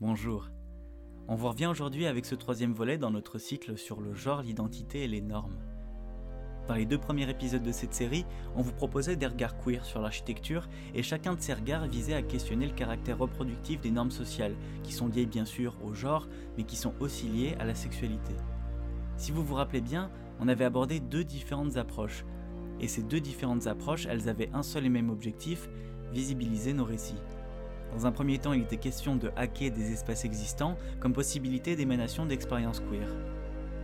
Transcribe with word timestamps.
Bonjour. 0.00 0.50
On 1.26 1.34
vous 1.34 1.48
revient 1.48 1.66
aujourd'hui 1.66 2.04
avec 2.04 2.26
ce 2.26 2.34
troisième 2.34 2.74
volet 2.74 2.98
dans 2.98 3.10
notre 3.10 3.38
cycle 3.38 3.78
sur 3.78 4.02
le 4.02 4.12
genre, 4.12 4.42
l'identité 4.42 5.04
et 5.04 5.08
les 5.08 5.22
normes. 5.22 5.56
Dans 6.68 6.74
les 6.74 6.84
deux 6.84 6.98
premiers 6.98 7.28
épisodes 7.30 7.62
de 7.62 7.72
cette 7.72 7.94
série, 7.94 8.26
on 8.54 8.60
vous 8.60 8.72
proposait 8.72 9.16
des 9.16 9.26
regards 9.26 9.56
queer 9.56 9.84
sur 9.86 10.02
l'architecture 10.02 10.68
et 10.94 11.02
chacun 11.02 11.34
de 11.34 11.40
ces 11.40 11.54
regards 11.54 11.86
visait 11.86 12.14
à 12.14 12.22
questionner 12.22 12.66
le 12.66 12.74
caractère 12.74 13.16
reproductif 13.16 13.80
des 13.80 13.90
normes 13.90 14.10
sociales, 14.10 14.56
qui 14.82 14.92
sont 14.92 15.08
liées 15.08 15.26
bien 15.26 15.46
sûr 15.46 15.74
au 15.82 15.94
genre, 15.94 16.28
mais 16.58 16.64
qui 16.64 16.76
sont 16.76 16.92
aussi 17.00 17.26
liées 17.26 17.56
à 17.58 17.64
la 17.64 17.74
sexualité. 17.74 18.34
Si 19.16 19.32
vous 19.32 19.42
vous 19.42 19.54
rappelez 19.54 19.80
bien, 19.80 20.10
on 20.38 20.48
avait 20.48 20.66
abordé 20.66 21.00
deux 21.00 21.24
différentes 21.24 21.78
approches. 21.78 22.26
Et 22.78 22.88
ces 22.88 23.02
deux 23.02 23.20
différentes 23.20 23.66
approches, 23.66 24.06
elles 24.06 24.28
avaient 24.28 24.50
un 24.52 24.62
seul 24.62 24.84
et 24.84 24.90
même 24.90 25.08
objectif, 25.08 25.70
visibiliser 26.12 26.74
nos 26.74 26.84
récits. 26.84 27.22
Dans 27.92 28.06
un 28.06 28.12
premier 28.12 28.38
temps, 28.38 28.52
il 28.52 28.62
était 28.62 28.76
question 28.76 29.16
de 29.16 29.30
hacker 29.36 29.72
des 29.72 29.92
espaces 29.92 30.24
existants 30.24 30.76
comme 31.00 31.12
possibilité 31.12 31.76
d'émanation 31.76 32.24
d'expériences 32.24 32.80
queer. 32.80 33.08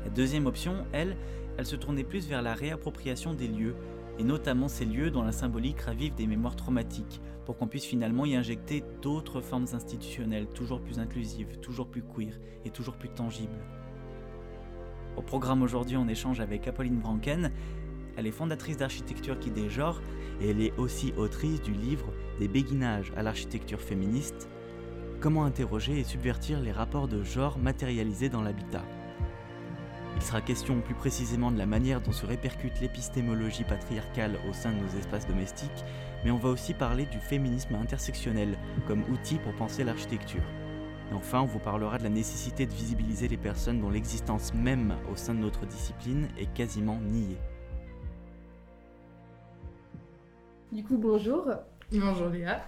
La 0.05 0.11
deuxième 0.11 0.47
option, 0.47 0.87
elle, 0.93 1.17
elle 1.59 1.67
se 1.67 1.77
tournait 1.77 2.05
plus 2.05 2.29
vers 2.29 2.43
la 2.43 2.55
réappropriation 2.55 3.35
des 3.35 3.49
lieux, 3.49 3.75
et 4.19 4.25
notamment 4.25 4.69
ces 4.69 4.85
lieux 4.85 5.11
dont 5.11 5.23
la 5.23 5.33
symbolique 5.33 5.81
ravive 5.81 6.15
des 6.15 6.27
mémoires 6.27 6.57
traumatiques, 6.57 7.21
pour 7.45 7.57
qu'on 7.57 7.67
puisse 7.67 7.85
finalement 7.85 8.25
y 8.25 8.37
injecter 8.37 8.85
d'autres 9.03 9.41
formes 9.41 9.67
institutionnelles, 9.73 10.47
toujours 10.47 10.81
plus 10.81 10.99
inclusives, 10.99 11.59
toujours 11.61 11.89
plus 11.89 12.03
queer 12.03 12.39
et 12.65 12.71
toujours 12.71 12.95
plus 12.95 13.09
tangibles. 13.09 13.59
Au 15.17 15.23
programme 15.23 15.63
aujourd'hui, 15.63 15.97
on 15.97 16.09
échange 16.09 16.41
avec 16.41 16.69
Apolline 16.69 16.99
Branken. 16.99 17.51
Elle 18.17 18.27
est 18.27 18.33
fondatrice 18.33 18.77
d'Architecture 18.77 19.39
qui 19.39 19.51
dégenre 19.51 20.01
et 20.41 20.51
elle 20.51 20.61
est 20.61 20.77
aussi 20.79 21.13
autrice 21.17 21.63
du 21.63 21.73
livre 21.73 22.13
Des 22.39 22.49
béguinages 22.49 23.13
à 23.17 23.23
l'architecture 23.23 23.81
féministe 23.81 24.49
Comment 25.21 25.45
interroger 25.45 25.99
et 25.99 26.05
subvertir 26.05 26.61
les 26.61 26.73
rapports 26.73 27.09
de 27.09 27.23
genre 27.23 27.59
matérialisés 27.59 28.29
dans 28.29 28.43
l'habitat. 28.43 28.85
Il 30.17 30.23
sera 30.23 30.41
question 30.41 30.81
plus 30.81 30.95
précisément 30.95 31.51
de 31.51 31.59
la 31.59 31.67
manière 31.67 32.01
dont 32.01 32.13
se 32.13 32.25
répercute 32.25 32.81
l'épistémologie 32.81 33.65
patriarcale 33.65 34.39
au 34.49 34.53
sein 34.55 34.73
de 34.73 34.79
nos 34.79 34.99
espaces 34.99 35.27
domestiques, 35.27 35.85
mais 36.25 36.31
on 36.31 36.39
va 36.39 36.49
aussi 36.49 36.73
parler 36.73 37.05
du 37.07 37.19
féminisme 37.19 37.75
intersectionnel 37.75 38.59
comme 38.87 39.05
outil 39.13 39.37
pour 39.37 39.55
penser 39.55 39.85
l'architecture. 39.85 40.43
Enfin, 41.13 41.41
on 41.41 41.47
vous 41.47 41.59
parlera 41.59 41.99
de 41.99 42.05
la 42.05 42.09
nécessité 42.09 42.67
de 42.67 42.73
visibiliser 42.73 43.29
les 43.29 43.37
personnes 43.37 43.81
dont 43.81 43.91
l'existence 43.91 44.55
même 44.55 44.95
au 45.13 45.17
sein 45.17 45.35
de 45.35 45.41
notre 45.41 45.67
discipline 45.67 46.29
est 46.39 46.53
quasiment 46.53 46.99
niée. 46.99 47.39
Du 50.73 50.83
coup, 50.83 50.99
bonjour. 50.99 51.49
Bonjour 51.93 52.29
Léa. 52.29 52.61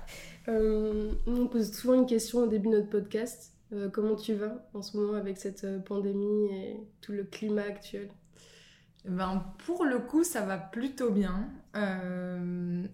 Euh, 0.46 1.12
on 1.26 1.48
pose 1.48 1.72
souvent 1.72 1.94
une 1.94 2.06
question 2.06 2.40
au 2.40 2.46
début 2.46 2.68
de 2.68 2.74
notre 2.74 2.90
podcast. 2.90 3.52
Euh, 3.72 3.90
comment 3.90 4.14
tu 4.14 4.34
vas 4.34 4.68
en 4.72 4.82
ce 4.82 4.96
moment 4.96 5.14
avec 5.14 5.36
cette 5.36 5.64
euh, 5.64 5.80
pandémie 5.80 6.46
et 6.52 6.80
tout 7.00 7.12
le 7.12 7.24
climat 7.24 7.62
actuel? 7.62 8.08
Ben, 9.04 9.44
Pour 9.66 9.84
le 9.84 9.98
coup, 9.98 10.22
ça 10.22 10.42
va 10.42 10.58
plutôt 10.58 11.10
bien. 11.10 11.50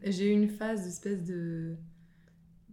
J'ai 0.03 0.31
eu 0.31 0.33
une 0.33 0.49
phase 0.49 0.85
d'espèce 0.85 1.23
de, 1.23 1.77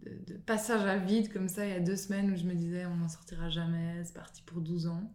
de, 0.04 0.34
passage 0.46 0.86
à 0.86 0.96
vide 0.96 1.32
comme 1.32 1.48
ça 1.48 1.66
il 1.66 1.70
y 1.70 1.76
a 1.76 1.80
deux 1.80 1.96
semaines 1.96 2.32
où 2.32 2.36
je 2.36 2.44
me 2.44 2.54
disais 2.54 2.86
on 2.86 2.96
n'en 2.96 3.08
sortira 3.08 3.50
jamais, 3.50 4.02
c'est 4.04 4.14
parti 4.14 4.42
pour 4.42 4.60
12 4.60 4.86
ans. 4.86 5.12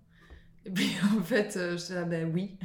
Et 0.68 0.72
puis 0.72 0.92
en 1.18 1.24
fait, 1.24 1.54
je 1.54 1.78
suis 1.78 1.94
là, 1.96 2.04
ben 2.04 2.32
oui. 2.32 2.58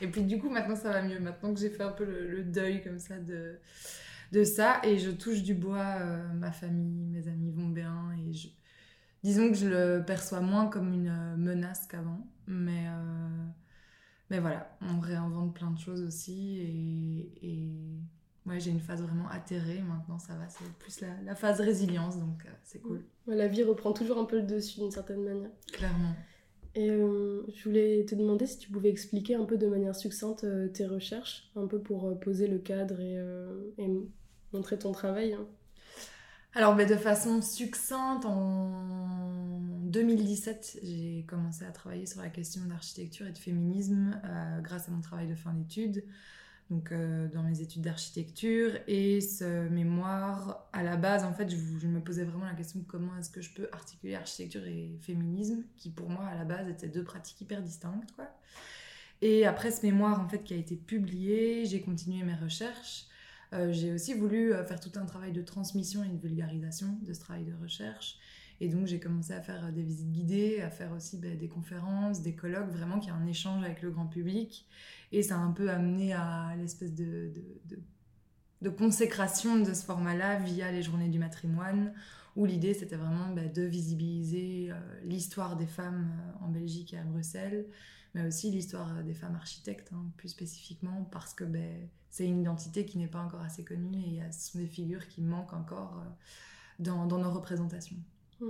Et 0.00 0.06
puis 0.06 0.22
du 0.22 0.38
coup, 0.38 0.48
maintenant 0.48 0.76
ça 0.76 0.90
va 0.90 1.02
mieux. 1.02 1.18
Maintenant 1.18 1.52
que 1.52 1.60
j'ai 1.60 1.70
fait 1.70 1.82
un 1.82 1.92
peu 1.92 2.04
le, 2.04 2.44
deuil 2.44 2.82
comme 2.82 2.98
ça 2.98 3.18
de, 3.18 3.58
de 4.32 4.44
ça 4.44 4.80
et 4.84 4.98
je 4.98 5.10
touche 5.10 5.42
du 5.42 5.54
bois, 5.54 5.98
ma 6.34 6.52
famille, 6.52 7.06
mes 7.06 7.26
amis 7.26 7.50
vont 7.50 7.68
bien 7.68 8.12
et 8.28 8.32
je, 8.32 8.48
disons 9.22 9.48
que 9.48 9.54
je 9.54 9.66
le 9.66 10.04
perçois 10.04 10.40
moins 10.40 10.68
comme 10.68 10.92
une 10.92 11.08
euh, 11.08 11.36
menace 11.36 11.86
qu'avant. 11.86 12.26
Mais, 12.46 12.86
euh, 12.88 13.46
mais 14.30 14.40
voilà, 14.40 14.76
on 14.80 15.00
réinvente 15.00 15.54
plein 15.54 15.70
de 15.70 15.78
choses 15.78 16.02
aussi. 16.02 16.58
Et, 17.42 17.46
et 17.46 18.00
ouais, 18.46 18.60
j'ai 18.60 18.70
une 18.70 18.80
phase 18.80 19.02
vraiment 19.02 19.28
atterrée. 19.28 19.82
Maintenant, 19.82 20.18
ça 20.18 20.34
va, 20.34 20.48
c'est 20.48 20.64
plus 20.78 21.00
la, 21.24 21.34
phase 21.34 21.60
résilience, 21.60 22.18
donc 22.18 22.44
euh, 22.46 22.50
c'est 22.64 22.80
cool. 22.80 23.04
la 23.26 23.48
vie 23.48 23.62
reprend 23.62 23.92
toujours 23.92 24.18
un 24.18 24.24
peu 24.24 24.36
le 24.36 24.46
dessus 24.46 24.80
d'une 24.80 24.90
certaine 24.90 25.22
manière. 25.22 25.50
Clairement. 25.72 26.14
Et 26.74 26.88
je 26.88 27.64
voulais 27.64 28.04
te 28.04 28.14
demander 28.14 28.46
si 28.46 28.58
tu 28.58 28.70
pouvais 28.70 28.90
expliquer 28.90 29.34
un 29.34 29.44
peu 29.44 29.56
de 29.56 29.66
manière 29.66 29.96
succincte 29.96 30.46
tes 30.72 30.86
recherches, 30.86 31.50
un 31.56 31.66
peu 31.66 31.80
pour 31.80 32.18
poser 32.20 32.46
le 32.46 32.58
cadre 32.58 33.00
et, 33.00 33.18
montrer 34.52 34.78
ton 34.78 34.92
travail. 34.92 35.32
Hein. 35.34 35.46
Alors, 36.54 36.74
mais 36.74 36.86
de 36.86 36.96
façon 36.96 37.42
succincte, 37.42 38.24
en 38.24 39.60
2017, 39.90 40.80
j'ai 40.82 41.24
commencé 41.28 41.64
à 41.64 41.70
travailler 41.70 42.06
sur 42.06 42.20
la 42.20 42.28
question 42.28 42.62
d'architecture 42.64 43.26
et 43.26 43.32
de 43.32 43.38
féminisme 43.38 44.20
euh, 44.24 44.60
grâce 44.60 44.88
à 44.88 44.92
mon 44.92 45.00
travail 45.00 45.28
de 45.28 45.34
fin 45.34 45.52
d'études, 45.52 46.04
donc 46.70 46.92
euh, 46.92 47.26
dans 47.28 47.42
mes 47.42 47.60
études 47.60 47.82
d'architecture. 47.82 48.72
Et 48.86 49.20
ce 49.20 49.68
mémoire, 49.68 50.68
à 50.72 50.82
la 50.82 50.96
base, 50.96 51.24
en 51.24 51.32
fait, 51.32 51.50
je, 51.50 51.86
me 51.86 52.00
posais 52.00 52.24
vraiment 52.24 52.46
la 52.46 52.54
question 52.54 52.78
de 52.80 52.84
comment 52.84 53.16
est-ce 53.18 53.30
que 53.30 53.40
je 53.40 53.52
peux 53.52 53.68
articuler 53.72 54.14
architecture 54.14 54.64
et 54.66 54.96
féminisme, 55.00 55.64
qui 55.76 55.90
pour 55.90 56.08
moi, 56.08 56.24
à 56.26 56.36
la 56.36 56.44
base, 56.44 56.68
étaient 56.68 56.88
deux 56.88 57.04
pratiques 57.04 57.40
hyper 57.40 57.60
distinctes, 57.62 58.12
quoi. 58.12 58.28
Et 59.22 59.44
après 59.44 59.70
ce 59.70 59.84
mémoire, 59.84 60.18
en 60.20 60.28
fait, 60.28 60.44
qui 60.44 60.54
a 60.54 60.56
été 60.56 60.76
publié, 60.76 61.66
j'ai 61.66 61.82
continué 61.82 62.22
mes 62.24 62.36
recherches. 62.36 63.04
Euh, 63.52 63.72
j'ai 63.72 63.92
aussi 63.92 64.14
voulu 64.14 64.54
euh, 64.54 64.64
faire 64.64 64.80
tout 64.80 64.92
un 64.94 65.04
travail 65.04 65.32
de 65.32 65.42
transmission 65.42 66.04
et 66.04 66.08
de 66.08 66.16
vulgarisation 66.16 66.98
de 67.02 67.12
ce 67.12 67.20
travail 67.20 67.44
de 67.44 67.52
recherche. 67.60 68.18
Et 68.60 68.68
donc 68.68 68.86
j'ai 68.86 69.00
commencé 69.00 69.32
à 69.32 69.40
faire 69.40 69.72
des 69.72 69.82
visites 69.82 70.12
guidées, 70.12 70.60
à 70.60 70.70
faire 70.70 70.92
aussi 70.92 71.16
ben, 71.16 71.36
des 71.36 71.48
conférences, 71.48 72.20
des 72.22 72.34
colloques, 72.34 72.70
vraiment 72.70 72.98
qui 72.98 73.10
a 73.10 73.14
un 73.14 73.26
échange 73.26 73.64
avec 73.64 73.80
le 73.82 73.90
grand 73.90 74.06
public. 74.06 74.66
Et 75.12 75.22
ça 75.22 75.36
a 75.36 75.38
un 75.38 75.52
peu 75.52 75.70
amené 75.70 76.12
à 76.12 76.54
l'espèce 76.56 76.94
de, 76.94 77.32
de, 78.62 78.68
consécration 78.70 79.58
de 79.58 79.74
ce 79.74 79.84
format-là 79.84 80.38
via 80.38 80.70
les 80.70 80.82
journées 80.82 81.08
du 81.08 81.18
matrimoine, 81.18 81.92
où 82.36 82.44
l'idée 82.44 82.74
c'était 82.74 82.96
vraiment 82.96 83.34
ben, 83.34 83.52
de 83.52 83.62
visibiliser 83.62 84.70
l'histoire 85.02 85.56
des 85.56 85.66
femmes 85.66 86.12
en 86.40 86.48
Belgique 86.48 86.94
et 86.94 86.98
à 86.98 87.02
Bruxelles, 87.02 87.66
mais 88.14 88.26
aussi 88.26 88.50
l'histoire 88.50 89.02
des 89.02 89.14
femmes 89.14 89.34
architectes, 89.34 89.90
hein, 89.92 90.04
plus 90.16 90.28
spécifiquement, 90.28 91.08
parce 91.10 91.34
que 91.34 91.44
ben, 91.44 91.88
c'est 92.10 92.26
une 92.26 92.40
identité 92.40 92.84
qui 92.84 92.98
n'est 92.98 93.06
pas 93.06 93.20
encore 93.20 93.40
assez 93.40 93.64
connue 93.64 93.96
et 93.96 94.20
ce 94.32 94.50
sont 94.50 94.58
des 94.58 94.66
figures 94.66 95.06
qui 95.06 95.22
manquent 95.22 95.52
encore 95.52 96.02
euh, 96.04 96.10
dans, 96.80 97.06
nos 97.06 97.30
représentations. 97.30 97.96
Mmh, 98.40 98.46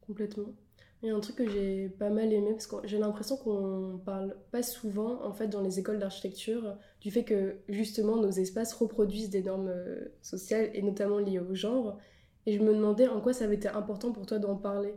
complètement. 0.00 0.54
Il 1.02 1.08
y 1.08 1.10
a 1.10 1.16
un 1.16 1.20
truc 1.20 1.36
que 1.36 1.48
j'ai 1.48 1.88
pas 1.88 2.10
mal 2.10 2.32
aimé 2.32 2.52
parce 2.52 2.68
que 2.68 2.76
j'ai 2.84 2.98
l'impression 2.98 3.36
qu'on 3.36 4.00
parle 4.04 4.36
pas 4.52 4.62
souvent 4.62 5.24
en 5.24 5.32
fait 5.32 5.48
dans 5.48 5.60
les 5.60 5.80
écoles 5.80 5.98
d'architecture 5.98 6.76
du 7.00 7.10
fait 7.10 7.24
que 7.24 7.56
justement 7.68 8.16
nos 8.16 8.30
espaces 8.30 8.72
reproduisent 8.72 9.30
des 9.30 9.42
normes 9.42 9.68
euh, 9.68 10.14
sociales 10.22 10.70
et 10.74 10.82
notamment 10.82 11.18
liées 11.18 11.40
au 11.40 11.56
genre 11.56 11.98
et 12.46 12.56
je 12.56 12.62
me 12.62 12.72
demandais 12.72 13.08
en 13.08 13.20
quoi 13.20 13.32
ça 13.32 13.44
avait 13.44 13.56
été 13.56 13.68
important 13.68 14.12
pour 14.12 14.26
toi 14.26 14.38
d'en 14.38 14.56
parler. 14.56 14.94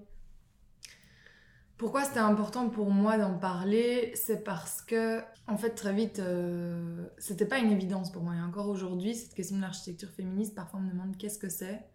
Pourquoi 1.77 2.05
c'était 2.05 2.19
important 2.19 2.69
pour 2.69 2.89
moi 2.89 3.17
d'en 3.17 3.37
parler? 3.37 4.13
C'est 4.15 4.45
parce 4.45 4.81
que, 4.81 5.19
en 5.45 5.57
fait, 5.57 5.71
très 5.71 5.93
vite, 5.93 6.19
euh, 6.19 7.05
c'était 7.17 7.45
pas 7.45 7.59
une 7.59 7.69
évidence 7.69 8.13
pour 8.13 8.23
moi. 8.23 8.33
Et 8.33 8.41
encore 8.41 8.69
aujourd'hui, 8.69 9.13
cette 9.13 9.33
question 9.33 9.57
de 9.57 9.61
l'architecture 9.61 10.09
féministe, 10.09 10.55
parfois 10.55 10.79
on 10.79 10.83
me 10.83 10.91
demande 10.91 11.17
qu'est-ce 11.17 11.37
que 11.37 11.49
c'est. 11.49 11.85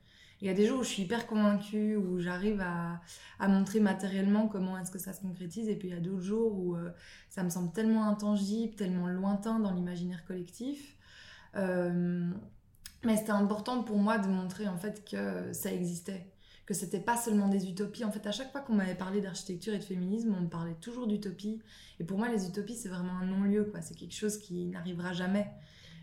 Il 0.41 0.47
y 0.47 0.51
a 0.51 0.55
des 0.55 0.67
jours 0.67 0.81
où 0.81 0.83
je 0.83 0.89
suis 0.89 1.03
hyper 1.03 1.27
convaincue, 1.27 1.97
où 1.97 2.19
j'arrive 2.19 2.61
à, 2.61 3.49
montrer 3.49 3.81
matériellement 3.81 4.49
comment 4.49 4.79
est-ce 4.79 4.91
que 4.91 4.99
ça 4.99 5.13
se 5.13 5.21
concrétise, 5.21 5.69
et 5.69 5.77
puis 5.77 5.89
il 5.89 5.95
y 5.95 5.97
a 5.97 6.01
d'autres 6.01 6.23
jours 6.23 6.59
où 6.59 6.77
euh, 6.77 6.91
ça 7.29 7.43
me 7.43 7.51
semble 7.51 7.73
tellement 7.73 8.09
intangible, 8.09 8.75
tellement 8.75 9.09
lointain 9.09 9.59
dans 9.59 9.73
l'imaginaire 9.73 10.25
collectif. 10.25 10.97
Euh, 11.57 12.31
mais 13.05 13.17
c'était 13.17 13.31
important 13.33 13.83
pour 13.83 13.99
moi 13.99 14.19
de 14.19 14.29
montrer 14.29 14.69
en 14.69 14.77
fait 14.77 15.05
que 15.09 15.53
ça 15.53 15.73
existait 15.73 16.27
que 16.71 16.77
c'était 16.77 17.01
pas 17.01 17.17
seulement 17.17 17.49
des 17.49 17.69
utopies. 17.69 18.05
En 18.05 18.13
fait, 18.13 18.25
à 18.29 18.31
chaque 18.31 18.53
fois 18.53 18.61
qu'on 18.61 18.75
m'avait 18.75 18.95
parlé 18.95 19.21
d'architecture 19.21 19.75
et 19.75 19.79
de 19.79 19.83
féminisme, 19.83 20.33
on 20.39 20.43
me 20.43 20.49
parlait 20.49 20.77
toujours 20.81 21.09
d'utopie. 21.09 21.61
Et 21.99 22.05
pour 22.05 22.17
moi, 22.17 22.29
les 22.29 22.47
utopies, 22.47 22.77
c'est 22.77 22.89
vraiment 22.89 23.15
un 23.21 23.27
non-lieu, 23.27 23.65
quoi. 23.65 23.83
C'est 23.83 23.97
quelque 23.97 24.15
chose 24.15 24.39
qui 24.39 24.67
n'arrivera 24.67 25.13
jamais. 25.13 25.51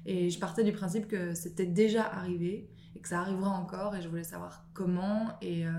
Et 0.06 0.30
je 0.30 0.38
partais 0.38 0.66
du 0.66 0.74
principe 0.74 1.08
que 1.08 1.34
c'était 1.36 1.66
déjà 1.66 2.04
arrivé 2.04 2.70
et 2.98 3.00
que 3.00 3.08
ça 3.08 3.22
arrivera 3.22 3.52
encore. 3.52 3.96
Et 3.96 4.02
je 4.02 4.10
voulais 4.10 4.24
savoir 4.24 4.66
comment. 4.74 5.28
Et, 5.42 5.68
euh, 5.68 5.72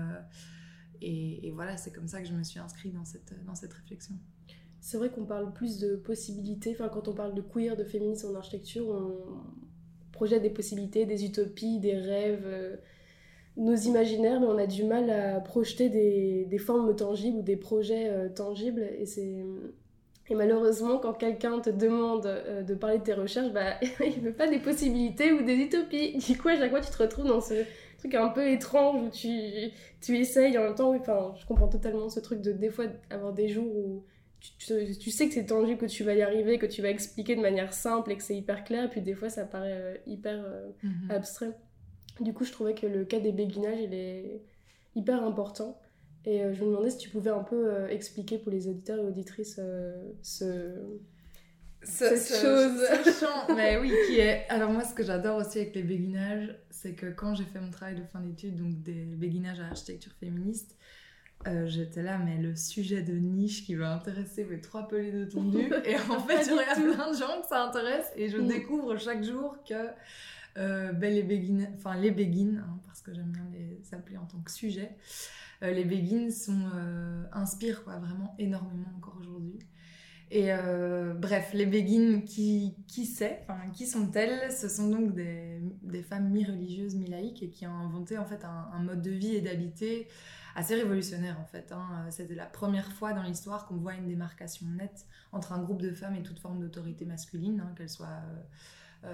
et, 1.01 1.51
voilà, 1.51 1.75
c'est 1.77 1.91
comme 1.91 2.07
ça 2.07 2.21
que 2.21 2.27
je 2.27 2.33
me 2.33 2.43
suis 2.43 2.59
inscrite 2.59 2.93
dans 2.93 3.05
cette, 3.05 3.33
dans 3.45 3.55
cette 3.55 3.73
réflexion. 3.73 4.15
C'est 4.79 4.97
vrai 4.97 5.09
qu'on 5.09 5.25
parle 5.25 5.51
plus 5.53 5.79
de 5.79 5.97
possibilités. 5.97 6.71
Enfin, 6.73 6.87
quand 6.87 7.09
on 7.09 7.13
parle 7.13 7.35
de 7.35 7.41
queer, 7.41 7.75
de 7.75 7.83
féminisme 7.83 8.29
en 8.29 8.35
architecture, 8.35 8.87
on 8.87 9.43
projette 10.13 10.41
des 10.41 10.49
possibilités, 10.49 11.05
des 11.05 11.25
utopies, 11.25 11.79
des 11.79 11.97
rêves. 11.97 12.45
Euh, 12.45 12.77
nos 13.57 13.75
imaginaires, 13.75 14.39
mais 14.39 14.47
on 14.47 14.57
a 14.57 14.67
du 14.67 14.85
mal 14.85 15.09
à 15.09 15.41
projeter 15.41 15.89
des, 15.89 16.45
des 16.45 16.57
formes 16.57 16.95
tangibles 16.95 17.39
ou 17.39 17.41
des 17.41 17.57
projets 17.57 18.09
euh, 18.09 18.29
tangibles. 18.29 18.87
Et 18.97 19.05
c'est, 19.05 19.43
Et 20.29 20.35
malheureusement, 20.35 20.99
quand 20.99 21.13
quelqu'un 21.13 21.59
te 21.59 21.69
demande 21.69 22.25
euh, 22.27 22.61
de 22.61 22.75
parler 22.75 22.99
de 22.99 23.03
tes 23.03 23.13
recherches, 23.13 23.51
bah, 23.51 23.79
il 24.05 24.21
veut 24.21 24.33
pas 24.33 24.47
des 24.47 24.59
possibilités 24.59 25.31
ou 25.33 25.43
des 25.43 25.55
utopies. 25.55 26.17
Du 26.17 26.37
coup, 26.37 26.49
à 26.49 26.57
chaque 26.57 26.69
fois, 26.69 26.81
tu 26.81 26.91
te 26.91 26.97
retrouves 26.97 27.27
dans 27.27 27.41
ce 27.41 27.65
truc 27.97 28.15
un 28.15 28.29
peu 28.29 28.47
étrange 28.47 29.01
où 29.01 29.09
tu, 29.09 29.29
tu 30.01 30.17
essayes 30.17 30.57
en 30.57 30.63
même 30.63 30.75
temps. 30.75 30.95
Enfin, 30.95 31.33
je 31.39 31.45
comprends 31.45 31.67
totalement 31.67 32.09
ce 32.09 32.19
truc 32.19 32.41
de 32.41 32.51
des 32.51 32.69
fois 32.69 32.85
avoir 33.09 33.33
des 33.33 33.49
jours 33.49 33.75
où 33.75 34.03
tu, 34.39 34.97
tu, 34.97 35.11
sais 35.11 35.27
que 35.27 35.33
c'est 35.33 35.47
tangible, 35.47 35.79
que 35.79 35.85
tu 35.85 36.03
vas 36.03 36.13
y 36.13 36.21
arriver, 36.21 36.57
que 36.57 36.65
tu 36.65 36.81
vas 36.81 36.89
expliquer 36.89 37.35
de 37.35 37.41
manière 37.41 37.73
simple 37.73 38.11
et 38.11 38.15
que 38.15 38.23
c'est 38.23 38.35
hyper 38.35 38.63
clair. 38.63 38.85
Et 38.85 38.89
puis 38.89 39.01
des 39.01 39.15
fois, 39.15 39.29
ça 39.29 39.45
paraît 39.45 39.73
euh, 39.73 39.97
hyper 40.07 40.41
euh, 40.45 40.69
mhm. 40.83 41.11
abstrait. 41.11 41.51
Du 42.21 42.33
coup, 42.33 42.45
je 42.45 42.51
trouvais 42.51 42.73
que 42.73 42.85
le 42.85 43.03
cas 43.05 43.19
des 43.19 43.31
béguinages, 43.31 43.79
il 43.81 43.93
est 43.93 44.41
hyper 44.95 45.23
important. 45.23 45.79
Et 46.25 46.43
euh, 46.43 46.53
je 46.53 46.63
me 46.63 46.69
demandais 46.69 46.91
si 46.91 46.97
tu 46.97 47.09
pouvais 47.09 47.29
un 47.29 47.43
peu 47.43 47.71
euh, 47.71 47.87
expliquer 47.87 48.37
pour 48.37 48.51
les 48.51 48.67
auditeurs 48.67 48.97
et 48.97 49.01
auditrices 49.01 49.59
euh, 49.59 49.95
ce, 50.21 50.75
cette 51.81 52.41
chose. 52.41 52.81
Ce 53.05 53.19
chant, 53.25 53.55
mais 53.55 53.77
oui, 53.77 53.93
qui 54.07 54.19
est. 54.19 54.45
Alors, 54.49 54.69
moi, 54.69 54.83
ce 54.83 54.93
que 54.93 55.03
j'adore 55.03 55.37
aussi 55.37 55.59
avec 55.59 55.75
les 55.75 55.83
béguinages, 55.83 56.53
c'est 56.69 56.93
que 56.93 57.07
quand 57.07 57.35
j'ai 57.35 57.45
fait 57.45 57.59
mon 57.59 57.71
travail 57.71 57.95
de 57.95 58.03
fin 58.03 58.19
d'études, 58.19 58.57
donc 58.57 58.81
des 58.83 59.05
béguinages 59.15 59.61
à 59.61 59.67
architecture 59.67 60.11
féministe, 60.19 60.75
j'étais 61.65 62.03
là, 62.03 62.17
mais 62.17 62.37
le 62.37 62.53
sujet 62.53 63.01
de 63.01 63.13
niche 63.13 63.65
qui 63.65 63.75
va 63.75 63.93
intéresser 63.93 64.43
mes 64.43 64.59
trois 64.59 64.89
pelés 64.89 65.13
de 65.13 65.23
tondu. 65.23 65.71
et 65.85 65.95
en 65.95 66.19
fait, 66.19 66.45
il 66.47 66.55
y 66.55 66.59
a 66.59 66.75
plein 66.75 67.11
de 67.11 67.17
gens 67.17 67.41
que 67.41 67.47
ça 67.47 67.63
intéresse 67.63 68.11
et 68.17 68.27
je 68.27 68.37
mm. 68.37 68.47
découvre 68.47 68.97
chaque 68.97 69.23
jour 69.23 69.55
que. 69.67 69.87
Ben, 70.55 71.13
les 71.13 71.23
béguines, 71.23 71.69
enfin 71.75 71.95
les 71.95 72.11
béguines, 72.11 72.63
hein, 72.67 72.79
parce 72.85 73.01
que 73.01 73.13
j'aime 73.13 73.31
bien 73.31 73.47
les 73.51 73.81
appeler 73.93 74.17
en 74.17 74.25
tant 74.25 74.39
que 74.39 74.51
sujet, 74.51 74.97
euh, 75.63 75.71
les 75.71 75.83
Begins 75.83 76.31
sont, 76.31 76.69
euh, 76.75 77.23
inspirent 77.33 77.83
quoi, 77.83 77.97
vraiment 77.97 78.35
énormément 78.39 78.89
encore 78.97 79.17
aujourd'hui. 79.19 79.59
Et 80.31 80.53
euh, 80.53 81.13
bref, 81.15 81.51
les 81.53 81.65
Begins, 81.65 82.21
qui, 82.21 82.75
qui 82.87 83.09
Qui 83.73 83.87
sont-elles? 83.87 84.51
Ce 84.51 84.69
sont 84.69 84.89
donc 84.89 85.15
des, 85.15 85.59
des 85.81 86.03
femmes 86.03 86.29
mi-religieuses, 86.29 86.95
mi-laïques 86.95 87.41
et 87.41 87.49
qui 87.49 87.65
ont 87.65 87.73
inventé 87.73 88.17
en 88.17 88.25
fait 88.25 88.45
un, 88.45 88.79
mode 88.79 89.01
de 89.01 89.11
vie 89.11 89.35
et 89.35 89.41
d'habiter 89.41 90.07
assez 90.55 90.75
révolutionnaire 90.75 91.39
en 91.39 91.45
fait. 91.45 91.71
Hein. 91.71 92.05
C'était 92.11 92.35
la 92.35 92.45
première 92.45 92.91
fois 92.91 93.13
dans 93.13 93.23
l'histoire 93.23 93.65
qu'on 93.67 93.77
voit 93.77 93.95
une 93.95 94.07
démarcation 94.07 94.67
nette 94.67 95.07
entre 95.31 95.51
un 95.51 95.63
groupe 95.63 95.81
de 95.81 95.91
femmes 95.91 96.15
et 96.15 96.21
toute 96.21 96.39
forme 96.39 96.59
d'autorité 96.59 97.05
masculine, 97.05 97.61
hein, 97.61 97.73
qu'elle 97.75 97.89
soit 97.89 98.21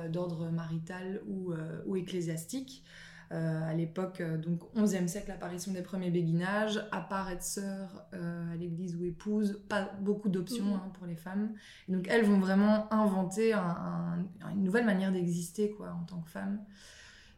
d'ordre 0.10 0.50
marital 0.50 1.22
ou, 1.28 1.54
ou 1.86 1.96
ecclésiastique. 1.96 2.84
Euh, 3.32 3.70
à 3.70 3.74
l'époque, 3.74 4.22
euh, 4.22 4.38
donc 4.38 4.62
11e 4.76 5.08
siècle, 5.08 5.32
apparition 5.32 5.72
des 5.72 5.82
premiers 5.82 6.12
béguinages, 6.12 6.80
à 6.92 7.02
part 7.02 7.32
être 7.32 7.42
sœur 7.42 8.06
euh, 8.14 8.54
à 8.54 8.56
l'église 8.56 8.96
ou 8.96 9.04
épouse, 9.04 9.62
pas 9.68 9.92
beaucoup 10.02 10.30
d'options 10.30 10.66
mhm. 10.66 10.74
hein, 10.74 10.92
pour 10.94 11.08
les 11.08 11.16
femmes. 11.16 11.50
donc 11.90 12.08
elles 12.08 12.24
vont 12.24 12.40
vraiment 12.40 12.92
inventer 12.94 13.54
une 13.54 14.64
nouvelle 14.64 14.86
manière 14.86 15.12
d'exister 15.12 15.72
quoi 15.72 15.92
en 16.00 16.04
tant 16.04 16.22
que 16.22 16.30
femme. 16.30 16.64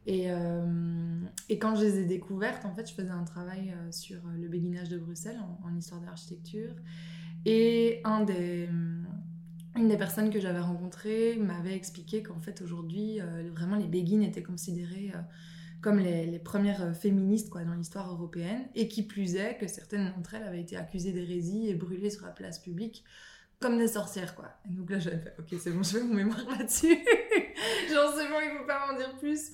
Et, 0.05 0.29
et, 1.49 1.59
quand 1.59 1.75
je 1.75 1.83
les 1.83 1.99
ai 1.99 2.05
découvertes, 2.05 2.63
en 2.63 2.73
fait, 2.73 2.87
je 2.87 2.93
faisais 2.93 3.09
un 3.11 3.25
travail 3.25 3.75
sur 3.91 4.21
le 4.39 4.47
béguinage 4.47 4.87
de 4.87 4.97
Bruxelles 4.97 5.37
en, 5.65 5.75
histoire 5.75 5.99
de 5.99 6.05
l'architecture. 6.05 6.73
Et 7.43 7.99
un 8.05 8.23
des, 8.23 8.69
une 9.77 9.87
des 9.87 9.97
personnes 9.97 10.29
que 10.29 10.39
j'avais 10.39 10.59
rencontrées 10.59 11.37
m'avait 11.37 11.75
expliqué 11.75 12.23
qu'en 12.23 12.39
fait, 12.39 12.61
aujourd'hui, 12.61 13.19
vraiment, 13.55 13.75
les 13.75 13.87
béguines 13.87 14.23
étaient 14.23 14.43
considérées 14.43 15.11
comme 15.81 15.99
les, 15.99 16.39
premières 16.39 16.81
euh, 16.81 16.93
féministes 16.93 17.49
quoi, 17.49 17.63
dans 17.63 17.73
l'histoire 17.73 18.11
européenne, 18.11 18.67
et 18.75 18.87
qui 18.87 19.03
plus 19.03 19.35
est 19.35 19.57
que 19.57 19.67
certaines 19.67 20.11
d'entre 20.11 20.35
elles 20.35 20.43
avaient 20.43 20.61
été 20.61 20.77
accusées 20.77 21.11
d'hérésie 21.11 21.69
et 21.69 21.75
brûlées 21.75 22.09
sur 22.09 22.25
la 22.25 22.31
place 22.31 22.59
publique 22.59 23.03
comme 23.59 23.77
des 23.77 23.87
sorcières, 23.87 24.35
quoi. 24.35 24.51
Et 24.69 24.73
donc 24.73 24.89
là, 24.91 24.99
j'avais 24.99 25.17
fait, 25.17 25.33
ok, 25.39 25.47
c'est 25.59 25.71
bon, 25.71 25.81
je 25.81 25.97
fais 25.97 26.03
mon 26.03 26.13
mémoire 26.13 26.45
là-dessus. 26.57 26.95
Genre, 27.91 28.13
c'est 28.15 28.27
bon, 28.29 28.39
il 28.43 28.57
faut 28.57 28.65
pas 28.65 28.87
m'en 28.87 28.97
dire 28.97 29.15
plus. 29.17 29.51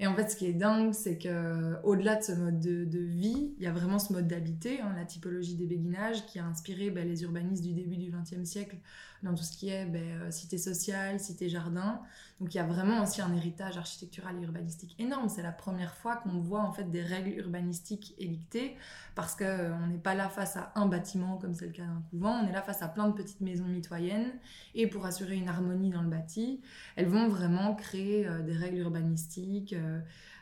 Et 0.00 0.06
en 0.06 0.14
fait, 0.14 0.30
ce 0.30 0.36
qui 0.36 0.46
est 0.46 0.52
dingue, 0.52 0.92
c'est 0.92 1.18
que 1.18 1.74
au-delà 1.82 2.16
de 2.16 2.22
ce 2.22 2.32
mode 2.32 2.60
de, 2.60 2.98
vie, 2.98 3.54
il 3.58 3.64
y 3.64 3.66
a 3.66 3.72
vraiment 3.72 3.98
ce 3.98 4.12
mode 4.12 4.28
d'habiter, 4.28 4.80
hein, 4.80 4.94
la 4.96 5.04
typologie 5.04 5.56
des 5.56 5.66
béguinages, 5.66 6.24
qui 6.26 6.38
a 6.38 6.44
inspiré 6.44 6.90
ben, 6.90 7.06
les 7.06 7.24
urbanistes 7.24 7.64
du 7.64 7.72
début 7.72 7.96
du 7.96 8.12
XXe 8.12 8.48
siècle 8.48 8.76
dans 9.22 9.34
tout 9.34 9.42
ce 9.42 9.56
qui 9.56 9.70
est 9.70 9.84
ben, 9.86 10.20
euh, 10.22 10.30
cité 10.30 10.58
sociale, 10.58 11.18
cité 11.18 11.48
jardin. 11.48 12.00
Donc 12.40 12.54
il 12.54 12.58
y 12.58 12.60
a 12.60 12.64
vraiment 12.64 13.02
aussi 13.02 13.20
un 13.20 13.34
héritage 13.34 13.76
architectural 13.76 14.36
et 14.40 14.44
urbanistique 14.44 14.94
énorme. 15.00 15.28
C'est 15.28 15.42
la 15.42 15.50
première 15.50 15.94
fois 15.94 16.16
qu'on 16.16 16.38
voit 16.38 16.60
en 16.60 16.72
fait 16.72 16.88
des 16.90 17.02
règles 17.02 17.30
urbanistiques 17.30 18.14
édictées 18.18 18.76
parce 19.16 19.34
qu'on 19.34 19.44
euh, 19.44 19.86
n'est 19.88 19.98
pas 19.98 20.14
là 20.14 20.28
face 20.28 20.56
à 20.56 20.72
un 20.76 20.86
bâtiment 20.86 21.36
comme 21.38 21.54
c'est 21.54 21.66
le 21.66 21.72
cas 21.72 21.82
d'un 21.82 22.02
couvent, 22.10 22.40
on 22.44 22.48
est 22.48 22.52
là 22.52 22.62
face 22.62 22.82
à 22.82 22.88
plein 22.88 23.08
de 23.08 23.14
petites 23.14 23.40
maisons 23.40 23.64
mitoyennes 23.64 24.30
et 24.76 24.86
pour 24.86 25.04
assurer 25.04 25.34
une 25.34 25.48
harmonie 25.48 25.90
dans 25.90 26.02
le 26.02 26.08
bâti, 26.08 26.60
vont 27.08 27.28
vraiment 27.28 27.74
créer 27.74 28.26
euh, 28.26 28.42
des 28.42 28.52
règles 28.52 28.78
urbanistiques, 28.78 29.74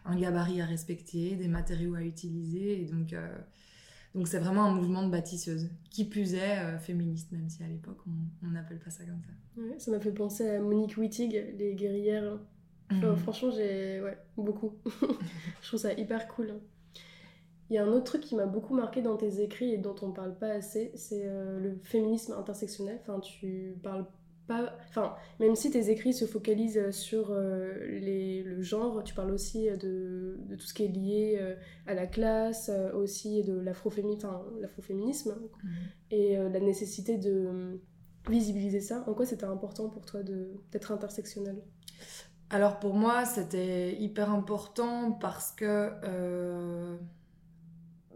un 0.04 0.16
gabarit 0.16 0.60
à 0.60 0.66
respecter, 0.66 1.36
des 1.36 1.48
matériaux 1.48 1.94
à 1.94 2.02
utiliser 2.02 2.82
et 2.82 2.84
donc 2.86 3.14
donc 4.16 4.28
c'est 4.28 4.38
vraiment 4.38 4.64
un 4.64 4.74
mouvement 4.74 5.02
de 5.02 5.10
bâtisseuse, 5.10 5.68
qui 5.90 6.06
plus 6.06 6.34
est 6.34 6.58
euh, 6.58 6.78
féministe, 6.78 7.32
même 7.32 7.50
si 7.50 7.62
à 7.62 7.66
l'époque 7.68 7.98
on 8.42 8.46
n'appelle 8.48 8.78
pas 8.78 8.88
ça 8.88 9.04
comme 9.04 9.20
ça. 9.20 9.60
Ouais, 9.60 9.78
ça 9.78 9.90
m'a 9.90 10.00
fait 10.00 10.10
penser 10.10 10.48
à 10.48 10.58
Monique 10.58 10.96
Wittig, 10.96 11.32
les 11.58 11.74
guerrières. 11.74 12.38
Mhm. 12.90 13.14
Franchement, 13.16 13.50
j'ai 13.50 14.00
ouais, 14.00 14.16
beaucoup. 14.38 14.72
je 15.60 15.68
trouve 15.68 15.80
ça 15.80 15.92
hyper 15.92 16.28
cool. 16.28 16.54
Il 17.68 17.74
y 17.74 17.78
a 17.78 17.84
un 17.84 17.88
autre 17.88 18.04
truc 18.04 18.22
qui 18.22 18.36
m'a 18.36 18.46
beaucoup 18.46 18.74
marqué 18.74 19.02
dans 19.02 19.18
tes 19.18 19.42
écrits 19.42 19.74
et 19.74 19.76
dont 19.76 19.96
on 20.00 20.12
parle 20.12 20.38
pas 20.38 20.50
assez, 20.50 20.92
c'est 20.94 21.24
euh, 21.26 21.60
le 21.60 21.78
féminisme 21.82 22.32
intersectionnel. 22.32 22.98
Enfin, 23.02 23.20
tu 23.20 23.74
parles 23.82 24.06
pas. 24.46 24.76
Enfin, 24.88 25.14
même 25.40 25.54
si 25.54 25.70
tes 25.70 25.90
écrits 25.90 26.12
se 26.12 26.24
focalisent 26.24 26.90
sur 26.90 27.30
euh, 27.30 27.74
les, 27.98 28.42
le 28.42 28.62
genre, 28.62 29.02
tu 29.04 29.14
parles 29.14 29.30
aussi 29.30 29.68
de, 29.68 30.38
de, 30.38 30.56
tout 30.56 30.66
ce 30.66 30.74
qui 30.74 30.84
est 30.84 30.88
lié 30.88 31.38
euh, 31.40 31.54
à 31.86 31.94
la 31.94 32.06
classe, 32.06 32.70
euh, 32.72 32.92
aussi 32.92 33.42
de 33.42 33.58
l'afroféminisme, 33.58 35.34
mhm. 35.62 35.70
et 36.10 36.36
la 36.36 36.60
nécessité 36.60 37.18
de 37.18 37.80
visibiliser 38.28 38.80
ça. 38.80 39.04
En 39.06 39.14
quoi 39.14 39.26
c'était 39.26 39.44
important 39.44 39.88
pour 39.88 40.04
toi 40.04 40.20
d'être 40.72 40.92
intersectionnel? 40.92 41.62
Alors 42.50 42.78
pour 42.78 42.94
moi, 42.94 43.24
c'était 43.24 43.96
hyper 44.00 44.30
important 44.30 45.12
parce 45.12 45.52
que. 45.52 45.90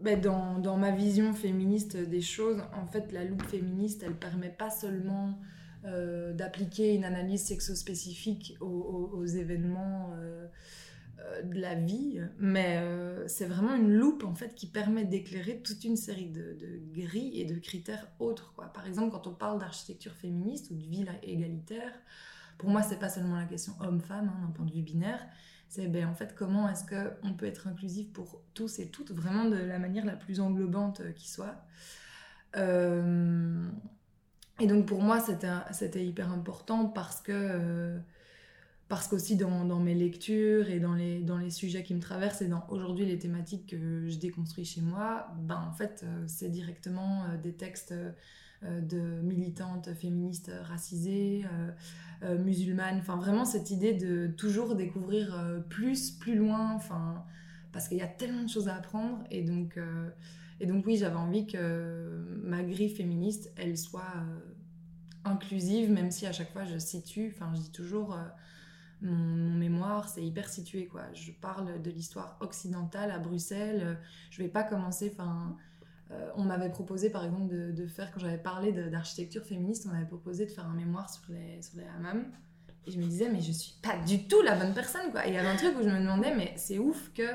Ben 0.02 0.18
dans, 0.18 0.58
dans, 0.58 0.78
ma 0.78 0.92
vision 0.92 1.34
féministe 1.34 1.98
des 1.98 2.22
choses, 2.22 2.62
en 2.74 2.86
fait, 2.86 3.12
la 3.12 3.22
loupe 3.22 3.42
féministe, 3.42 4.02
elle 4.02 4.14
permet 4.14 4.48
pas 4.48 4.70
seulement 4.70 5.38
euh, 5.86 6.34
d'appliquer 6.34 6.94
une 6.94 7.04
analyse 7.04 7.42
sexospécifique 7.42 8.54
aux, 8.60 9.24
événements 9.24 10.10
euh, 10.14 10.46
euh, 11.20 11.42
de 11.42 11.58
la 11.58 11.74
vie, 11.74 12.20
mais 12.38 12.78
c'est 13.26 13.46
vraiment 13.46 13.74
une 13.74 13.90
loupe 13.90 14.24
en 14.24 14.34
fait 14.34 14.54
qui 14.54 14.66
permet 14.66 15.04
d'éclairer 15.04 15.62
toute 15.62 15.82
une 15.84 15.96
série 15.96 16.28
de, 16.28 16.58
grilles 16.92 17.40
et 17.40 17.46
de 17.46 17.58
critères 17.58 18.08
autres. 18.18 18.52
Par 18.74 18.86
exemple, 18.86 19.10
quand 19.10 19.26
on 19.26 19.32
parle 19.32 19.58
d'architecture 19.58 20.12
féministe 20.12 20.70
ou 20.70 20.74
de 20.74 20.84
ville 20.84 21.10
égalitaire, 21.22 21.92
pour 22.58 22.68
moi, 22.68 22.82
c'est 22.82 22.98
pas 22.98 23.08
seulement 23.08 23.36
la 23.36 23.46
question 23.46 23.72
homme-femme 23.80 24.28
hein, 24.28 24.46
d'un 24.46 24.52
point 24.52 24.66
de 24.66 24.72
vue 24.72 24.82
binaire, 24.82 25.26
c'est 25.68 25.86
ben, 25.86 26.06
en 26.06 26.14
fait 26.14 26.34
comment 26.34 26.68
est-ce 26.68 26.84
qu'on 26.84 27.32
peut 27.32 27.46
être 27.46 27.68
inclusif 27.68 28.12
pour 28.12 28.42
tous 28.52 28.80
et 28.80 28.88
toutes, 28.88 29.12
vraiment 29.12 29.46
de 29.46 29.56
la 29.56 29.78
manière 29.78 30.04
la 30.04 30.16
plus 30.16 30.40
englobante 30.40 31.00
qui 31.14 31.30
soit. 31.30 31.64
Et 34.60 34.66
donc 34.66 34.86
pour 34.86 35.00
moi, 35.00 35.18
c'était 35.72 36.04
hyper 36.04 36.30
important 36.30 36.86
parce 36.86 37.20
que 37.20 37.32
euh, 37.34 37.98
parce 38.88 39.08
qu'aussi 39.08 39.36
dans, 39.36 39.64
dans, 39.64 39.78
mes 39.78 39.94
lectures 39.94 40.68
et 40.68 40.80
dans 40.80 40.94
les, 40.94 41.20
dans 41.20 41.38
les 41.38 41.50
sujets 41.50 41.84
qui 41.84 41.94
me 41.94 42.00
traversent 42.00 42.42
et 42.42 42.48
dans 42.48 42.66
aujourd'hui 42.70 43.06
les 43.06 43.18
thématiques 43.18 43.68
que 43.68 44.08
je 44.08 44.18
déconstruis 44.18 44.64
chez 44.64 44.80
moi, 44.80 45.28
ben 45.38 45.64
en 45.68 45.72
fait 45.72 46.02
euh, 46.04 46.24
c'est 46.26 46.50
directement 46.50 47.24
euh, 47.24 47.36
des 47.36 47.52
textes 47.52 47.94
de 48.62 49.22
militantes 49.22 49.94
féministes 49.94 50.52
racisées, 50.68 51.46
musulmanes, 52.22 52.98
enfin 52.98 53.16
vraiment 53.16 53.46
cette 53.46 53.70
idée 53.70 53.94
de 53.94 54.26
toujours 54.26 54.74
découvrir 54.74 55.62
plus, 55.70 56.10
plus 56.10 56.34
loin, 56.34 56.74
enfin 56.74 57.24
parce 57.72 57.88
qu'il 57.88 57.96
y 57.96 58.02
a 58.02 58.06
tellement 58.06 58.42
de 58.42 58.50
choses 58.50 58.68
à 58.68 58.74
apprendre 58.74 59.24
et 59.30 59.44
donc 59.44 59.78
et 60.60 60.66
donc 60.66 60.86
oui, 60.86 60.96
j'avais 60.96 61.16
envie 61.16 61.46
que 61.46 62.22
ma 62.42 62.62
grille 62.62 62.94
féministe, 62.94 63.50
elle 63.56 63.78
soit 63.78 64.12
euh, 64.16 64.40
inclusive, 65.24 65.90
même 65.90 66.10
si 66.10 66.26
à 66.26 66.32
chaque 66.32 66.52
fois 66.52 66.64
je 66.64 66.76
situe, 66.76 67.32
enfin 67.34 67.50
je 67.54 67.62
dis 67.62 67.72
toujours, 67.72 68.12
euh, 68.12 68.24
mon, 69.00 69.54
mémoire 69.54 70.08
c'est 70.08 70.24
hyper 70.24 70.50
situé 70.50 70.86
quoi. 70.86 71.02
Je 71.14 71.32
parle 71.32 71.80
de 71.80 71.90
l'histoire 71.90 72.36
occidentale 72.40 73.10
à 73.10 73.18
Bruxelles, 73.18 73.80
euh, 73.82 73.94
je 74.30 74.42
vais 74.42 74.48
pas 74.48 74.62
commencer, 74.62 75.10
enfin 75.12 75.56
on 76.34 76.42
m'avait 76.42 76.70
proposé 76.70 77.08
par 77.08 77.24
exemple 77.24 77.46
de, 77.72 77.86
faire, 77.86 78.10
quand 78.10 78.18
j'avais 78.18 78.36
parlé 78.36 78.72
d'architecture 78.72 79.44
féministe, 79.44 79.86
on 79.88 79.92
m'avait 79.92 80.08
proposé 80.08 80.44
de 80.44 80.50
faire 80.50 80.66
un 80.66 80.74
mémoire 80.74 81.08
sur 81.08 81.22
les, 81.28 81.62
sur 81.62 81.78
les 81.78 81.86
hammams. 81.86 82.24
Et 82.86 82.90
je 82.90 82.98
me 82.98 83.04
disais, 83.04 83.28
mais 83.28 83.40
je 83.40 83.52
suis 83.52 83.74
pas 83.82 83.96
du 83.98 84.26
tout 84.26 84.40
la 84.42 84.56
bonne 84.56 84.72
personne, 84.72 85.10
quoi. 85.10 85.26
Et 85.26 85.30
il 85.30 85.34
y 85.34 85.38
avait 85.38 85.48
un 85.48 85.56
truc 85.56 85.74
où 85.78 85.82
je 85.82 85.88
me 85.88 85.98
demandais, 85.98 86.34
mais 86.34 86.54
c'est 86.56 86.78
ouf 86.78 87.12
que 87.14 87.28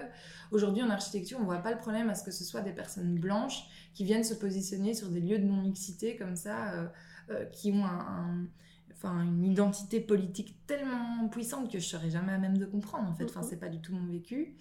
aujourd'hui 0.51 0.81
en 0.81 0.89
architecture, 0.89 1.37
on 1.39 1.45
voit 1.45 1.59
pas 1.59 1.71
le 1.71 1.77
problème 1.77 2.09
à 2.09 2.15
ce 2.15 2.23
que 2.23 2.31
ce 2.31 2.43
soit 2.43 2.61
des 2.61 2.71
personnes 2.71 3.19
blanches 3.19 3.63
qui 3.93 4.05
viennent 4.05 4.23
se 4.23 4.33
positionner 4.33 4.93
sur 4.93 5.09
des 5.09 5.19
lieux 5.19 5.37
de 5.37 5.45
non-mixité 5.45 6.15
comme 6.15 6.35
ça, 6.35 6.89
euh, 7.29 7.45
qui 7.51 7.71
ont 7.71 7.85
un, 7.85 8.47
enfin, 8.93 9.21
une 9.21 9.45
identité 9.45 9.99
politique 9.99 10.55
tellement 10.65 11.27
puissante 11.29 11.71
que 11.71 11.79
je 11.79 11.85
serais 11.85 12.09
jamais 12.09 12.33
à 12.33 12.37
même 12.37 12.57
de 12.57 12.65
comprendre, 12.65 13.09
en 13.09 13.13
fait. 13.13 13.25
Enfin, 13.25 13.43
c'est 13.43 13.59
pas 13.59 13.69
du 13.69 13.79
tout 13.79 13.93
mon 13.93 14.11
vécu. 14.11 14.55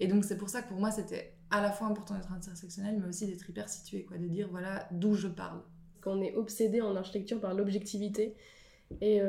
Et 0.00 0.06
donc, 0.06 0.24
c'est 0.24 0.38
pour 0.38 0.48
ça 0.48 0.62
que 0.62 0.68
pour 0.68 0.78
moi, 0.78 0.92
c'était 0.92 1.34
à 1.50 1.60
la 1.60 1.72
fois 1.72 1.88
important 1.88 2.14
d'être 2.14 2.32
intersectionnel, 2.32 2.98
mais 3.00 3.08
aussi 3.08 3.26
d'être 3.26 3.48
hyper 3.48 3.68
situé, 3.68 4.04
quoi, 4.04 4.18
de 4.18 4.28
dire, 4.28 4.48
voilà, 4.50 4.86
d'où 4.92 5.14
je 5.14 5.28
parle. 5.28 5.62
Quand 6.00 6.12
on 6.12 6.22
est 6.22 6.34
obsédé 6.36 6.80
en 6.80 6.94
architecture 6.94 7.40
par 7.40 7.54
l'objectivité, 7.54 8.36
et 9.00 9.20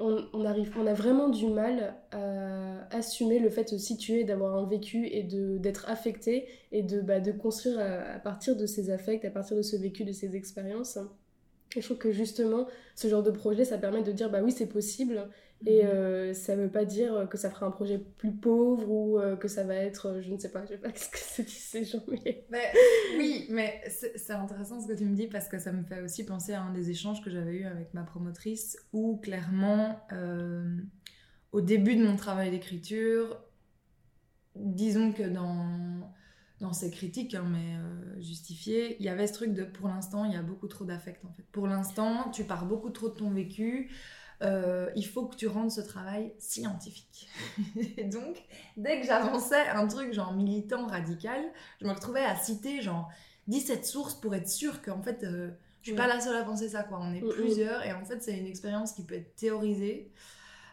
on, 0.00 0.44
arrive, 0.44 0.72
on 0.76 0.86
a 0.86 0.94
vraiment 0.94 1.28
du 1.28 1.46
mal 1.46 1.94
à 2.10 2.94
assumer 2.94 3.38
le 3.38 3.48
fait 3.48 3.64
de 3.64 3.68
se 3.68 3.78
situer, 3.78 4.24
d'avoir 4.24 4.56
un 4.56 4.66
vécu 4.66 5.06
et 5.06 5.22
d'être 5.22 5.88
affecté 5.88 6.48
et 6.72 6.82
de, 6.82 7.00
bah, 7.00 7.20
de 7.20 7.32
construire 7.32 7.78
à, 7.78 8.18
partir 8.18 8.56
de 8.56 8.66
ces 8.66 8.90
affects, 8.90 9.24
à 9.24 9.30
partir 9.30 9.56
de 9.56 9.62
ce 9.62 9.76
vécu, 9.76 10.04
de 10.04 10.12
ces 10.12 10.36
expériences. 10.36 10.98
Et 11.76 11.80
je 11.80 11.86
trouve 11.86 11.98
que 11.98 12.12
justement, 12.12 12.66
ce 12.94 13.08
genre 13.08 13.22
de 13.22 13.30
projet, 13.30 13.64
ça 13.64 13.78
permet 13.78 14.02
de 14.02 14.12
dire 14.12 14.30
bah 14.30 14.40
oui, 14.42 14.52
c'est 14.52 14.66
possible. 14.68 15.28
Et 15.66 15.82
mhm. 15.82 15.88
euh, 15.88 16.34
ça 16.34 16.56
veut 16.56 16.68
pas 16.68 16.84
dire 16.84 17.26
que 17.30 17.38
ça 17.38 17.50
fera 17.50 17.66
un 17.66 17.70
projet 17.70 17.98
plus 17.98 18.32
pauvre 18.32 18.90
ou 18.90 19.18
euh, 19.18 19.34
que 19.36 19.48
ça 19.48 19.64
va 19.64 19.74
être, 19.74 20.20
je 20.20 20.30
ne 20.30 20.38
sais 20.38 20.50
pas, 20.50 20.64
je 20.64 20.70
sais 20.70 20.78
pas 20.78 20.90
ce 20.94 21.08
que 21.08 21.42
disent 21.42 21.54
ces 21.54 21.84
gens. 21.84 22.02
Mais... 22.50 22.72
oui, 23.16 23.46
mais 23.50 23.82
c'est 23.88 24.32
intéressant 24.32 24.80
ce 24.80 24.88
que 24.88 24.92
tu 24.92 25.04
me 25.04 25.16
dis 25.16 25.26
parce 25.26 25.48
que 25.48 25.58
ça 25.58 25.72
me 25.72 25.82
fait 25.84 26.02
aussi 26.02 26.24
penser 26.24 26.52
à 26.52 26.62
un 26.62 26.72
des 26.72 26.90
échanges 26.90 27.22
que 27.24 27.30
j'avais 27.30 27.54
eu 27.54 27.64
avec 27.64 27.94
ma 27.94 28.02
promotrice 28.02 28.76
où 28.92 29.16
clairement, 29.16 30.00
euh, 30.12 30.76
au 31.52 31.60
début 31.60 31.96
de 31.96 32.04
mon 32.04 32.16
travail 32.16 32.50
d'écriture, 32.50 33.40
disons 34.54 35.12
que 35.12 35.22
dans 35.22 36.12
dans 36.60 36.72
ses 36.72 36.90
critiques, 36.90 37.34
hein, 37.34 37.44
mais 37.48 37.76
euh, 37.76 38.20
justifiées, 38.22 38.96
il 39.00 39.06
y 39.06 39.08
avait 39.08 39.26
ce 39.26 39.32
truc 39.32 39.52
de 39.52 39.64
pour 39.64 39.88
l'instant, 39.88 40.24
il 40.24 40.32
y 40.32 40.36
a 40.36 40.42
beaucoup 40.42 40.68
trop 40.68 40.84
d'affect 40.84 41.24
en 41.24 41.32
fait. 41.32 41.44
Pour 41.52 41.66
l'instant, 41.66 42.30
tu 42.30 42.44
pars 42.44 42.66
beaucoup 42.66 42.90
trop 42.90 43.08
de 43.08 43.14
ton 43.14 43.30
vécu. 43.30 43.90
Euh, 44.42 44.90
il 44.96 45.06
faut 45.06 45.26
que 45.26 45.36
tu 45.36 45.46
rendes 45.46 45.70
ce 45.70 45.80
travail 45.80 46.32
scientifique. 46.38 47.28
et 47.96 48.04
donc, 48.04 48.42
dès 48.76 49.00
que 49.00 49.06
j'avançais 49.06 49.68
un 49.68 49.86
truc 49.86 50.12
genre 50.12 50.32
militant, 50.32 50.86
radical, 50.86 51.40
je 51.80 51.86
me 51.86 51.92
retrouvais 51.92 52.24
à 52.24 52.36
citer 52.36 52.82
genre 52.82 53.10
17 53.48 53.86
sources 53.86 54.14
pour 54.14 54.34
être 54.34 54.48
sûr 54.48 54.82
qu'en 54.82 55.02
fait, 55.02 55.24
euh, 55.24 55.50
je 55.82 55.90
suis 55.90 55.96
pas 55.96 56.06
la 56.06 56.20
seule 56.20 56.36
à 56.36 56.44
penser 56.44 56.68
ça, 56.68 56.82
quoi. 56.82 56.98
On 57.00 57.12
est 57.12 57.20
mm, 57.20 57.26
mm. 57.26 57.32
plusieurs 57.32 57.82
et 57.84 57.92
en 57.92 58.04
fait, 58.04 58.22
c'est 58.22 58.36
une 58.36 58.46
expérience 58.46 58.92
qui 58.92 59.04
peut 59.04 59.14
être 59.14 59.34
théorisée. 59.36 60.10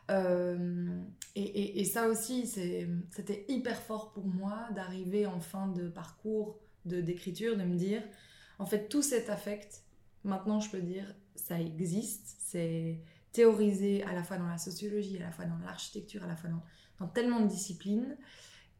Euh, 0.09 0.87
et, 1.35 1.85
ça 1.85 2.07
aussi, 2.09 2.45
c'était 2.45 3.45
hyper 3.47 3.81
fort 3.81 4.11
pour 4.11 4.25
moi 4.25 4.67
d'arriver 4.75 5.25
en 5.25 5.39
fin 5.39 5.67
de 5.67 5.87
parcours 5.87 6.59
d'écriture, 6.85 7.57
de, 7.57 7.63
me 7.63 7.75
dire, 7.75 8.03
en 8.59 8.65
fait, 8.65 8.89
tout 8.89 9.01
cet 9.01 9.29
affect, 9.29 9.83
maintenant 10.23 10.59
je 10.59 10.69
peux 10.69 10.81
dire, 10.81 11.15
ça 11.35 11.59
existe, 11.59 12.35
c'est 12.39 12.99
théorisé 13.31 14.03
à 14.03 14.13
la 14.13 14.23
fois 14.23 14.37
dans 14.37 14.47
la 14.47 14.57
sociologie, 14.57 15.17
à 15.17 15.21
la 15.21 15.31
fois 15.31 15.45
dans 15.45 15.57
l'architecture, 15.59 16.23
à 16.23 16.27
la 16.27 16.35
fois 16.35 16.49
dans, 16.99 17.07
tellement 17.07 17.39
de 17.39 17.47
disciplines. 17.47 18.17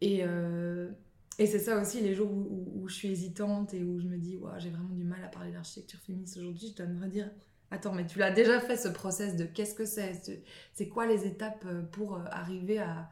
Et, 0.01 0.23
euh, 0.23 0.91
et 1.39 1.47
c'est 1.47 1.59
ça 1.59 1.81
aussi, 1.81 2.01
les 2.01 2.13
jours 2.13 2.31
où, 2.31 2.87
je 2.87 2.93
suis 2.93 3.09
hésitante 3.09 3.73
et 3.73 3.83
où 3.83 3.99
je 3.99 4.07
me 4.07 4.17
dis, 4.17 4.37
j'ai 4.57 4.69
vraiment 4.69 4.89
du 4.89 5.03
mal 5.03 5.23
à 5.23 5.27
parler 5.27 5.51
d'architecture 5.51 5.99
féministe 5.99 6.37
aujourd'hui, 6.37 6.67
je 6.69 6.75
dois 6.75 6.85
me 6.85 7.01
redire, 7.01 7.29
Attends, 7.71 7.93
mais 7.93 8.05
tu 8.05 8.19
l'as 8.19 8.31
déjà 8.31 8.59
fait 8.59 8.77
ce 8.77 8.89
process 8.89 9.35
de 9.37 9.45
qu'est-ce 9.45 9.73
que 9.75 9.85
c'est 9.85 10.43
C'est 10.73 10.87
quoi 10.89 11.05
les 11.07 11.25
étapes 11.25 11.63
euh, 11.65 11.81
pour 11.83 12.15
euh, 12.15 12.23
arriver 12.29 12.79
à, 12.79 13.09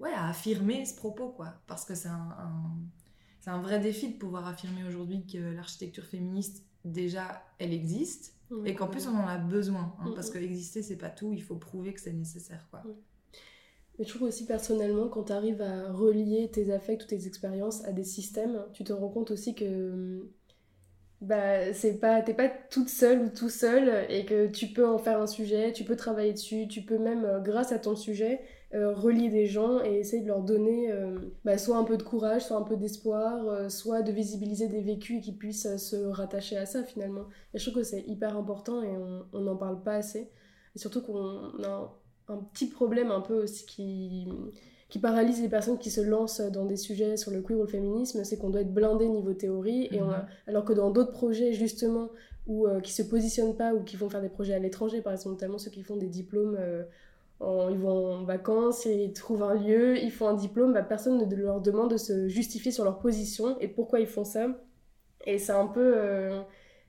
ouais, 0.00 0.12
à 0.12 0.28
affirmer 0.28 0.84
ce 0.86 0.94
propos, 0.94 1.30
quoi? 1.30 1.54
Parce 1.66 1.84
que 1.84 1.94
c'est 1.94 2.08
un, 2.08 2.36
c'est 3.40 3.50
un 3.50 3.60
vrai 3.60 3.80
défi 3.80 4.08
de 4.12 4.18
pouvoir 4.18 4.46
affirmer 4.46 4.84
aujourd'hui 4.84 5.26
que 5.26 5.38
l'architecture 5.38 6.04
féministe, 6.04 6.64
déjà, 6.84 7.44
elle 7.58 7.72
existe. 7.72 8.34
et 8.64 8.74
qu'en 8.74 8.86
plus, 8.88 9.08
on 9.08 9.16
en 9.16 9.26
a 9.26 9.36
besoin. 9.38 9.94
Hein, 10.00 10.12
parce 10.14 10.30
que 10.30 10.38
exister, 10.38 10.82
c'est 10.82 10.96
pas 10.96 11.10
tout. 11.10 11.32
Il 11.32 11.42
faut 11.42 11.56
prouver 11.56 11.92
que 11.92 12.00
c'est 12.00 12.12
nécessaire, 12.12 12.66
quoi. 12.70 12.82
Mais 13.98 14.04
je 14.04 14.10
trouve 14.10 14.28
aussi 14.28 14.46
personnellement, 14.46 15.08
quand 15.08 15.24
tu 15.24 15.32
arrives 15.32 15.60
à 15.60 15.92
relier 15.92 16.50
tes 16.52 16.72
affects 16.72 17.02
ou 17.04 17.06
tes 17.06 17.26
expériences 17.26 17.84
à 17.84 17.92
des 17.92 18.04
systèmes, 18.04 18.64
tu 18.72 18.84
te 18.84 18.92
rends 18.92 19.08
compte 19.08 19.30
aussi 19.32 19.54
que 19.54 19.92
hum, 19.92 20.28
bah 21.20 21.72
c'est 21.72 21.98
pas 21.98 22.22
t'es 22.22 22.34
pas 22.34 22.48
toute 22.48 22.88
seule 22.88 23.22
ou 23.22 23.28
tout 23.28 23.48
seul 23.48 24.06
et 24.08 24.24
que 24.24 24.46
tu 24.46 24.68
peux 24.68 24.86
en 24.86 24.98
faire 24.98 25.20
un 25.20 25.26
sujet 25.26 25.72
tu 25.72 25.82
peux 25.82 25.96
travailler 25.96 26.32
dessus 26.32 26.68
tu 26.68 26.82
peux 26.82 26.98
même 26.98 27.24
euh, 27.24 27.40
grâce 27.40 27.72
à 27.72 27.80
ton 27.80 27.96
sujet 27.96 28.40
euh, 28.74 28.94
relier 28.94 29.28
des 29.28 29.46
gens 29.46 29.82
et 29.82 29.96
essayer 29.98 30.22
de 30.22 30.28
leur 30.28 30.42
donner 30.42 30.92
euh, 30.92 31.18
bah, 31.44 31.58
soit 31.58 31.76
un 31.76 31.82
peu 31.82 31.96
de 31.96 32.04
courage 32.04 32.42
soit 32.42 32.56
un 32.56 32.62
peu 32.62 32.76
d'espoir 32.76 33.68
soit 33.68 34.02
de 34.02 34.12
visibiliser 34.12 34.68
des 34.68 34.82
vécus 34.82 35.24
qu'ils 35.24 35.36
puissent 35.36 35.76
se 35.76 35.96
rattacher 35.96 36.56
à 36.56 36.66
ça 36.66 36.84
finalement. 36.84 37.24
Et 37.52 37.58
je 37.58 37.64
trouve 37.68 37.82
que 37.82 37.88
c'est 37.88 38.02
hyper 38.06 38.36
important 38.36 38.82
et 38.82 38.90
on 39.32 39.40
n'en 39.40 39.56
parle 39.56 39.82
pas 39.82 39.94
assez. 39.94 40.30
Et 40.76 40.78
surtout 40.78 41.02
qu'on 41.02 41.62
a 41.64 41.98
un 42.28 42.36
petit 42.36 42.68
problème 42.68 43.10
un 43.10 43.20
peu 43.20 43.42
aussi 43.42 43.66
qui 43.66 44.28
qui 44.88 44.98
paralyse 44.98 45.42
les 45.42 45.48
personnes 45.48 45.78
qui 45.78 45.90
se 45.90 46.00
lancent 46.00 46.40
dans 46.40 46.64
des 46.64 46.76
sujets 46.76 47.16
sur 47.16 47.30
le 47.30 47.42
queer 47.42 47.58
ou 47.58 47.62
le 47.62 47.68
féminisme, 47.68 48.24
c'est 48.24 48.38
qu'on 48.38 48.48
doit 48.48 48.62
être 48.62 48.72
blindé 48.72 49.08
niveau 49.08 49.34
théorie, 49.34 49.88
et 49.92 50.00
mhm. 50.00 50.24
alors 50.46 50.64
que 50.64 50.72
dans 50.72 50.90
d'autres 50.90 51.12
projets, 51.12 51.52
justement, 51.52 52.08
ou 52.46 52.66
euh, 52.66 52.80
qui 52.80 52.92
se 52.92 53.02
positionnent 53.02 53.54
pas 53.54 53.74
ou 53.74 53.82
qui 53.82 53.96
vont 53.96 54.08
faire 54.08 54.22
des 54.22 54.30
projets 54.30 54.54
à 54.54 54.58
l'étranger, 54.58 55.02
par 55.02 55.12
exemple, 55.12 55.34
notamment 55.34 55.58
ceux 55.58 55.70
qui 55.70 55.82
font 55.82 55.96
des 55.96 56.08
diplômes, 56.08 56.56
euh, 56.58 56.82
ils 57.40 57.78
vont 57.78 58.14
en 58.14 58.24
vacances 58.24 58.86
et 58.86 59.04
ils 59.04 59.12
trouvent 59.12 59.42
un 59.42 59.54
lieu, 59.54 59.98
ils 59.98 60.10
font 60.10 60.26
un 60.26 60.34
diplôme, 60.34 60.72
bah, 60.72 60.82
personne 60.82 61.18
ne 61.18 61.36
leur 61.36 61.60
demande 61.60 61.92
de 61.92 61.98
se 61.98 62.26
justifier 62.26 62.72
sur 62.72 62.84
leur 62.84 62.98
position 62.98 63.58
et 63.60 63.68
pourquoi 63.68 64.00
ils 64.00 64.06
font 64.06 64.24
ça. 64.24 64.48
Et 65.26 65.38
c'est 65.38 65.52
un 65.52 65.66
peu. 65.66 65.92
Euh, 65.94 66.40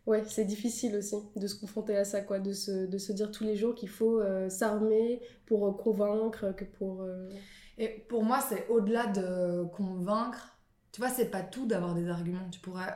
ouais, 0.07 0.23
c'est 0.27 0.45
difficile 0.45 0.95
aussi 0.95 1.17
de 1.35 1.45
se 1.45 1.59
confronter 1.59 1.97
à 1.97 2.05
ça, 2.05 2.21
quoi, 2.21 2.39
de 2.39 2.53
se, 2.53 2.87
de 2.87 2.97
se 2.97 3.11
dire 3.11 3.29
tous 3.29 3.43
les 3.43 3.57
jours 3.57 3.75
qu'il 3.75 3.89
faut 3.89 4.21
s'armer 4.47 5.21
pour 5.45 5.75
convaincre, 5.77 6.55
que 6.55 6.63
pour. 6.63 7.03
Et 7.79 7.87
pour 7.87 8.23
moi, 8.23 8.41
c'est 8.41 8.67
au-delà 8.67 9.07
de 9.07 9.63
convaincre. 9.73 10.59
Tu 10.91 11.01
vois, 11.01 11.09
c'est 11.09 11.31
pas 11.31 11.41
tout 11.41 11.65
d'avoir 11.65 11.95
des 11.95 12.09
arguments. 12.09 12.47
Tu 12.51 12.59
pourrais. 12.59 12.93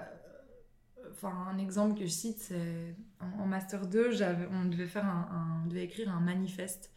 Euh, 1.00 1.10
enfin, 1.12 1.34
un 1.50 1.58
exemple 1.58 1.98
que 1.98 2.06
je 2.06 2.12
cite, 2.12 2.40
c'est 2.40 2.96
en, 3.20 3.46
Master 3.46 3.88
2, 3.88 4.22
on 4.52 4.66
devait, 4.66 4.88
faire 4.88 5.06
un, 5.06 5.66
devait 5.68 5.86
écrire 5.86 6.14
un 6.14 6.20
manifeste. 6.20 6.92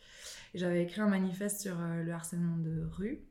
Et 0.53 0.59
j'avais 0.59 0.83
écrit 0.83 1.01
un 1.01 1.09
manifeste 1.09 1.61
sur 1.61 1.81
euh, 1.81 2.03
le 2.03 2.13
harcèlement 2.13 2.57
de 2.57 2.85
rue 2.93 3.25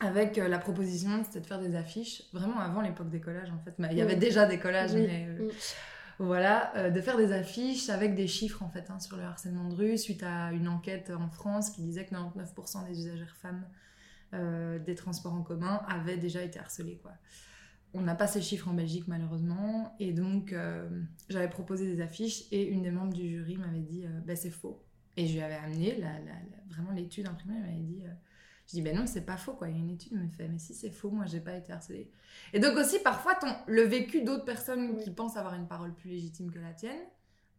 avec 0.00 0.38
euh, 0.38 0.48
la 0.48 0.58
proposition, 0.58 1.24
c'était 1.24 1.40
de 1.40 1.46
faire 1.46 1.60
des 1.60 1.74
affiches, 1.74 2.22
vraiment 2.32 2.60
avant 2.60 2.80
l'époque 2.80 3.10
des 3.10 3.20
collages 3.20 3.50
en 3.50 3.58
fait. 3.58 3.74
Mais 3.78 3.88
il 3.90 3.98
y 3.98 4.02
avait 4.02 4.16
déjà 4.16 4.46
des 4.46 4.58
collages, 4.58 4.92
mais 4.92 5.28
voilà, 6.18 6.76
euh, 6.76 6.90
de 6.90 7.00
faire 7.00 7.16
des 7.16 7.32
affiches 7.32 7.88
avec 7.90 8.14
des 8.16 8.26
chiffres 8.26 8.62
en 8.62 8.68
fait 8.68 8.90
hein, 8.90 8.98
sur 8.98 9.16
le 9.16 9.22
harcèlement 9.22 9.68
de 9.68 9.74
rue 9.74 9.96
suite 9.96 10.24
à 10.24 10.52
une 10.52 10.66
enquête 10.66 11.10
en 11.10 11.30
France 11.30 11.70
qui 11.70 11.82
disait 11.82 12.04
que 12.06 12.14
99% 12.14 12.86
des 12.86 12.98
usagères 12.98 13.36
femmes 13.36 13.64
euh, 14.34 14.78
des 14.80 14.96
transports 14.96 15.34
en 15.34 15.42
commun 15.42 15.80
avaient 15.88 16.16
déjà 16.16 16.42
été 16.42 16.58
harcelées 16.58 16.98
quoi. 16.98 17.12
On 17.94 18.02
n'a 18.02 18.14
pas 18.14 18.26
ces 18.26 18.42
chiffres 18.42 18.68
en 18.68 18.74
Belgique 18.74 19.06
malheureusement 19.06 19.94
et 20.00 20.12
donc 20.12 20.52
euh, 20.52 20.88
j'avais 21.28 21.48
proposé 21.48 21.86
des 21.86 22.02
affiches 22.02 22.42
et 22.50 22.66
une 22.66 22.82
des 22.82 22.90
membres 22.90 23.14
du 23.14 23.28
jury 23.28 23.56
m'avait 23.56 23.78
dit 23.78 24.04
bah, 24.26 24.34
c'est 24.34 24.50
faux 24.50 24.84
et 25.16 25.26
je 25.26 25.34
lui 25.34 25.40
avais 25.40 25.54
amené 25.54 26.02
vraiment 26.68 26.90
l'étude 26.90 27.28
imprimée, 27.28 27.54
elle 27.56 27.62
m'avait 27.62 27.82
dit 27.82 28.04
je 28.68 28.74
dis, 28.74 28.82
ben 28.82 28.94
non, 28.94 29.06
c'est 29.06 29.24
pas 29.24 29.38
faux, 29.38 29.54
quoi. 29.54 29.70
Il 29.70 29.76
y 29.76 29.78
a 29.78 29.80
une 29.80 29.90
étude, 29.90 30.12
me 30.12 30.28
fait, 30.28 30.46
mais 30.46 30.58
si 30.58 30.74
c'est 30.74 30.90
faux, 30.90 31.10
moi, 31.10 31.24
j'ai 31.24 31.40
pas 31.40 31.56
été 31.56 31.72
harcelée. 31.72 32.10
Et 32.52 32.60
donc 32.60 32.76
aussi, 32.76 32.98
parfois, 32.98 33.34
ton, 33.34 33.48
le 33.66 33.82
vécu 33.82 34.22
d'autres 34.22 34.44
personnes 34.44 34.98
qui 34.98 35.10
pensent 35.10 35.38
avoir 35.38 35.54
une 35.54 35.66
parole 35.66 35.94
plus 35.94 36.10
légitime 36.10 36.50
que 36.50 36.58
la 36.58 36.74
tienne 36.74 37.00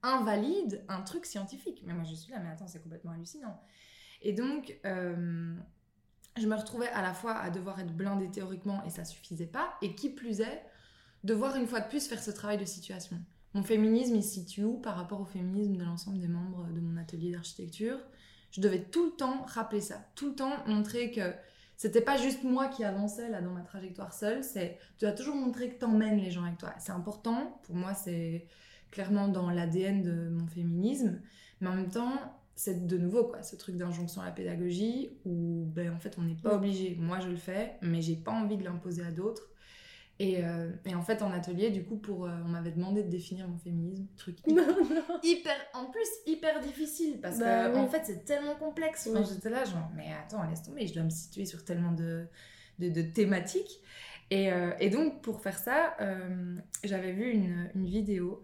invalide 0.04 0.86
un 0.88 1.02
truc 1.02 1.26
scientifique. 1.26 1.82
Mais 1.84 1.94
moi, 1.94 2.04
je 2.04 2.14
suis 2.14 2.32
là, 2.32 2.40
mais 2.40 2.50
attends, 2.50 2.68
c'est 2.68 2.82
complètement 2.84 3.12
hallucinant. 3.12 3.60
Et 4.22 4.34
donc, 4.34 4.78
euh, 4.86 5.56
je 6.38 6.46
me 6.46 6.56
retrouvais 6.56 6.90
à 6.90 7.02
la 7.02 7.16
fois 7.16 7.34
à 7.38 7.50
devoir 7.50 7.80
être 7.80 7.96
blindée 7.96 8.30
théoriquement, 8.30 8.84
et 8.86 8.92
ça 8.92 9.04
suffisait 9.04 9.48
pas, 9.48 9.74
et 9.82 9.96
qui 9.96 10.12
plus 10.12 10.42
est, 10.42 10.64
devoir 11.24 11.56
une 11.56 11.66
fois 11.66 11.80
de 11.80 11.88
plus 11.88 12.08
faire 12.08 12.22
ce 12.22 12.30
travail 12.30 12.60
de 12.60 12.66
situation. 12.66 13.18
Mon 13.56 13.64
féminisme, 13.64 14.16
il 14.16 14.24
se 14.24 14.36
situe 14.36 14.64
où 14.64 14.78
par 14.78 14.96
rapport 14.96 15.22
au 15.22 15.26
féminisme 15.26 15.76
de 15.76 15.84
l'ensemble 15.84 16.20
des 16.20 16.28
membres 16.28 16.68
de 16.72 16.80
mon 16.80 16.98
atelier 16.98 17.32
d'architecture? 17.32 17.98
Je 18.52 18.62
devais 18.62 18.82
tout 18.82 19.06
le 19.06 19.12
temps 19.12 19.44
rappeler 19.48 19.82
ça, 19.82 20.06
tout 20.16 20.30
le 20.30 20.36
temps 20.36 20.54
montrer 20.66 21.12
que 21.12 21.34
c'était 21.78 22.02
pas 22.02 22.18
juste 22.18 22.44
moi 22.44 22.68
qui 22.68 22.84
avançais 22.84 23.30
là 23.30 23.42
dans 23.42 23.52
ma 23.52 23.62
trajectoire 23.62 24.14
seule, 24.14 24.44
c'est 24.44 24.78
tu 24.98 25.06
dois 25.06 25.14
toujours 25.14 25.36
montrer 25.36 25.70
que 25.70 25.80
t'emmènes 25.80 26.20
les 26.20 26.30
gens 26.30 26.44
avec 26.44 26.58
toi. 26.58 26.74
C'est 26.78 26.92
important, 26.92 27.60
pour 27.64 27.76
moi 27.76 27.94
c'est 27.94 28.48
clairement 28.92 29.28
dans 29.28 29.50
l'ADN 29.50 30.02
de 30.02 30.30
mon 30.30 30.48
féminisme, 30.48 31.22
mais 31.62 31.70
en 31.70 31.76
même 31.76 31.90
temps 31.90 32.14
c'est 32.56 32.86
de 32.86 32.98
nouveau 32.98 33.24
quoi, 33.24 33.42
ce 33.42 33.56
truc 33.56 33.78
d'injonction 33.78 34.22
à 34.22 34.26
la 34.26 34.32
pédagogie 34.32 35.12
où 35.24 35.64
ben 35.74 35.94
en 35.94 36.00
fait 36.00 36.18
on 36.18 36.24
n'est 36.24 36.36
pas 36.36 36.56
obligé. 36.56 36.98
Moi 37.00 37.22
je 37.22 37.30
le 37.30 37.38
fais, 37.38 37.78
mais 37.82 38.02
j'ai 38.02 38.18
pas 38.18 38.34
envie 38.34 38.58
de 38.58 38.66
l'imposer 38.66 39.04
à 39.04 39.12
d'autres. 39.12 39.50
Euh, 40.22 40.72
et, 40.86 40.96
en 40.96 41.02
fait, 41.02 41.22
en 41.22 41.32
atelier, 41.32 41.70
du 41.70 41.84
coup, 41.84 41.96
pour, 41.96 42.26
euh, 42.26 42.32
on 42.46 42.50
m'avait 42.50 42.72
demandé 42.72 43.04
de 43.04 43.10
définir 43.10 43.48
mon 43.48 43.58
féminisme, 43.58 44.06
truc 44.18 44.38
hyper, 45.24 45.56
en 45.74 45.86
plus 45.86 46.08
hyper 46.26 46.60
difficile 46.60 47.20
parce 47.22 47.40
bah 47.40 47.70
que 47.70 47.78
en 47.78 47.88
fait, 47.88 48.02
c'est 48.04 48.26
tellement 48.26 48.56
complexe. 48.56 49.08
J'étais 49.30 49.50
là, 49.50 49.64
genre, 49.64 49.90
mais 49.96 50.08
attends, 50.14 50.44
laisse 50.50 50.64
tomber, 50.64 50.88
je 50.88 50.94
dois 50.94 51.04
me 51.04 51.10
situer 51.10 51.46
sur 51.46 51.64
tellement 51.64 51.94
de, 51.94 52.26
de, 52.80 53.02
thématiques. 53.02 53.80
Et, 54.30 54.52
euh, 54.52 54.72
et, 54.80 54.90
donc, 54.90 55.22
pour 55.22 55.42
faire 55.42 55.58
ça, 55.58 55.96
j'avais 56.84 57.14
vu 57.14 57.32
une, 57.32 57.70
une 57.76 57.86
vidéo 57.86 58.44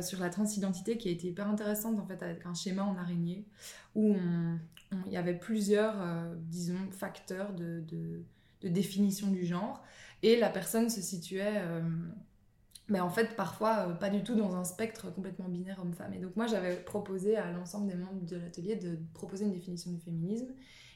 sur 0.00 0.20
la 0.20 0.30
transidentité 0.30 0.96
qui 0.96 1.08
a 1.08 1.10
été 1.10 1.26
hyper 1.26 1.48
intéressante 1.48 1.98
en 1.98 2.06
fait 2.06 2.22
avec 2.22 2.46
un 2.46 2.54
schéma 2.54 2.84
en 2.84 2.96
araignée 2.96 3.44
où 3.96 4.14
il 5.06 5.12
y 5.12 5.16
avait 5.16 5.36
plusieurs, 5.36 5.96
disons, 6.48 6.90
facteurs 6.90 7.52
de, 7.52 7.82
de, 7.90 8.68
définition 8.68 9.26
du 9.26 9.44
genre 9.44 9.82
et 10.22 10.36
la 10.38 10.48
personne 10.48 10.88
se 10.88 11.00
situait 11.00 11.62
mais 12.88 13.00
en 13.00 13.10
fait 13.10 13.36
parfois 13.36 13.96
pas 13.98 14.10
du 14.10 14.22
tout 14.22 14.34
dans 14.34 14.54
un 14.54 14.64
spectre 14.64 15.10
complètement 15.12 15.48
binaire 15.48 15.80
homme-femme. 15.80 16.12
Et 16.14 16.18
donc 16.18 16.36
moi 16.36 16.46
j'avais 16.46 16.76
proposé 16.76 17.36
à 17.36 17.50
l'ensemble 17.50 17.88
des 17.88 17.96
membres 17.96 18.24
de 18.26 18.36
l'atelier 18.36 18.76
de 18.76 18.98
proposer 19.14 19.44
une 19.44 19.52
définition 19.52 19.90
du 19.90 19.98
féminisme. 19.98 20.48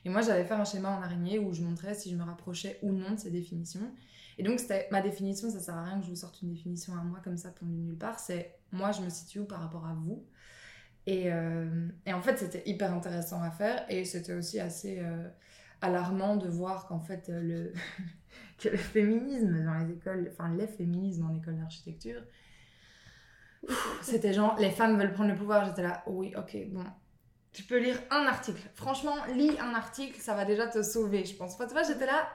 Et 0.05 0.09
moi 0.09 0.21
j'avais 0.21 0.45
fait 0.45 0.55
un 0.55 0.65
schéma 0.65 0.91
en 0.91 1.03
araignée 1.03 1.39
où 1.39 1.53
je 1.53 1.63
montrais 1.63 1.95
si 1.95 2.11
je 2.11 2.17
me 2.17 2.23
rapprochais 2.23 2.79
ou 2.83 2.93
non 2.93 3.13
de 3.13 3.17
ces 3.19 3.31
définitions. 3.31 3.91
Et 4.39 4.43
donc 4.43 4.61
c'était 4.61 4.89
ma 4.91 5.01
définition, 5.01 5.51
ça 5.51 5.61
sert 5.61 5.75
à 5.75 5.85
rien 5.85 5.99
que 5.99 6.05
je 6.05 6.11
vous 6.11 6.17
sorte 6.17 6.43
une 6.43 6.51
définition 6.51 6.93
à 6.95 7.03
moi 7.03 7.21
comme 7.25 7.39
ça 7.39 7.51
pour 7.51 7.67
nulle 7.67 7.97
part, 7.97 8.19
c'est 8.19 8.59
moi 8.73 8.93
je 8.93 9.01
me 9.01 9.09
situe 9.09 9.45
par 9.45 9.61
rapport 9.61 9.87
à 9.87 9.95
vous. 9.95 10.23
Et, 11.07 11.33
euh, 11.33 11.89
et 12.05 12.13
en 12.13 12.21
fait 12.21 12.37
c'était 12.37 12.69
hyper 12.69 12.93
intéressant 12.93 13.41
à 13.41 13.51
faire 13.51 13.87
et 13.89 14.05
c'était 14.05 14.35
aussi 14.35 14.59
assez 14.59 14.99
euh, 14.99 15.29
alarmant 15.81 16.37
de 16.37 16.49
voir 16.49 16.89
qu'en 16.89 17.01
fait 17.01 17.29
le 17.29 17.73
que 18.59 18.69
le 18.69 18.77
féminisme 18.77 19.65
dans 19.65 19.75
les 19.75 19.93
écoles, 19.93 20.29
enfin 20.33 20.55
les 20.55 20.67
féminismes 20.67 21.27
en 21.27 21.35
école 21.35 21.59
d'architecture, 21.59 22.23
c'était 24.03 24.33
genre 24.33 24.57
les 24.59 24.71
femmes 24.71 24.99
veulent 24.99 25.13
prendre 25.13 25.31
le 25.31 25.37
pouvoir. 25.37 25.65
J'étais 25.67 25.83
là, 25.83 26.03
oui, 26.07 26.33
ok, 26.37 26.57
bon. 26.71 26.85
Tu 27.53 27.63
peux 27.63 27.79
lire 27.79 27.99
un 28.11 28.27
article. 28.27 28.61
Franchement, 28.75 29.17
lis 29.35 29.59
un 29.59 29.75
article, 29.75 30.21
ça 30.21 30.35
va 30.35 30.45
déjà 30.45 30.67
te 30.67 30.83
sauver, 30.83 31.25
je 31.25 31.35
pense. 31.37 31.55
Enfin, 31.55 31.67
tu 31.67 31.73
vois, 31.73 31.83
j'étais 31.83 32.05
là, 32.07 32.29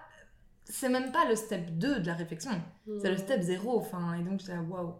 c'est 0.66 0.90
même 0.90 1.12
pas 1.12 1.28
le 1.30 1.36
step 1.36 1.70
2 1.78 2.00
de 2.00 2.08
la 2.08 2.16
réflexion, 2.16 2.51
c'est 3.01 3.10
le 3.10 3.18
step 3.18 3.42
0. 3.42 3.78
Enfin, 3.78 4.16
et 4.16 4.24
donc 4.24 4.40
j'étais 4.40 4.56
là, 4.56 4.62
waouh, 4.63 4.96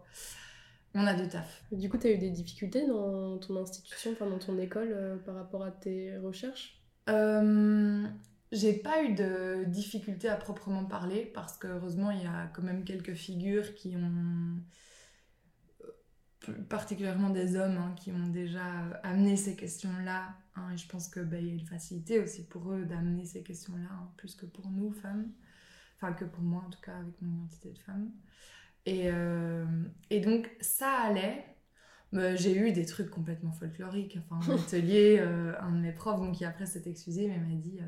on 0.94 1.06
a 1.06 1.14
du 1.14 1.28
taf. 1.28 1.64
Du 1.72 1.88
coup, 1.88 1.98
tu 1.98 2.06
as 2.06 2.12
eu 2.12 2.18
des 2.18 2.30
difficultés 2.30 2.86
dans 2.86 3.38
ton 3.38 3.56
institution, 3.56 4.12
enfin 4.12 4.26
dans 4.26 4.38
ton 4.38 4.58
école 4.58 4.92
euh, 4.92 5.16
par 5.16 5.34
rapport 5.34 5.64
à 5.64 5.70
tes 5.70 6.16
recherches? 6.18 6.80
Euh, 7.08 8.06
j'ai 8.52 8.74
pas 8.74 9.02
eu 9.02 9.14
de 9.14 9.64
difficulté 9.64 10.28
à 10.28 10.36
proprement 10.36 10.84
parler 10.84 11.24
parce 11.24 11.56
que 11.56 11.66
heureusement 11.66 12.10
il 12.10 12.22
y 12.22 12.26
a 12.26 12.48
quand 12.54 12.62
même 12.62 12.84
quelques 12.84 13.14
figures 13.14 13.74
qui 13.74 13.96
ont 13.96 14.58
euh, 16.48 16.52
particulièrement 16.68 17.30
des 17.30 17.56
hommes 17.56 17.78
hein, 17.78 17.94
qui 17.98 18.12
ont 18.12 18.28
déjà 18.28 18.64
amené 19.02 19.36
ces 19.36 19.56
questions-là 19.56 20.36
hein, 20.54 20.70
et 20.70 20.76
je 20.76 20.86
pense 20.86 21.08
que 21.08 21.20
bah, 21.20 21.40
y 21.40 21.48
a 21.48 21.52
une 21.52 21.66
facilité 21.66 22.20
aussi 22.20 22.46
pour 22.46 22.70
eux 22.72 22.84
d'amener 22.84 23.24
ces 23.24 23.42
questions-là 23.42 23.88
hein, 23.90 24.10
plus 24.18 24.34
que 24.34 24.44
pour 24.44 24.68
nous 24.68 24.92
femmes. 24.92 25.32
Enfin 25.96 26.12
que 26.12 26.26
pour 26.26 26.42
moi 26.42 26.62
en 26.66 26.70
tout 26.70 26.80
cas 26.80 26.96
avec 26.96 27.14
mon 27.22 27.32
identité 27.32 27.70
de 27.70 27.78
femme. 27.78 28.10
Et, 28.84 29.10
euh, 29.10 29.64
et 30.10 30.20
donc 30.20 30.50
ça 30.60 30.90
allait. 30.90 31.46
J'ai 32.12 32.54
eu 32.54 32.72
des 32.72 32.84
trucs 32.84 33.08
complètement 33.08 33.52
folkloriques. 33.52 34.18
Enfin, 34.28 34.52
un 34.52 34.56
atelier, 34.62 35.16
euh, 35.20 35.54
un 35.60 35.70
de 35.70 35.78
mes 35.78 35.92
profs, 35.92 36.20
donc, 36.20 36.34
qui 36.34 36.44
après 36.44 36.66
s'est 36.66 36.82
excusé, 36.84 37.26
mais 37.26 37.38
m'a 37.38 37.54
dit 37.54 37.80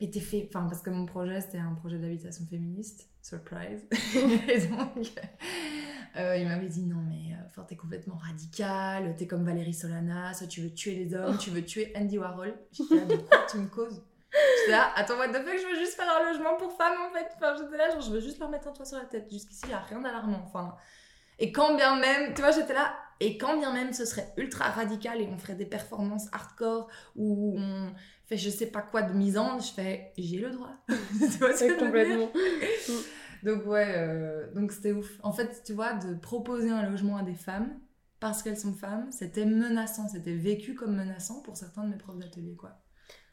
et 0.00 0.10
t'es 0.10 0.20
fait, 0.20 0.48
enfin 0.48 0.66
parce 0.66 0.80
que 0.80 0.88
mon 0.90 1.04
projet 1.04 1.40
c'était 1.42 1.58
un 1.58 1.74
projet 1.74 1.98
d'habitation 1.98 2.46
féministe, 2.46 3.08
surprise. 3.22 3.86
et 4.48 4.66
donc 4.66 5.12
euh, 6.16 6.36
il 6.38 6.48
m'avait 6.48 6.68
dit 6.68 6.84
non 6.84 7.02
mais 7.06 7.34
euh, 7.34 7.46
enfin 7.46 7.64
t'es 7.68 7.76
complètement 7.76 8.16
radical, 8.16 9.14
t'es 9.16 9.26
comme 9.26 9.44
Valérie 9.44 9.74
Solanas, 9.74 10.42
tu 10.48 10.62
veux 10.62 10.72
tuer 10.72 10.94
les 10.94 11.14
hommes, 11.14 11.36
tu 11.36 11.50
veux 11.50 11.62
tuer 11.62 11.92
Andy 11.94 12.18
Warhol. 12.18 12.54
J'étais 12.72 12.96
là 12.96 13.04
de 13.04 13.16
quoi 13.16 13.46
tu 13.50 13.58
me 13.58 13.66
causes? 13.66 14.02
J'étais 14.32 14.72
là 14.72 14.90
attends 14.96 15.18
what 15.18 15.28
the 15.28 15.44
fuck 15.44 15.58
je 15.58 15.66
veux 15.66 15.78
juste 15.78 15.94
faire 15.94 16.08
un 16.08 16.32
logement 16.32 16.56
pour 16.56 16.72
femmes 16.72 16.98
en 17.06 17.12
fait. 17.12 17.28
Enfin 17.36 17.54
j'étais 17.58 17.76
là 17.76 17.90
genre 17.90 18.00
je 18.00 18.10
veux 18.10 18.20
juste 18.20 18.38
leur 18.38 18.48
mettre 18.48 18.68
un 18.68 18.72
toit 18.72 18.86
sur 18.86 18.96
la 18.96 19.04
tête. 19.04 19.30
Jusqu'ici 19.30 19.62
il 19.64 19.70
y 19.70 19.74
a 19.74 19.80
rien 19.80 20.00
d'alarmant. 20.00 20.42
Enfin 20.46 20.76
et 21.38 21.52
quand 21.52 21.74
bien 21.74 22.00
même 22.00 22.32
tu 22.32 22.40
vois 22.40 22.52
j'étais 22.52 22.74
là 22.74 22.94
et 23.20 23.36
quand 23.36 23.58
bien 23.58 23.72
même 23.74 23.92
ce 23.92 24.06
serait 24.06 24.32
ultra 24.38 24.70
radical 24.70 25.20
et 25.20 25.28
on 25.30 25.36
ferait 25.36 25.54
des 25.54 25.66
performances 25.66 26.28
hardcore 26.32 26.88
où 27.16 27.58
on 27.58 27.92
fait 28.30 28.36
je 28.36 28.48
sais 28.48 28.66
pas 28.66 28.80
quoi 28.80 29.02
de 29.02 29.12
misant, 29.12 29.58
je 29.58 29.72
fais 29.72 30.12
j'ai 30.16 30.38
le 30.38 30.50
droit. 30.50 30.70
tu 30.88 31.38
vois 31.38 31.54
ce 31.54 31.64
que 31.64 31.78
complètement. 31.78 32.30
donc 33.42 33.66
ouais, 33.66 33.92
euh, 33.96 34.52
donc 34.54 34.72
c'était 34.72 34.92
ouf. 34.92 35.18
En 35.22 35.32
fait, 35.32 35.62
tu 35.64 35.72
vois, 35.72 35.94
de 35.94 36.14
proposer 36.14 36.70
un 36.70 36.88
logement 36.88 37.16
à 37.16 37.22
des 37.22 37.34
femmes 37.34 37.68
parce 38.20 38.42
qu'elles 38.42 38.58
sont 38.58 38.74
femmes, 38.74 39.10
c'était 39.10 39.46
menaçant, 39.46 40.08
c'était 40.08 40.34
vécu 40.34 40.74
comme 40.74 40.94
menaçant 40.94 41.42
pour 41.42 41.56
certains 41.56 41.84
de 41.84 41.88
mes 41.88 41.96
profs 41.96 42.18
d'atelier, 42.18 42.54
quoi. 42.54 42.78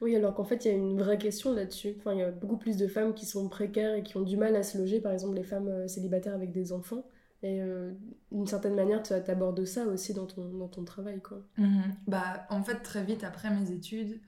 Oui, 0.02 0.16
alors 0.16 0.34
qu'en 0.34 0.46
fait, 0.46 0.66
il 0.66 0.68
y 0.70 0.72
a 0.72 0.78
une 0.78 0.98
vraie 0.98 1.18
question 1.18 1.54
là-dessus. 1.54 1.96
Enfin, 2.00 2.14
il 2.14 2.20
y 2.20 2.24
a 2.24 2.32
beaucoup 2.32 2.58
plus 2.58 2.78
de 2.78 2.88
femmes 2.88 3.14
qui 3.14 3.26
sont 3.26 3.48
précaires 3.50 3.94
et 3.94 4.04
qui 4.04 4.18
ont 4.18 4.22
du 4.22 4.38
mal 4.38 4.56
à 4.56 4.64
se 4.64 4.78
loger, 4.78 5.00
par 5.00 5.12
exemple 5.12 5.36
les 5.36 5.44
femmes 5.44 5.68
euh, 5.68 5.88
célibataires 5.88 6.34
avec 6.34 6.52
des 6.52 6.72
enfants. 6.72 7.04
Et 7.44 7.62
euh, 7.62 7.94
d'une 8.32 8.48
certaine 8.48 8.76
manière, 8.76 9.04
tu 9.04 9.14
abordes 9.14 9.64
ça 9.66 9.86
aussi 9.86 10.14
dans 10.14 10.26
ton, 10.26 10.50
dans 10.58 10.68
ton 10.68 10.84
travail, 10.84 11.22
quoi. 11.22 11.44
Mhm. 11.58 11.96
Bah, 12.08 12.48
en 12.50 12.64
fait, 12.64 12.80
très 12.82 13.04
vite 13.04 13.24
après 13.24 13.52
mes 13.52 13.72
études, 13.72 14.20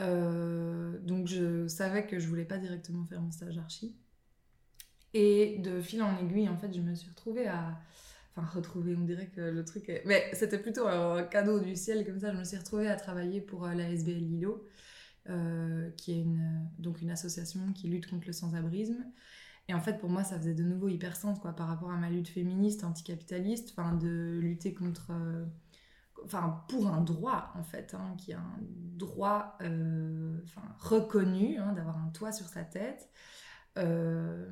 euh, 0.00 0.98
donc 1.00 1.28
je 1.28 1.68
savais 1.68 2.06
que 2.06 2.18
je 2.18 2.26
voulais 2.28 2.44
pas 2.44 2.58
directement 2.58 3.04
faire 3.04 3.20
mon 3.20 3.30
stage 3.30 3.58
archi. 3.58 3.96
Et 5.12 5.58
de 5.58 5.80
fil 5.80 6.02
en 6.02 6.18
aiguille, 6.18 6.48
en 6.48 6.56
fait, 6.56 6.72
je 6.74 6.80
me 6.80 6.94
suis 6.94 7.08
retrouvée 7.08 7.46
à... 7.46 7.78
Enfin, 8.36 8.48
retrouver, 8.48 8.96
on 8.96 9.04
dirait 9.04 9.28
que 9.28 9.40
le 9.40 9.64
truc 9.64 9.88
est... 9.88 10.02
Mais 10.06 10.28
c'était 10.32 10.58
plutôt 10.58 10.88
un 10.88 11.22
cadeau 11.22 11.60
du 11.60 11.76
ciel, 11.76 12.04
comme 12.04 12.18
ça. 12.18 12.32
Je 12.32 12.38
me 12.38 12.44
suis 12.44 12.56
retrouvée 12.56 12.88
à 12.88 12.96
travailler 12.96 13.40
pour 13.40 13.64
euh, 13.64 13.74
la 13.74 13.88
SBL 13.90 14.18
Lilo, 14.18 14.66
euh, 15.30 15.88
qui 15.96 16.12
est 16.12 16.20
une, 16.20 16.68
donc 16.80 17.00
une 17.00 17.10
association 17.10 17.72
qui 17.72 17.86
lutte 17.86 18.10
contre 18.10 18.26
le 18.26 18.32
sans-abrisme. 18.32 19.06
Et 19.68 19.74
en 19.74 19.80
fait, 19.80 19.98
pour 19.98 20.10
moi, 20.10 20.24
ça 20.24 20.36
faisait 20.36 20.54
de 20.54 20.64
nouveau 20.64 20.88
hyper 20.88 21.14
sens, 21.14 21.38
quoi, 21.38 21.52
par 21.52 21.68
rapport 21.68 21.92
à 21.92 21.96
ma 21.96 22.10
lutte 22.10 22.28
féministe, 22.28 22.82
anticapitaliste, 22.82 23.72
enfin, 23.76 23.94
de 23.94 24.40
lutter 24.42 24.74
contre 24.74 25.12
enfin 26.24 26.64
pour 26.68 26.88
un 26.88 27.00
droit 27.00 27.52
en 27.54 27.62
fait, 27.62 27.94
hein, 27.94 28.14
qui 28.18 28.32
est 28.32 28.36
un 28.36 28.56
droit 28.96 29.56
euh, 29.62 30.38
reconnu, 30.78 31.58
hein, 31.58 31.72
d'avoir 31.72 31.98
un 31.98 32.08
toit 32.10 32.32
sur 32.32 32.46
sa 32.46 32.64
tête, 32.64 33.08
euh, 33.78 34.46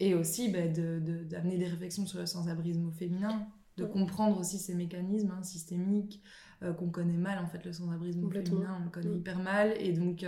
et 0.00 0.14
aussi 0.14 0.50
bah, 0.50 0.66
d'amener 0.68 1.58
des 1.58 1.66
réflexions 1.66 2.06
sur 2.06 2.18
le 2.18 2.26
sans-abrisme 2.26 2.86
au 2.88 2.92
féminin, 2.92 3.46
de 3.76 3.84
comprendre 3.84 4.38
aussi 4.38 4.58
ces 4.58 4.74
mécanismes 4.74 5.32
hein, 5.38 5.42
systémiques 5.42 6.22
euh, 6.62 6.72
qu'on 6.72 6.90
connaît 6.90 7.16
mal 7.16 7.38
en 7.38 7.46
fait 7.46 7.64
le 7.64 7.72
sans-abrisme 7.72 8.24
au 8.24 8.30
féminin, 8.30 8.78
on 8.80 8.84
le 8.84 8.90
connaît 8.90 9.14
hyper 9.14 9.38
mal, 9.38 9.74
et 9.78 9.92
donc 9.92 10.24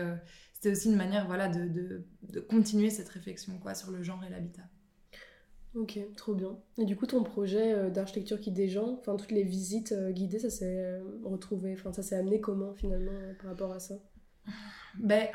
c'était 0.52 0.72
aussi 0.72 0.90
une 0.90 0.96
manière 0.96 1.26
voilà 1.26 1.48
de, 1.48 1.68
de, 2.22 2.40
continuer 2.40 2.90
cette 2.90 3.08
réflexion 3.08 3.58
quoi 3.58 3.74
sur 3.74 3.90
le 3.90 4.02
genre 4.02 4.22
et 4.24 4.30
l'habitat. 4.30 4.62
Ok, 5.74 5.98
trop 6.16 6.34
bien. 6.34 6.56
Et 6.78 6.84
du 6.84 6.94
coup, 6.94 7.06
ton 7.06 7.24
projet 7.24 7.72
euh, 7.72 7.90
d'architecture 7.90 8.40
qui 8.40 8.68
gens, 8.68 8.96
enfin 9.00 9.16
toutes 9.16 9.32
les 9.32 9.42
visites 9.42 9.90
euh, 9.90 10.12
guidées, 10.12 10.38
ça 10.38 10.50
s'est 10.50 10.78
euh, 10.78 11.02
retrouvé, 11.24 11.72
enfin 11.72 11.92
ça 11.92 12.02
s'est 12.02 12.14
amené 12.14 12.40
comment 12.40 12.74
finalement 12.74 13.10
par 13.40 13.50
rapport 13.50 13.72
à 13.72 13.80
ça? 13.80 13.96
Ben, 15.00 15.26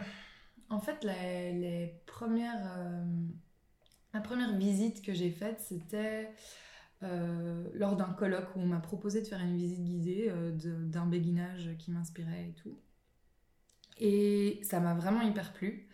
en 0.69 0.79
fait, 0.79 1.03
les 1.03 1.93
premières, 2.05 2.79
la 4.13 4.21
première 4.21 4.55
visite 4.55 5.01
que 5.01 5.13
j'ai 5.13 5.31
faite, 5.31 5.59
c'était 5.59 6.29
lors 7.01 7.95
d'un 7.95 8.13
colloque 8.13 8.55
où 8.55 8.59
on 8.59 8.65
m'a 8.65 8.79
proposé 8.79 9.21
de 9.21 9.27
faire 9.27 9.41
une 9.41 9.57
visite 9.57 9.83
guidée 9.83 10.31
d'un 10.85 11.07
béguinage 11.07 11.71
qui 11.79 11.91
m'inspirait 11.91 12.49
et 12.49 12.53
tout. 12.53 12.77
Et 13.97 14.61
ça 14.63 14.79
m'a 14.79 14.93
vraiment 14.93 15.21
hyper 15.21 15.51
plu. 15.51 15.89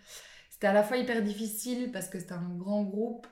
C'était 0.51 0.67
à 0.67 0.73
la 0.73 0.83
fois 0.83 0.97
hyper 0.97 1.23
difficile 1.23 1.91
parce 1.91 2.09
que 2.09 2.19
c'était 2.19 2.33
un 2.33 2.55
grand 2.55 2.83
groupe 2.83 3.27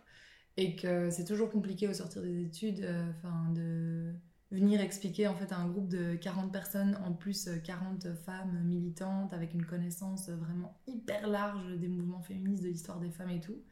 et 0.57 0.75
que 0.75 1.09
c'est 1.09 1.25
toujours 1.25 1.49
compliqué 1.49 1.87
au 1.87 1.93
sortir 1.93 2.21
des 2.21 2.41
études 2.43 2.81
euh, 2.83 3.11
de 3.53 4.13
venir 4.51 4.81
expliquer 4.81 5.27
en 5.27 5.35
fait 5.35 5.51
à 5.51 5.57
un 5.57 5.67
groupe 5.67 5.89
de 5.89 6.15
40 6.15 6.51
personnes 6.51 6.97
en 7.03 7.13
plus 7.13 7.49
40 7.63 8.05
euh, 8.05 8.13
femmes 8.13 8.61
militantes 8.63 9.33
avec 9.33 9.53
une 9.53 9.65
connaissance 9.65 10.29
vraiment 10.29 10.79
hyper 10.87 11.27
large 11.27 11.77
des 11.77 11.87
mouvements 11.87 12.21
féministes 12.21 12.63
de 12.63 12.69
l'histoire 12.69 12.99
des 12.99 13.09
femmes 13.09 13.31
et 13.31 13.41
tout. 13.41 13.63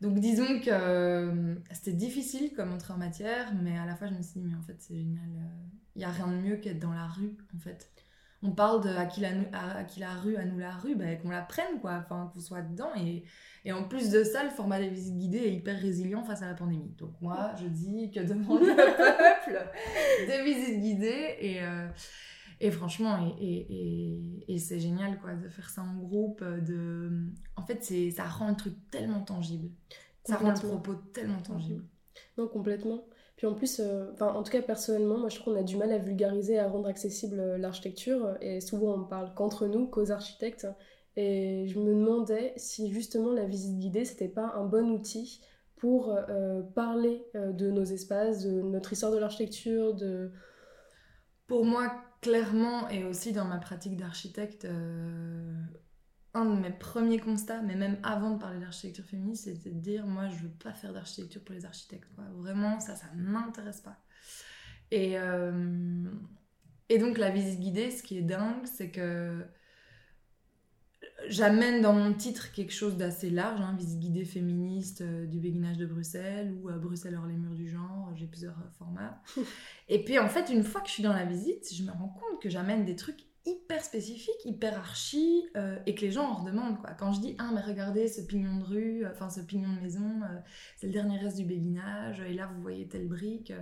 Donc 0.00 0.20
disons 0.20 0.60
que 0.60 0.70
euh, 0.70 1.54
c'était 1.72 1.94
difficile 1.96 2.52
comme 2.54 2.72
entrée 2.72 2.92
en 2.92 2.98
matière 2.98 3.52
mais 3.54 3.78
à 3.78 3.86
la 3.86 3.96
fois 3.96 4.08
je 4.08 4.14
me 4.14 4.22
suis 4.22 4.40
dit 4.40 4.46
mais 4.46 4.54
en 4.54 4.62
fait 4.62 4.76
c'est 4.78 4.94
génial 4.94 5.28
il 5.96 6.00
n'y 6.00 6.04
a 6.04 6.10
rien 6.10 6.28
de 6.28 6.36
mieux 6.36 6.56
qu'être 6.56 6.78
dans 6.78 6.92
la 6.92 7.06
rue 7.06 7.36
en 7.56 7.58
fait 7.58 7.90
on 8.42 8.52
parle 8.52 8.84
de 8.84 8.90
à 8.90 9.06
qui 9.06 9.20
la, 9.20 9.30
à, 9.52 9.84
qui 9.84 10.00
la 10.00 10.14
rue, 10.14 10.36
à 10.36 10.44
nous 10.44 10.58
la 10.58 10.70
rue, 10.70 10.94
ben, 10.94 11.18
qu'on 11.18 11.30
la 11.30 11.42
prenne, 11.42 11.80
quoi, 11.80 12.02
enfin, 12.04 12.30
qu'on 12.32 12.40
soit 12.40 12.62
dedans. 12.62 12.90
Et, 12.96 13.24
et 13.64 13.72
en 13.72 13.84
plus 13.84 14.10
de 14.10 14.22
ça, 14.22 14.44
le 14.44 14.50
format 14.50 14.78
des 14.78 14.88
visites 14.88 15.16
guidées 15.16 15.38
est 15.38 15.54
hyper 15.54 15.78
résilient 15.78 16.22
face 16.22 16.42
à 16.42 16.46
la 16.46 16.54
pandémie. 16.54 16.94
Donc 16.98 17.20
moi, 17.20 17.52
je 17.60 17.66
dis 17.66 18.10
que 18.12 18.20
demande 18.20 18.60
le 18.60 18.76
peuple 18.76 19.60
des 20.26 20.44
visites 20.44 20.80
guidées. 20.80 21.36
Et, 21.40 21.62
euh, 21.62 21.88
et 22.60 22.70
franchement, 22.70 23.34
et, 23.40 24.44
et, 24.48 24.58
c'est 24.58 24.78
génial, 24.78 25.18
quoi, 25.20 25.34
de 25.34 25.48
faire 25.48 25.68
ça 25.68 25.82
en 25.82 25.96
groupe. 25.96 26.44
De... 26.44 27.10
En 27.56 27.64
fait, 27.64 27.82
ça 28.12 28.24
rend 28.24 28.50
le 28.50 28.56
truc 28.56 28.74
tellement 28.90 29.20
tangible. 29.20 29.70
Ça 30.24 30.36
rend 30.36 30.50
le 30.50 30.54
propos 30.54 30.94
tellement 31.12 31.40
tangible. 31.40 31.84
Non, 32.36 32.46
complètement. 32.46 33.04
Puis 33.38 33.46
en 33.46 33.54
plus, 33.54 33.78
euh, 33.78 34.10
en 34.18 34.42
tout 34.42 34.50
cas 34.50 34.60
personnellement, 34.62 35.16
moi 35.16 35.28
je 35.28 35.36
trouve 35.36 35.54
qu'on 35.54 35.60
a 35.60 35.62
du 35.62 35.76
mal 35.76 35.92
à 35.92 35.98
vulgariser, 35.98 36.58
à 36.58 36.68
rendre 36.68 36.88
accessible 36.88 37.38
euh, 37.38 37.56
l'architecture. 37.56 38.36
Et 38.40 38.60
souvent 38.60 38.94
on 38.94 39.04
parle 39.04 39.32
qu'entre 39.34 39.68
nous, 39.68 39.86
qu'aux 39.86 40.10
architectes. 40.10 40.66
Et 41.14 41.68
je 41.68 41.78
me 41.78 41.94
demandais 41.94 42.52
si 42.56 42.92
justement 42.92 43.32
la 43.32 43.44
visite 43.44 43.78
guidée, 43.78 44.04
c'était 44.04 44.28
pas 44.28 44.52
un 44.56 44.64
bon 44.64 44.90
outil 44.90 45.40
pour 45.76 46.16
parler 46.74 47.24
de 47.34 47.70
nos 47.70 47.84
espaces, 47.84 48.44
de 48.44 48.62
notre 48.62 48.92
histoire 48.92 49.12
de 49.12 49.18
l'architecture, 49.18 49.94
de... 49.94 50.32
Pour 51.46 51.64
moi, 51.64 51.92
clairement, 52.20 52.88
et 52.88 53.04
aussi 53.04 53.32
dans 53.32 53.44
ma 53.44 53.58
pratique 53.58 53.96
d'architecte, 53.96 54.66
un 56.38 56.54
de 56.54 56.60
mes 56.60 56.70
premiers 56.70 57.18
constats, 57.18 57.62
mais 57.62 57.74
même 57.74 57.98
avant 58.02 58.30
de 58.32 58.38
parler 58.38 58.60
d'architecture 58.60 59.04
féministe, 59.04 59.44
c'était 59.44 59.70
de 59.70 59.80
dire 59.80 60.06
moi 60.06 60.28
je 60.28 60.36
veux 60.36 60.50
pas 60.50 60.72
faire 60.72 60.92
d'architecture 60.92 61.42
pour 61.42 61.54
les 61.54 61.64
architectes. 61.64 62.08
Vraiment, 62.36 62.80
ça, 62.80 62.96
ça 62.96 63.06
m'intéresse 63.14 63.80
pas. 63.80 63.98
Et, 64.90 65.18
euh, 65.18 66.04
et 66.88 66.98
donc 66.98 67.18
la 67.18 67.30
visite 67.30 67.60
guidée, 67.60 67.90
ce 67.90 68.02
qui 68.02 68.18
est 68.18 68.22
dingue, 68.22 68.64
c'est 68.64 68.90
que 68.90 69.44
j'amène 71.28 71.82
dans 71.82 71.92
mon 71.92 72.14
titre 72.14 72.52
quelque 72.52 72.72
chose 72.72 72.96
d'assez 72.96 73.30
large, 73.30 73.60
hein, 73.60 73.74
visite 73.78 73.98
guidée 73.98 74.24
féministe 74.24 75.00
euh, 75.00 75.26
du 75.26 75.38
béguinage 75.38 75.76
de 75.76 75.86
Bruxelles 75.86 76.54
ou 76.60 76.68
à 76.68 76.78
Bruxelles 76.78 77.16
hors 77.16 77.26
les 77.26 77.36
murs 77.36 77.54
du 77.54 77.68
genre, 77.68 78.10
j'ai 78.14 78.26
plusieurs 78.26 78.56
formats. 78.78 79.20
et 79.88 80.04
puis 80.04 80.18
en 80.18 80.28
fait, 80.28 80.50
une 80.50 80.62
fois 80.62 80.80
que 80.80 80.88
je 80.88 80.94
suis 80.94 81.02
dans 81.02 81.12
la 81.12 81.24
visite, 81.24 81.72
je 81.72 81.82
me 81.82 81.90
rends 81.90 82.08
compte 82.08 82.40
que 82.40 82.48
j'amène 82.48 82.84
des 82.84 82.96
trucs 82.96 83.27
hyper 83.48 83.82
spécifique, 83.82 84.44
hyper 84.44 84.78
archi, 84.78 85.48
euh, 85.56 85.78
et 85.86 85.94
que 85.94 86.02
les 86.02 86.10
gens 86.10 86.28
en 86.30 86.34
redemandent. 86.34 86.78
Quoi. 86.78 86.90
Quand 86.92 87.12
je 87.12 87.20
dis, 87.20 87.36
ah, 87.38 87.50
mais 87.54 87.60
regardez 87.60 88.08
ce 88.08 88.20
pignon 88.20 88.58
de 88.58 88.64
rue, 88.64 89.04
euh, 89.04 89.10
enfin 89.12 89.30
ce 89.30 89.40
pignon 89.40 89.72
de 89.74 89.80
maison, 89.80 90.20
euh, 90.22 90.38
c'est 90.76 90.86
le 90.86 90.92
dernier 90.92 91.18
reste 91.18 91.36
du 91.36 91.44
béguinage, 91.44 92.20
et 92.20 92.34
là 92.34 92.50
vous 92.54 92.60
voyez 92.60 92.86
telle 92.88 93.08
brique. 93.08 93.52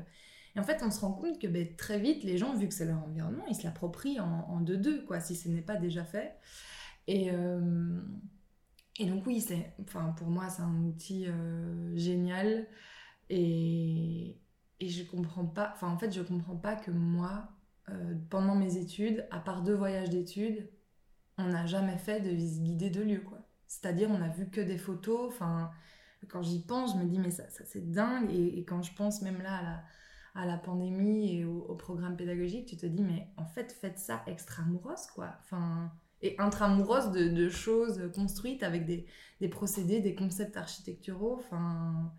Et 0.55 0.61
en 0.61 0.63
fait, 0.63 0.83
on 0.83 0.91
se 0.91 1.01
rend 1.01 1.13
compte 1.13 1.39
que 1.41 1.47
ben, 1.47 1.75
très 1.77 1.99
vite, 1.99 2.25
les 2.25 2.39
gens, 2.39 2.55
vu 2.57 2.69
que 2.69 2.75
c'est 2.75 2.87
leur 2.87 3.03
environnement, 3.05 3.45
ils 3.49 3.55
se 3.55 3.65
l'approprient 3.65 4.21
en 4.21 4.61
deux-deux, 4.61 5.05
quoi, 5.05 5.21
si 5.21 5.37
ce 5.37 5.49
n'est 5.49 5.63
pas 5.63 5.77
déjà 5.77 6.05
fait. 6.05 6.35
Et, 7.07 7.31
donc, 7.31 9.27
oui, 9.27 9.43
c'est, 9.43 9.75
pour 10.17 10.29
moi, 10.29 10.49
c'est 10.49 10.63
un 10.63 10.83
outil 10.85 11.27
génial. 11.95 12.67
Et, 13.29 14.39
et 14.81 14.89
je 14.89 15.05
comprends 15.05 15.45
pas, 15.45 15.73
enfin, 15.75 15.89
en 15.89 15.99
fait, 15.99 16.13
je 16.13 16.23
comprends 16.23 16.57
pas 16.57 16.77
que 16.77 16.91
moi, 16.91 17.49
euh, 17.91 18.15
pendant 18.31 18.55
mes 18.55 18.77
études, 18.77 19.27
à 19.31 19.39
part 19.39 19.63
deux 19.63 19.75
voyages 19.75 20.11
d'études, 20.11 20.69
on 21.39 21.45
n'a 21.45 21.67
jamais 21.67 21.99
fait 21.99 22.21
de 22.21 22.31
visite 22.31 22.63
guidée 22.63 22.91
de 22.91 23.03
lieu, 23.03 23.21
quoi. 23.21 23.39
C'est-à-dire, 23.67 24.11
on 24.11 24.23
a 24.23 24.29
vu 24.29 24.49
que 24.49 24.61
des 24.61 24.79
photos. 24.79 25.29
Enfin, 25.29 25.71
quand 26.29 26.43
j'y 26.43 26.63
pense, 26.63 26.95
je 26.95 26.99
me 26.99 27.05
dis, 27.05 27.19
mais 27.19 27.31
ça, 27.31 27.45
c'est 27.49 27.91
dingue. 27.91 28.31
Et, 28.33 28.65
quand 28.65 28.83
je 28.83 28.95
pense 28.95 29.23
même 29.23 29.43
là 29.43 29.83
à 30.35 30.47
la, 30.47 30.57
pandémie 30.57 31.37
et 31.37 31.45
au, 31.45 31.75
programme 31.75 32.17
pédagogique, 32.17 32.67
tu 32.67 32.77
te 32.77 32.87
dis, 32.87 33.03
mais 33.03 33.29
en 33.37 33.47
fait, 33.47 33.73
faites 33.73 33.99
ça 33.99 34.23
extramuros, 34.27 35.07
quoi. 35.15 35.37
Enfin, 35.41 35.93
et 36.23 36.35
intramuros 36.39 37.13
de, 37.13 37.29
de 37.29 37.49
choses 37.49 38.11
construites 38.15 38.63
avec 38.63 38.87
des, 38.87 39.07
des 39.41 39.49
procédés, 39.49 40.01
des 40.01 40.15
concepts 40.15 40.57
architecturaux. 40.57 41.37
Enfin, 41.39 42.13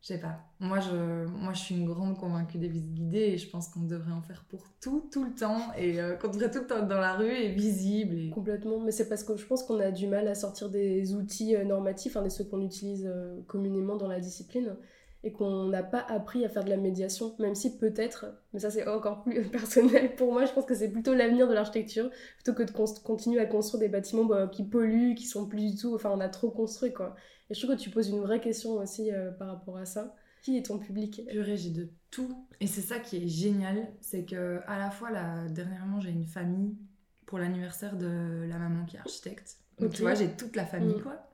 je 0.00 0.08
sais 0.08 0.20
pas. 0.20 0.38
Moi 0.60 0.78
je, 0.80 1.26
moi, 1.26 1.52
je 1.52 1.60
suis 1.60 1.74
une 1.74 1.86
grande 1.86 2.16
convaincue 2.16 2.58
des 2.58 2.68
visites 2.68 2.94
guidées 2.94 3.18
et 3.18 3.38
je 3.38 3.50
pense 3.50 3.68
qu'on 3.68 3.80
devrait 3.80 4.12
en 4.12 4.22
faire 4.22 4.44
pour 4.48 4.62
tout, 4.80 5.08
tout 5.12 5.24
le 5.24 5.34
temps 5.34 5.72
et 5.76 6.00
euh, 6.00 6.16
qu'on 6.16 6.28
devrait 6.28 6.50
tout 6.50 6.60
le 6.60 6.66
temps 6.66 6.78
être 6.78 6.88
dans 6.88 7.00
la 7.00 7.14
rue 7.14 7.30
et 7.30 7.52
visible. 7.52 8.30
Complètement, 8.30 8.80
mais 8.80 8.92
c'est 8.92 9.08
parce 9.08 9.24
que 9.24 9.36
je 9.36 9.46
pense 9.46 9.64
qu'on 9.64 9.80
a 9.80 9.90
du 9.90 10.06
mal 10.06 10.28
à 10.28 10.34
sortir 10.34 10.70
des 10.70 11.14
outils 11.14 11.56
euh, 11.56 11.64
normatifs, 11.64 12.16
hein, 12.16 12.22
des 12.22 12.30
ceux 12.30 12.44
qu'on 12.44 12.62
utilise 12.62 13.06
euh, 13.06 13.40
communément 13.46 13.96
dans 13.96 14.08
la 14.08 14.20
discipline 14.20 14.76
et 15.24 15.32
qu'on 15.32 15.64
n'a 15.64 15.82
pas 15.82 16.04
appris 16.08 16.44
à 16.44 16.48
faire 16.48 16.64
de 16.64 16.70
la 16.70 16.76
médiation, 16.76 17.34
même 17.38 17.54
si 17.54 17.78
peut-être, 17.78 18.26
mais 18.52 18.60
ça 18.60 18.70
c'est 18.70 18.86
encore 18.86 19.22
plus 19.22 19.44
personnel 19.50 20.14
pour 20.14 20.32
moi, 20.32 20.44
je 20.44 20.52
pense 20.52 20.66
que 20.66 20.74
c'est 20.74 20.90
plutôt 20.90 21.14
l'avenir 21.14 21.48
de 21.48 21.54
l'architecture, 21.54 22.10
plutôt 22.36 22.54
que 22.54 22.62
de 22.62 22.70
continuer 22.70 23.40
à 23.40 23.46
construire 23.46 23.80
des 23.80 23.88
bâtiments 23.88 24.24
bah, 24.24 24.48
qui 24.48 24.64
polluent, 24.64 25.14
qui 25.14 25.26
sont 25.26 25.46
plus 25.46 25.72
du 25.72 25.76
tout, 25.76 25.94
enfin 25.94 26.10
on 26.14 26.20
a 26.20 26.28
trop 26.28 26.50
construit 26.50 26.92
quoi. 26.92 27.16
Et 27.50 27.54
je 27.54 27.60
trouve 27.62 27.76
que 27.76 27.80
tu 27.80 27.90
poses 27.90 28.08
une 28.08 28.20
vraie 28.20 28.40
question 28.40 28.72
aussi 28.72 29.12
euh, 29.12 29.30
par 29.30 29.48
rapport 29.48 29.76
à 29.76 29.84
ça. 29.84 30.14
Qui 30.42 30.56
est 30.56 30.66
ton 30.66 30.78
public? 30.78 31.22
Purée, 31.28 31.56
j'ai 31.56 31.70
de 31.70 31.88
tout. 32.10 32.46
Et 32.60 32.66
c'est 32.66 32.80
ça 32.80 32.98
qui 32.98 33.16
est 33.16 33.28
génial, 33.28 33.88
c'est 34.00 34.24
que 34.24 34.60
à 34.66 34.78
la 34.78 34.90
fois, 34.90 35.10
là, 35.10 35.48
dernièrement, 35.48 36.00
j'ai 36.00 36.10
une 36.10 36.26
famille 36.26 36.76
pour 37.24 37.38
l'anniversaire 37.38 37.96
de 37.96 38.46
la 38.48 38.58
maman 38.58 38.84
qui 38.84 38.96
est 38.96 39.00
architecte. 39.00 39.58
Donc 39.78 39.92
tu 39.92 40.02
vois, 40.02 40.14
j'ai 40.14 40.28
toute 40.28 40.56
la 40.56 40.64
famille, 40.64 40.96
mm. 40.96 41.02
quoi. 41.02 41.32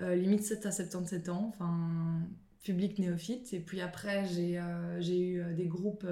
Euh, 0.00 0.14
limite 0.14 0.44
7 0.44 0.66
à 0.66 0.70
77 0.70 1.28
ans, 1.28 1.52
enfin, 1.52 2.20
public 2.72 2.98
néophyte. 2.98 3.52
Et 3.52 3.60
puis 3.60 3.80
après, 3.80 4.24
j'ai 4.26 4.58
euh, 4.58 5.00
eu 5.00 5.54
des 5.54 5.66
groupes 5.66 6.06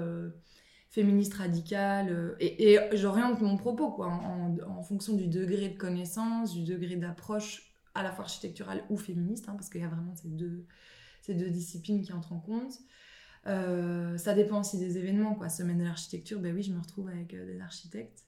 féministes 0.89 1.35
radicales. 1.35 2.35
et, 2.39 2.73
et 2.73 2.79
j'oriente 2.93 3.41
mon 3.41 3.57
propos, 3.57 3.91
quoi, 3.91 4.07
en, 4.07 4.81
fonction 4.83 5.13
du 5.13 5.27
degré 5.27 5.69
de 5.69 5.77
connaissance, 5.77 6.53
du 6.53 6.63
degré 6.63 6.95
d'approche 6.95 7.73
à 7.93 8.03
la 8.03 8.11
fois 8.11 8.25
architecturale 8.25 8.83
ou 8.89 8.97
féministe, 8.97 9.49
hein, 9.49 9.53
parce 9.53 9.69
qu'il 9.69 9.81
y 9.81 9.83
a 9.83 9.87
vraiment 9.87 10.15
ces 10.15 10.29
deux, 10.29 10.65
ces 11.21 11.33
deux 11.33 11.49
disciplines 11.49 12.01
qui 12.01 12.13
entrent 12.13 12.33
en 12.33 12.39
compte. 12.39 12.79
Euh, 13.47 14.17
ça 14.17 14.33
dépend 14.33 14.59
aussi 14.59 14.77
des 14.77 14.97
événements, 14.97 15.35
quoi. 15.35 15.49
Semaine 15.49 15.77
de 15.77 15.83
l'architecture, 15.83 16.39
ben 16.39 16.53
oui, 16.53 16.63
je 16.63 16.73
me 16.73 16.79
retrouve 16.79 17.07
avec 17.07 17.33
euh, 17.33 17.45
des 17.45 17.59
architectes. 17.61 18.25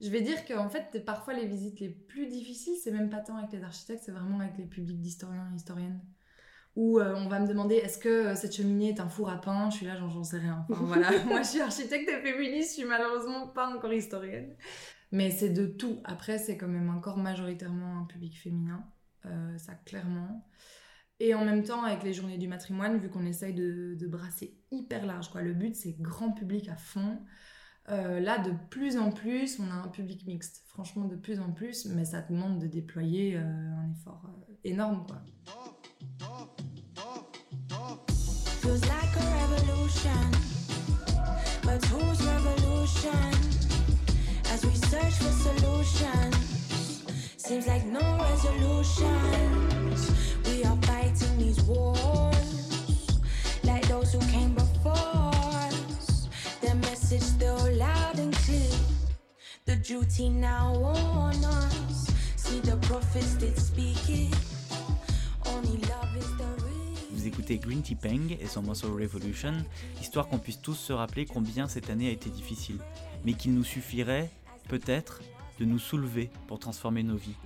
Je 0.00 0.08
vais 0.08 0.20
dire 0.20 0.44
qu'en 0.44 0.68
fait, 0.68 1.04
parfois 1.04 1.32
les 1.34 1.46
visites 1.46 1.80
les 1.80 1.88
plus 1.88 2.26
difficiles, 2.26 2.74
c'est 2.82 2.90
même 2.90 3.08
pas 3.08 3.20
tant 3.20 3.36
avec 3.36 3.52
les 3.52 3.62
architectes, 3.62 4.02
c'est 4.04 4.12
vraiment 4.12 4.40
avec 4.40 4.58
les 4.58 4.64
publics 4.64 5.00
d'historiens 5.00 5.48
et 5.52 5.56
historiennes. 5.56 6.00
Où 6.74 6.98
euh, 6.98 7.14
on 7.16 7.28
va 7.28 7.38
me 7.38 7.46
demander 7.46 7.74
est-ce 7.74 7.98
que 7.98 8.34
cette 8.34 8.56
cheminée 8.56 8.90
est 8.90 9.00
un 9.00 9.08
four 9.08 9.28
à 9.28 9.40
pain? 9.40 9.68
Je 9.70 9.76
suis 9.76 9.86
là, 9.86 9.96
j'en 9.96 10.24
sais 10.24 10.38
rien. 10.38 10.64
Enfin, 10.70 10.84
voilà, 10.84 11.10
moi 11.26 11.42
je 11.42 11.48
suis 11.48 11.60
architecte 11.60 12.08
et 12.08 12.20
féministe, 12.22 12.70
je 12.70 12.80
suis 12.80 12.88
malheureusement 12.88 13.48
pas 13.48 13.68
encore 13.68 13.92
historienne. 13.92 14.56
Mais 15.12 15.30
c'est 15.30 15.50
de 15.50 15.66
tout. 15.66 16.00
Après, 16.04 16.38
c'est 16.38 16.56
quand 16.56 16.68
même 16.68 16.88
encore 16.88 17.18
majoritairement 17.18 17.98
un 17.98 18.04
public 18.04 18.38
féminin, 18.38 18.82
euh, 19.26 19.58
ça 19.58 19.74
clairement. 19.74 20.48
Et 21.20 21.34
en 21.34 21.44
même 21.44 21.62
temps, 21.62 21.84
avec 21.84 22.02
les 22.02 22.14
journées 22.14 22.38
du 22.38 22.48
matrimoine, 22.48 22.98
vu 22.98 23.10
qu'on 23.10 23.26
essaye 23.26 23.54
de, 23.54 24.06
brasser 24.08 24.58
hyper 24.72 25.06
large, 25.06 25.30
quoi. 25.30 25.42
Le 25.42 25.52
but, 25.52 25.76
c'est 25.76 26.00
grand 26.00 26.32
public 26.32 26.68
à 26.68 26.76
fond. 26.76 27.20
Euh, 27.90 28.20
là, 28.20 28.38
de 28.38 28.52
plus 28.70 28.96
en 28.96 29.12
plus, 29.12 29.60
on 29.60 29.70
a 29.70 29.74
un 29.74 29.88
public 29.88 30.26
mixte. 30.26 30.64
Franchement, 30.66 31.04
de 31.04 31.16
plus 31.16 31.40
en 31.40 31.52
plus, 31.52 31.84
mais 31.86 32.06
ça 32.06 32.22
demande 32.22 32.58
de 32.58 32.66
déployer 32.66 33.36
euh, 33.36 33.42
un 33.42 33.92
effort 33.92 34.30
énorme, 34.64 35.06
quoi. 35.06 35.22
As 44.52 44.66
we 44.66 44.74
search 44.74 45.14
for 45.14 45.32
solutions. 45.32 47.04
Seems 47.36 47.66
like 47.66 47.84
no 47.86 48.00
resolutions. 48.20 50.00
We 50.46 50.64
are 50.64 50.76
fighting 50.82 51.38
these 51.38 51.62
wars 51.62 53.18
like 53.64 53.86
those 53.88 54.12
who 54.12 54.20
came 54.30 54.54
before 54.54 54.92
us. 54.94 56.28
Their 56.60 56.74
message 56.74 57.22
still 57.22 57.72
loud 57.72 58.18
and 58.18 58.34
clear. 58.34 58.76
The 59.64 59.76
duty 59.76 60.28
now 60.28 60.74
on 60.74 61.44
us. 61.44 62.10
See 62.36 62.60
the 62.60 62.76
prophets 62.88 63.34
did 63.34 63.58
speak 63.58 64.08
it. 64.08 64.51
Vous 67.22 67.28
écoutez 67.28 67.58
Green 67.58 67.82
Tea 67.82 67.94
Peng 67.94 68.36
et 68.40 68.48
son 68.48 68.62
morceau 68.62 68.96
Revolution, 68.96 69.52
histoire 70.00 70.26
qu'on 70.26 70.40
puisse 70.40 70.60
tous 70.60 70.74
se 70.74 70.92
rappeler 70.92 71.24
combien 71.24 71.68
cette 71.68 71.88
année 71.88 72.08
a 72.08 72.10
été 72.10 72.28
difficile, 72.30 72.78
mais 73.24 73.34
qu'il 73.34 73.54
nous 73.54 73.62
suffirait 73.62 74.28
peut-être 74.68 75.20
de 75.60 75.64
nous 75.64 75.78
soulever 75.78 76.30
pour 76.48 76.58
transformer 76.58 77.04
nos 77.04 77.14
vies. 77.14 77.36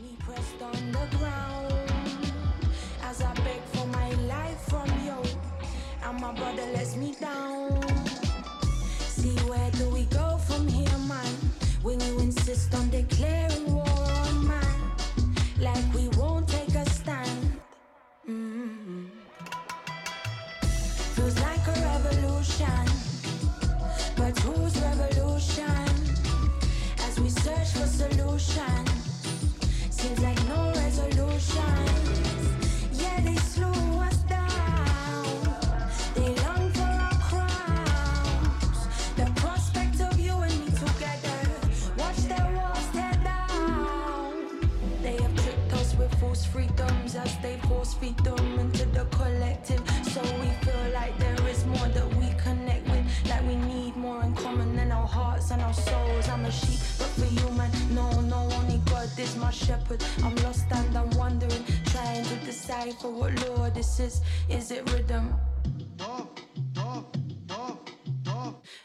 shepherd. 59.77 60.03
I'm 60.25 60.35
lost 60.37 60.67
and 60.71 60.97
I'm 60.97 61.11
wondering, 61.11 61.65
trying 61.87 62.25
to 62.25 62.37
decipher 62.45 63.09
what 63.09 63.33
law 63.49 63.71
this 63.71 64.01
is. 64.01 64.21
Is 64.49 64.71
it 64.71 64.91
rhythm? 64.93 65.35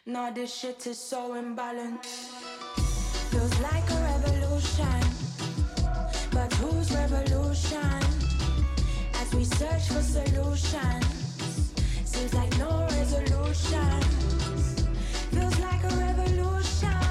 Nah, 0.06 0.32
this 0.32 0.54
shit 0.54 0.86
is 0.88 0.98
so 0.98 1.34
imbalanced. 1.34 2.06
Feels 3.32 3.60
like 3.62 3.90
a 3.90 4.00
revolution, 4.12 5.02
but 6.32 6.52
who's 6.56 6.92
revolution? 6.92 8.00
As 9.22 9.34
we 9.34 9.46
search 9.46 9.88
for 9.88 10.02
solutions, 10.02 11.74
seems 12.04 12.34
like 12.34 12.58
no 12.58 12.88
resolution. 12.92 14.02
Feels 15.32 15.60
like 15.60 15.84
a 15.84 15.96
revolution. 15.96 17.11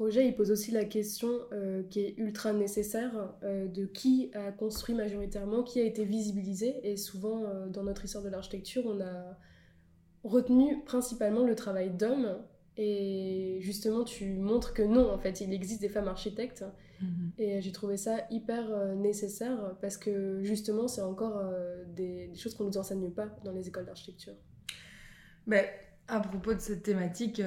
Projet, 0.00 0.26
il 0.26 0.34
pose 0.34 0.50
aussi 0.50 0.70
la 0.70 0.86
question 0.86 1.28
euh, 1.52 1.82
qui 1.90 2.00
est 2.00 2.14
ultra 2.16 2.54
nécessaire 2.54 3.34
euh, 3.42 3.68
de 3.68 3.84
qui 3.84 4.30
a 4.32 4.50
construit 4.50 4.94
majoritairement, 4.94 5.62
qui 5.62 5.78
a 5.78 5.84
été 5.84 6.06
visibilisé. 6.06 6.80
Et 6.90 6.96
souvent, 6.96 7.44
euh, 7.44 7.68
dans 7.68 7.82
notre 7.82 8.02
histoire 8.06 8.24
de 8.24 8.30
l'architecture, 8.30 8.82
on 8.86 8.98
a 9.02 9.36
retenu 10.24 10.82
principalement 10.86 11.44
le 11.44 11.54
travail 11.54 11.90
d'hommes. 11.90 12.38
Et 12.78 13.58
justement, 13.60 14.02
tu 14.02 14.38
montres 14.38 14.72
que 14.72 14.80
non, 14.80 15.12
en 15.12 15.18
fait, 15.18 15.42
il 15.42 15.52
existe 15.52 15.82
des 15.82 15.90
femmes 15.90 16.08
architectes. 16.08 16.64
Mhm. 17.02 17.32
Et 17.36 17.60
j'ai 17.60 17.72
trouvé 17.72 17.98
ça 17.98 18.20
hyper 18.30 18.96
nécessaire 18.96 19.76
parce 19.82 19.98
que 19.98 20.42
justement, 20.42 20.88
c'est 20.88 21.02
encore 21.02 21.42
des, 21.94 22.28
des 22.28 22.38
choses 22.38 22.54
qu'on 22.54 22.64
ne 22.64 22.70
nous 22.70 22.78
enseigne 22.78 23.10
pas 23.10 23.28
dans 23.44 23.52
les 23.52 23.68
écoles 23.68 23.84
d'architecture. 23.84 24.34
Ben, 25.46 25.66
à 26.08 26.20
propos 26.20 26.54
de 26.54 26.60
cette 26.60 26.84
thématique, 26.84 27.42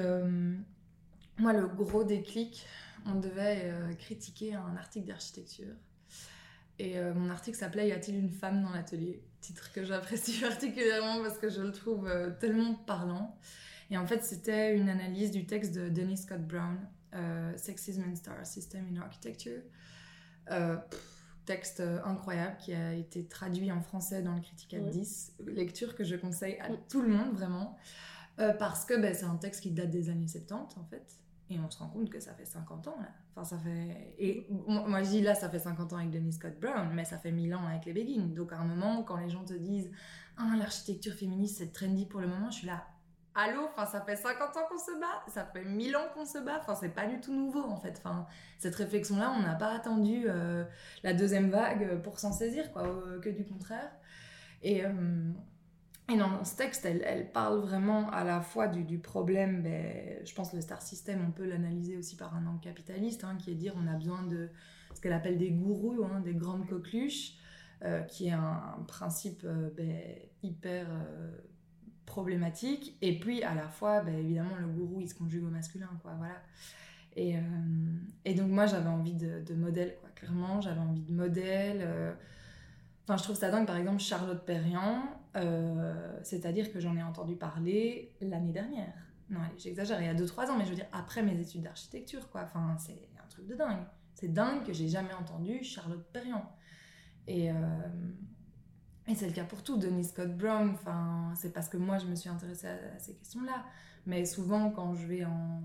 moi, 1.38 1.52
le 1.52 1.66
gros 1.66 2.04
déclic, 2.04 2.64
on 3.06 3.14
devait 3.16 3.62
euh, 3.64 3.92
critiquer 3.94 4.54
un 4.54 4.76
article 4.76 5.06
d'architecture. 5.06 5.74
Et 6.78 6.98
euh, 6.98 7.14
mon 7.14 7.30
article 7.30 7.56
s'appelait 7.56 7.88
Y 7.88 7.92
a-t-il 7.92 8.18
une 8.18 8.30
femme 8.30 8.62
dans 8.62 8.70
l'atelier? 8.70 9.22
Titre 9.40 9.72
que 9.72 9.84
j'apprécie 9.84 10.40
particulièrement 10.40 11.22
parce 11.22 11.38
que 11.38 11.48
je 11.48 11.60
le 11.60 11.72
trouve 11.72 12.08
euh, 12.08 12.30
tellement 12.40 12.74
parlant. 12.74 13.38
Et 13.90 13.98
en 13.98 14.06
fait, 14.06 14.24
c'était 14.24 14.76
une 14.76 14.88
analyse 14.88 15.30
du 15.30 15.46
texte 15.46 15.72
de 15.74 15.88
Dennis 15.88 16.18
Scott 16.18 16.40
Brown, 16.40 16.78
euh, 17.14 17.52
Sexism 17.56 18.02
and 18.10 18.16
Star 18.16 18.44
System 18.44 18.86
in 18.92 19.00
Architecture. 19.00 19.62
Pff, 20.46 21.00
texte 21.46 21.82
incroyable 22.04 22.56
qui 22.58 22.72
a 22.72 22.94
été 22.94 23.26
traduit 23.26 23.70
en 23.70 23.82
français 23.82 24.22
dans 24.22 24.34
le 24.34 24.40
Critica 24.40 24.78
Ouais. 24.78 24.90
10. 24.90 25.34
Lecture 25.46 25.94
que 25.94 26.04
je 26.04 26.16
conseille 26.16 26.58
à 26.60 26.68
tout 26.90 27.02
le 27.02 27.08
monde, 27.08 27.34
vraiment. 27.34 27.76
Parce 28.36 28.84
que 28.84 28.94
ben, 28.94 29.14
c'est 29.14 29.24
un 29.26 29.36
texte 29.36 29.62
qui 29.62 29.70
date 29.70 29.90
des 29.90 30.08
années 30.08 30.26
70, 30.26 30.76
en 30.78 30.84
fait. 30.84 31.04
Et 31.50 31.58
on 31.58 31.70
se 31.70 31.78
rend 31.78 31.88
compte 31.88 32.08
que 32.08 32.20
ça 32.20 32.32
fait 32.32 32.46
50 32.46 32.88
ans, 32.88 32.96
là. 33.00 33.08
Enfin, 33.30 33.44
ça 33.44 33.58
fait... 33.58 34.14
Et 34.18 34.46
moi, 34.50 35.02
je 35.02 35.10
dis 35.10 35.20
là, 35.20 35.34
ça 35.34 35.50
fait 35.50 35.58
50 35.58 35.92
ans 35.92 35.96
avec 35.98 36.10
Dennis 36.10 36.34
Scott 36.34 36.58
Brown, 36.58 36.88
mais 36.94 37.04
ça 37.04 37.18
fait 37.18 37.32
1000 37.32 37.54
ans 37.54 37.66
avec 37.66 37.84
les 37.84 37.92
Begin. 37.92 38.28
Donc, 38.34 38.52
à 38.52 38.56
un 38.56 38.64
moment, 38.64 39.02
quand 39.02 39.18
les 39.18 39.28
gens 39.28 39.44
te 39.44 39.52
disent 39.52 39.90
«Ah, 40.38 40.54
l'architecture 40.58 41.12
féministe, 41.12 41.58
c'est 41.58 41.72
trendy 41.72 42.06
pour 42.06 42.20
le 42.20 42.28
moment», 42.28 42.50
je 42.50 42.58
suis 42.58 42.66
là 42.66 42.86
«Allô? 43.34 43.62
Enfin, 43.64 43.84
ça 43.84 44.00
fait 44.00 44.16
50 44.16 44.56
ans 44.56 44.60
qu'on 44.68 44.78
se 44.78 44.98
bat 44.98 45.22
Ça 45.28 45.44
fait 45.44 45.64
1000 45.64 45.96
ans 45.96 46.06
qu'on 46.14 46.24
se 46.24 46.38
bat 46.38 46.58
Enfin, 46.60 46.74
c'est 46.76 46.88
pas 46.88 47.06
du 47.06 47.20
tout 47.20 47.34
nouveau, 47.34 47.64
en 47.64 47.76
fait. 47.76 48.00
Enfin, 48.02 48.26
cette 48.58 48.76
réflexion-là, 48.76 49.34
on 49.36 49.42
n'a 49.42 49.56
pas 49.56 49.72
attendu 49.72 50.24
euh, 50.26 50.64
la 51.02 51.12
deuxième 51.12 51.50
vague 51.50 52.00
pour 52.02 52.20
s'en 52.20 52.32
saisir, 52.32 52.72
quoi, 52.72 52.84
que 53.20 53.28
du 53.28 53.44
contraire. 53.44 53.90
Et, 54.62 54.86
euh, 54.86 55.32
et 56.12 56.18
dans 56.18 56.44
ce 56.44 56.56
texte, 56.56 56.84
elle, 56.84 57.02
elle 57.06 57.32
parle 57.32 57.60
vraiment 57.60 58.10
à 58.10 58.24
la 58.24 58.42
fois 58.42 58.68
du, 58.68 58.84
du 58.84 58.98
problème, 58.98 59.62
ben, 59.62 60.18
je 60.24 60.34
pense 60.34 60.52
le 60.52 60.60
star 60.60 60.82
system, 60.82 61.24
on 61.26 61.32
peut 61.32 61.46
l'analyser 61.46 61.96
aussi 61.96 62.16
par 62.16 62.36
un 62.36 62.46
angle 62.46 62.60
capitaliste, 62.60 63.24
hein, 63.24 63.36
qui 63.38 63.50
est 63.50 63.54
dire 63.54 63.72
on 63.82 63.86
a 63.86 63.94
besoin 63.94 64.22
de 64.24 64.50
ce 64.94 65.00
qu'elle 65.00 65.14
appelle 65.14 65.38
des 65.38 65.50
gourous, 65.50 66.04
hein, 66.04 66.20
des 66.20 66.34
grandes 66.34 66.66
coqueluches, 66.66 67.38
euh, 67.82 68.02
qui 68.02 68.28
est 68.28 68.32
un, 68.32 68.84
principe 68.86 69.42
euh, 69.44 69.70
ben, 69.74 69.98
hyper 70.42 70.86
euh, 70.90 71.36
problématique. 72.04 72.98
Et 73.00 73.18
puis, 73.18 73.42
à 73.42 73.54
la 73.54 73.68
fois, 73.68 74.02
ben, 74.02 74.14
évidemment, 74.14 74.56
le 74.56 74.66
gourou, 74.66 75.00
il 75.00 75.08
se 75.08 75.14
conjugue 75.14 75.44
au 75.44 75.50
masculin, 75.50 75.88
quoi, 76.02 76.12
voilà. 76.18 76.36
Et, 77.16 77.36
et 78.24 78.34
donc, 78.34 78.50
moi, 78.50 78.66
j'avais 78.66 78.88
envie 78.88 79.14
de, 79.14 79.40
de 79.40 79.54
modèle, 79.54 79.94
clairement, 80.16 80.60
j'avais 80.60 80.80
envie 80.80 81.02
de 81.04 81.12
modèle. 81.12 82.16
Enfin, 83.04 83.16
je 83.16 83.22
trouve 83.22 83.36
ça 83.36 83.52
dingue, 83.52 83.68
par 83.68 83.76
exemple, 83.76 84.00
Charlotte 84.00 84.44
Perriand, 84.44 85.00
euh, 85.36 86.20
c'est-à-dire 86.22 86.72
que 86.72 86.80
j'en 86.80 86.96
ai 86.96 87.02
entendu 87.02 87.36
parler 87.36 88.12
l'année 88.20 88.52
dernière. 88.52 88.94
Non, 89.30 89.40
j'exagère, 89.56 90.00
il 90.00 90.06
y 90.06 90.08
a 90.08 90.14
2-3 90.14 90.50
ans, 90.50 90.58
mais 90.58 90.64
je 90.64 90.70
veux 90.70 90.76
dire, 90.76 90.88
après 90.92 91.22
mes 91.22 91.38
études 91.40 91.62
d'architecture, 91.62 92.28
quoi. 92.30 92.42
Enfin, 92.44 92.76
c'est 92.78 93.08
un 93.22 93.26
truc 93.28 93.46
de 93.46 93.54
dingue. 93.54 93.84
C'est 94.14 94.32
dingue 94.32 94.64
que 94.64 94.72
j'ai 94.72 94.88
jamais 94.88 95.14
entendu 95.14 95.64
Charlotte 95.64 96.04
Perriand. 96.12 96.44
Et, 97.26 97.50
euh, 97.50 97.54
et 99.08 99.14
c'est 99.14 99.26
le 99.26 99.32
cas 99.32 99.44
pour 99.44 99.62
tout. 99.62 99.76
Denis 99.76 100.04
Scott 100.04 100.36
Brown, 100.36 100.70
enfin, 100.70 101.32
c'est 101.36 101.52
parce 101.52 101.68
que 101.68 101.78
moi, 101.78 101.98
je 101.98 102.06
me 102.06 102.14
suis 102.14 102.28
intéressée 102.28 102.68
à, 102.68 102.94
à 102.94 102.98
ces 102.98 103.14
questions-là. 103.14 103.64
Mais 104.06 104.24
souvent, 104.26 104.70
quand 104.70 104.94
je 104.94 105.06
vais 105.06 105.24
en... 105.24 105.62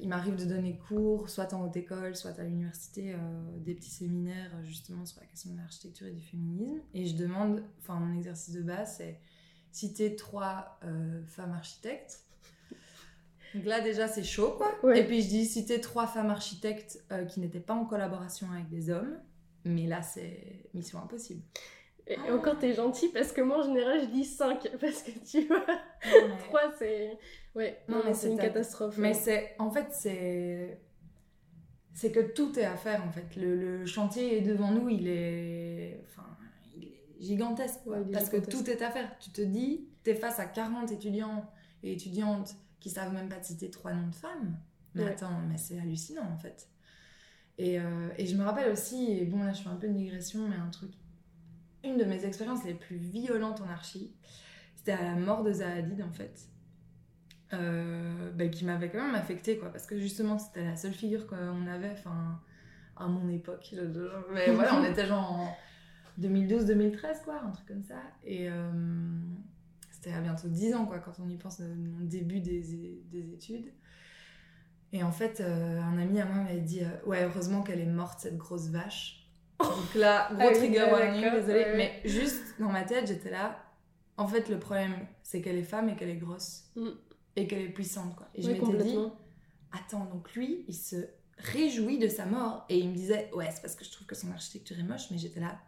Il 0.00 0.08
m'arrive 0.08 0.36
de 0.36 0.44
donner 0.44 0.76
cours, 0.76 1.28
soit 1.28 1.52
en 1.54 1.64
haute 1.64 1.76
école, 1.76 2.16
soit 2.16 2.38
à 2.38 2.44
l'université, 2.44 3.14
euh, 3.14 3.18
des 3.58 3.74
petits 3.74 3.90
séminaires 3.90 4.50
euh, 4.54 4.64
justement 4.64 5.04
sur 5.04 5.20
la 5.20 5.26
question 5.26 5.50
de 5.52 5.58
l'architecture 5.58 6.06
et 6.06 6.12
du 6.12 6.22
féminisme. 6.22 6.80
Et 6.94 7.06
je 7.06 7.16
demande, 7.16 7.62
enfin 7.78 7.94
mon 7.94 8.16
exercice 8.16 8.54
de 8.54 8.62
base, 8.62 8.96
c'est 8.98 9.18
citer 9.72 10.14
trois 10.16 10.78
euh, 10.84 11.22
femmes 11.26 11.52
architectes. 11.52 12.20
Donc 13.54 13.64
là 13.64 13.80
déjà 13.80 14.08
c'est 14.08 14.22
chaud 14.22 14.54
quoi. 14.56 14.72
Ouais. 14.82 15.00
Et 15.00 15.06
puis 15.06 15.22
je 15.22 15.28
dis 15.28 15.44
citer 15.44 15.80
trois 15.80 16.06
femmes 16.06 16.30
architectes 16.30 17.04
euh, 17.10 17.24
qui 17.24 17.40
n'étaient 17.40 17.60
pas 17.60 17.74
en 17.74 17.84
collaboration 17.84 18.50
avec 18.50 18.68
des 18.68 18.90
hommes. 18.90 19.18
Mais 19.64 19.86
là 19.86 20.02
c'est 20.02 20.70
mission 20.74 20.98
impossible. 21.00 21.42
Et 22.06 22.14
et 22.14 22.30
encore, 22.30 22.58
t'es 22.58 22.74
gentil 22.74 23.08
parce 23.10 23.32
que 23.32 23.40
moi, 23.40 23.58
en 23.60 23.62
général, 23.62 24.00
je 24.00 24.06
dis 24.06 24.24
5 24.24 24.68
parce 24.80 25.02
que 25.02 25.10
tu 25.24 25.46
vois, 25.46 25.64
3, 26.38 26.60
c'est. 26.78 27.18
Ouais, 27.54 27.78
Non, 27.88 27.98
non, 27.98 28.02
mais 28.06 28.14
c'est 28.14 28.30
une 28.30 28.38
catastrophe. 28.38 28.96
Mais 28.98 29.08
ouais. 29.08 29.14
c'est, 29.14 29.54
en 29.58 29.70
fait, 29.70 29.88
c'est, 29.92 30.80
c'est 31.94 32.10
que 32.10 32.20
tout 32.20 32.58
est 32.58 32.64
à 32.64 32.76
faire 32.76 33.04
en 33.06 33.12
fait. 33.12 33.36
Le, 33.36 33.54
le 33.56 33.86
chantier 33.86 34.38
est 34.38 34.40
devant 34.40 34.70
nous, 34.72 34.88
il 34.88 35.06
est, 35.08 36.00
enfin, 36.06 36.26
il 36.76 36.84
est 36.84 37.02
gigantesque. 37.20 37.80
quoi. 37.84 37.98
Ouais, 37.98 38.10
parce 38.12 38.30
que 38.30 38.38
tout 38.38 38.68
est 38.68 38.82
à 38.82 38.90
faire. 38.90 39.16
Tu 39.18 39.30
te 39.30 39.42
dis, 39.42 39.88
t'es 40.02 40.14
face 40.14 40.38
à 40.40 40.46
40 40.46 40.90
étudiants 40.90 41.46
et 41.82 41.92
étudiantes 41.92 42.54
qui 42.80 42.90
savent 42.90 43.12
même 43.12 43.28
pas 43.28 43.36
te 43.36 43.46
citer 43.46 43.70
trois 43.70 43.92
noms 43.92 44.08
de 44.08 44.14
femmes. 44.14 44.56
Mais 44.94 45.04
Ouais. 45.04 45.10
attends, 45.10 45.40
mais 45.48 45.56
c'est 45.56 45.78
hallucinant 45.78 46.28
en 46.32 46.36
fait. 46.36 46.68
Et, 47.58 47.78
euh, 47.78 48.08
et 48.18 48.26
je 48.26 48.36
me 48.36 48.44
rappelle 48.44 48.70
aussi, 48.72 49.12
et 49.12 49.24
bon 49.24 49.42
là 49.44 49.52
je 49.52 49.62
fais 49.62 49.68
un 49.68 49.76
peu 49.76 49.86
une 49.86 49.96
digression, 49.96 50.48
mais 50.48 50.56
un 50.56 50.68
truc, 50.70 50.90
une 51.84 51.96
de 51.96 52.04
mes 52.04 52.24
expériences 52.24 52.64
les 52.64 52.74
plus 52.74 52.96
violentes 52.96 53.60
en 53.60 53.68
archi, 53.68 54.14
c'était 54.76 54.92
à 54.92 55.02
la 55.02 55.14
mort 55.14 55.42
de 55.42 55.52
Zaha 55.52 55.74
Hadid 55.74 56.02
en 56.02 56.12
fait. 56.12 56.48
Euh, 57.54 58.30
bah, 58.32 58.48
qui 58.48 58.64
m'avait 58.64 58.88
quand 58.88 59.04
même 59.04 59.14
affectée 59.14 59.58
quoi 59.58 59.70
parce 59.70 59.84
que 59.84 59.98
justement 59.98 60.38
c'était 60.38 60.64
la 60.64 60.74
seule 60.74 60.94
figure 60.94 61.26
qu'on 61.26 61.66
avait 61.66 61.90
enfin 61.90 62.40
à 62.96 63.06
mon 63.06 63.28
époque. 63.28 63.74
Mais 64.32 64.50
voilà 64.54 64.74
on 64.76 64.84
était 64.84 65.06
genre 65.06 65.32
en 65.32 65.56
2012-2013 66.20 67.24
quoi 67.24 67.42
un 67.44 67.50
truc 67.50 67.66
comme 67.66 67.82
ça. 67.82 68.00
Et 68.24 68.48
euh, 68.48 68.70
c'était 69.90 70.12
à 70.12 70.20
bientôt 70.20 70.48
10 70.48 70.74
ans 70.74 70.86
quoi 70.86 70.98
quand 70.98 71.20
on 71.20 71.28
y 71.28 71.36
pense 71.36 71.60
au 71.60 71.64
au 71.64 72.04
début 72.04 72.40
des, 72.40 72.62
des 73.10 73.34
études. 73.34 73.70
Et 74.92 75.02
en 75.02 75.12
fait 75.12 75.40
euh, 75.40 75.80
un 75.80 75.98
ami 75.98 76.20
à 76.20 76.26
moi 76.26 76.42
m'avait 76.42 76.60
dit 76.60 76.82
euh, 76.82 77.06
ouais 77.06 77.24
heureusement 77.24 77.62
qu'elle 77.62 77.80
est 77.80 77.86
morte 77.86 78.20
cette 78.20 78.36
grosse 78.36 78.68
vache 78.68 79.21
donc 79.62 79.94
là 79.94 80.28
gros 80.32 80.40
Ah 80.42 80.48
oui, 80.50 80.54
trigger 80.58 80.84
warning 80.90 81.22
ouais, 81.24 81.44
ouais. 81.46 81.76
mais 81.76 82.00
juste 82.04 82.54
dans 82.58 82.68
ma 82.70 82.82
tête 82.82 83.06
j'étais 83.06 83.30
là 83.30 83.62
en 84.16 84.26
fait 84.26 84.48
le 84.48 84.58
problème 84.58 84.94
c'est 85.22 85.40
qu'elle 85.40 85.56
est 85.56 85.62
femme 85.62 85.88
et 85.88 85.96
qu'elle 85.96 86.10
est 86.10 86.16
grosse 86.16 86.64
Mm. 86.76 86.88
et 87.36 87.46
qu'elle 87.46 87.62
est 87.62 87.68
puissante 87.72 88.14
quoi 88.16 88.28
et 88.34 88.42
je 88.42 88.48
Ouais, 88.50 88.58
m'étais 88.60 88.84
dit 88.84 88.96
attends, 89.74 90.04
donc 90.04 90.34
lui, 90.34 90.66
il 90.68 90.74
se 90.74 90.96
réjouit 91.38 91.98
de 91.98 92.06
sa 92.06 92.26
mort. 92.26 92.66
Et 92.68 92.78
il 92.78 92.90
me 92.90 92.94
disait, 92.94 93.30
ouais, 93.34 93.48
c'est 93.50 93.62
parce 93.62 93.74
que 93.74 93.86
je 93.86 93.90
trouve 93.90 94.06
que 94.06 94.14
son 94.14 94.30
architecture 94.30 94.78
est 94.78 94.82
moche, 94.82 95.10
mais 95.10 95.16
j'étais 95.16 95.40
là, 95.40 95.58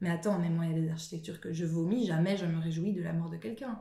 mais 0.00 0.08
attends, 0.08 0.38
mais 0.38 0.48
moi, 0.48 0.64
il 0.64 0.72
y 0.72 0.78
a 0.78 0.80
des 0.80 0.90
architectures 0.90 1.42
que 1.42 1.52
je 1.52 1.66
vomis, 1.66 2.06
jamais 2.06 2.38
je 2.38 2.46
me 2.46 2.58
réjouis 2.58 2.94
de 2.94 3.02
la 3.02 3.12
mort 3.12 3.28
de 3.28 3.36
quelqu'un. 3.36 3.78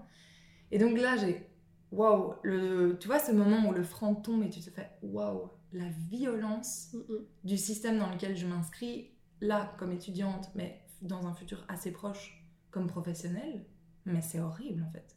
Et 0.72 0.80
donc 0.80 0.98
là, 1.00 1.16
j'ai, 1.16 1.48
waouh, 1.94 2.34
tu 3.00 3.08
vois, 3.08 3.20
ce 3.20 3.32
moment 3.32 3.70
où 3.70 3.72
le 3.72 3.84
franc 3.84 4.16
tombe 4.16 4.44
et 4.44 4.50
tu 4.50 4.60
te 4.60 4.70
fais, 4.70 4.90
waouh, 5.02 5.50
la 5.72 5.88
violence 6.10 6.90
Mm, 6.94 6.98
mm. 6.98 7.26
du 7.46 7.58
système 7.58 8.00
dans 8.00 8.10
lequel 8.10 8.36
je 8.36 8.46
m'inscris, 8.48 9.12
là, 9.42 9.74
comme 9.78 9.92
étudiante, 9.92 10.50
mais 10.56 10.82
dans 11.02 11.28
un 11.28 11.34
futur 11.34 11.64
assez 11.68 11.92
proche, 11.92 12.46
comme 12.72 12.88
professionnelle, 12.88 13.66
mais 14.06 14.22
c'est 14.22 14.40
horrible 14.40 14.84
en 14.88 14.92
fait. 14.92 15.16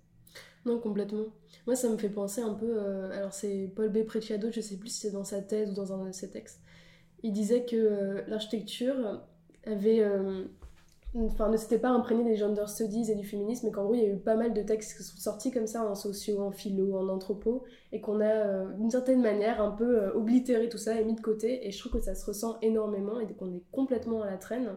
Non, 0.65 0.79
complètement. 0.79 1.25
Moi, 1.67 1.75
ça 1.75 1.89
me 1.89 1.97
fait 1.97 2.09
penser 2.09 2.41
un 2.41 2.55
peu. 2.55 2.79
euh, 2.79 3.11
alors, 3.19 3.33
c'est 3.33 3.73
Paul 3.75 3.89
B. 3.91 4.05
Preciado, 4.05 4.51
je 4.53 4.61
sais 4.61 4.77
plus 4.77 4.91
si 4.91 5.01
c'est 5.01 5.11
dans 5.11 5.25
sa 5.25 5.43
thèse 5.43 5.71
ou 5.71 5.75
dans 5.75 5.93
un 5.93 6.07
de 6.07 6.13
ses 6.13 6.31
textes. 6.31 6.61
Il 7.25 7.33
disait 7.33 7.65
que 7.65 7.77
euh, 7.77 8.23
l'architecture, 8.29 9.23
avait 9.65 10.03
enfin, 11.15 11.49
ne 11.49 11.57
s'était 11.57 11.79
pas 11.79 11.91
imprégné 11.91 12.25
des 12.25 12.37
gender 12.37 12.67
studies 12.67 13.11
et 13.11 13.15
du 13.15 13.27
féminisme, 13.27 13.67
mais 13.67 13.73
qu'en 13.73 13.85
gros, 13.85 13.95
il 13.95 14.03
y 14.03 14.05
a 14.05 14.09
eu 14.09 14.19
pas 14.19 14.37
mal 14.37 14.55
de 14.55 14.63
textes 14.63 14.97
qui 14.97 15.03
sont 15.03 15.17
sortis 15.17 15.51
comme 15.51 15.67
ça 15.67 15.85
en 15.85 15.95
socio, 15.95 16.41
en 16.41 16.51
philo, 16.51 16.97
en 16.97 17.09
anthropo, 17.09 17.65
et 17.93 18.01
qu'on 18.01 18.21
a, 18.21 18.25
euh, 18.25 18.73
d'une 18.79 18.91
certaine 18.91 19.21
manière, 19.21 19.61
un 19.63 19.71
peu 19.71 20.03
euh, 20.03 20.15
oblitéré 20.15 20.69
tout 20.69 20.79
ça 20.79 20.99
et 21.01 21.05
mis 21.05 21.15
de 21.15 21.21
côté. 21.21 21.67
Et 21.67 21.71
je 21.71 21.79
trouve 21.79 21.93
que 21.93 22.01
ça 22.01 22.15
se 22.15 22.25
ressent 22.25 22.59
énormément 22.63 23.21
et 23.21 23.27
qu'on 23.35 23.53
est 23.53 23.63
complètement 23.71 24.23
à 24.23 24.27
la 24.27 24.39
traîne. 24.39 24.71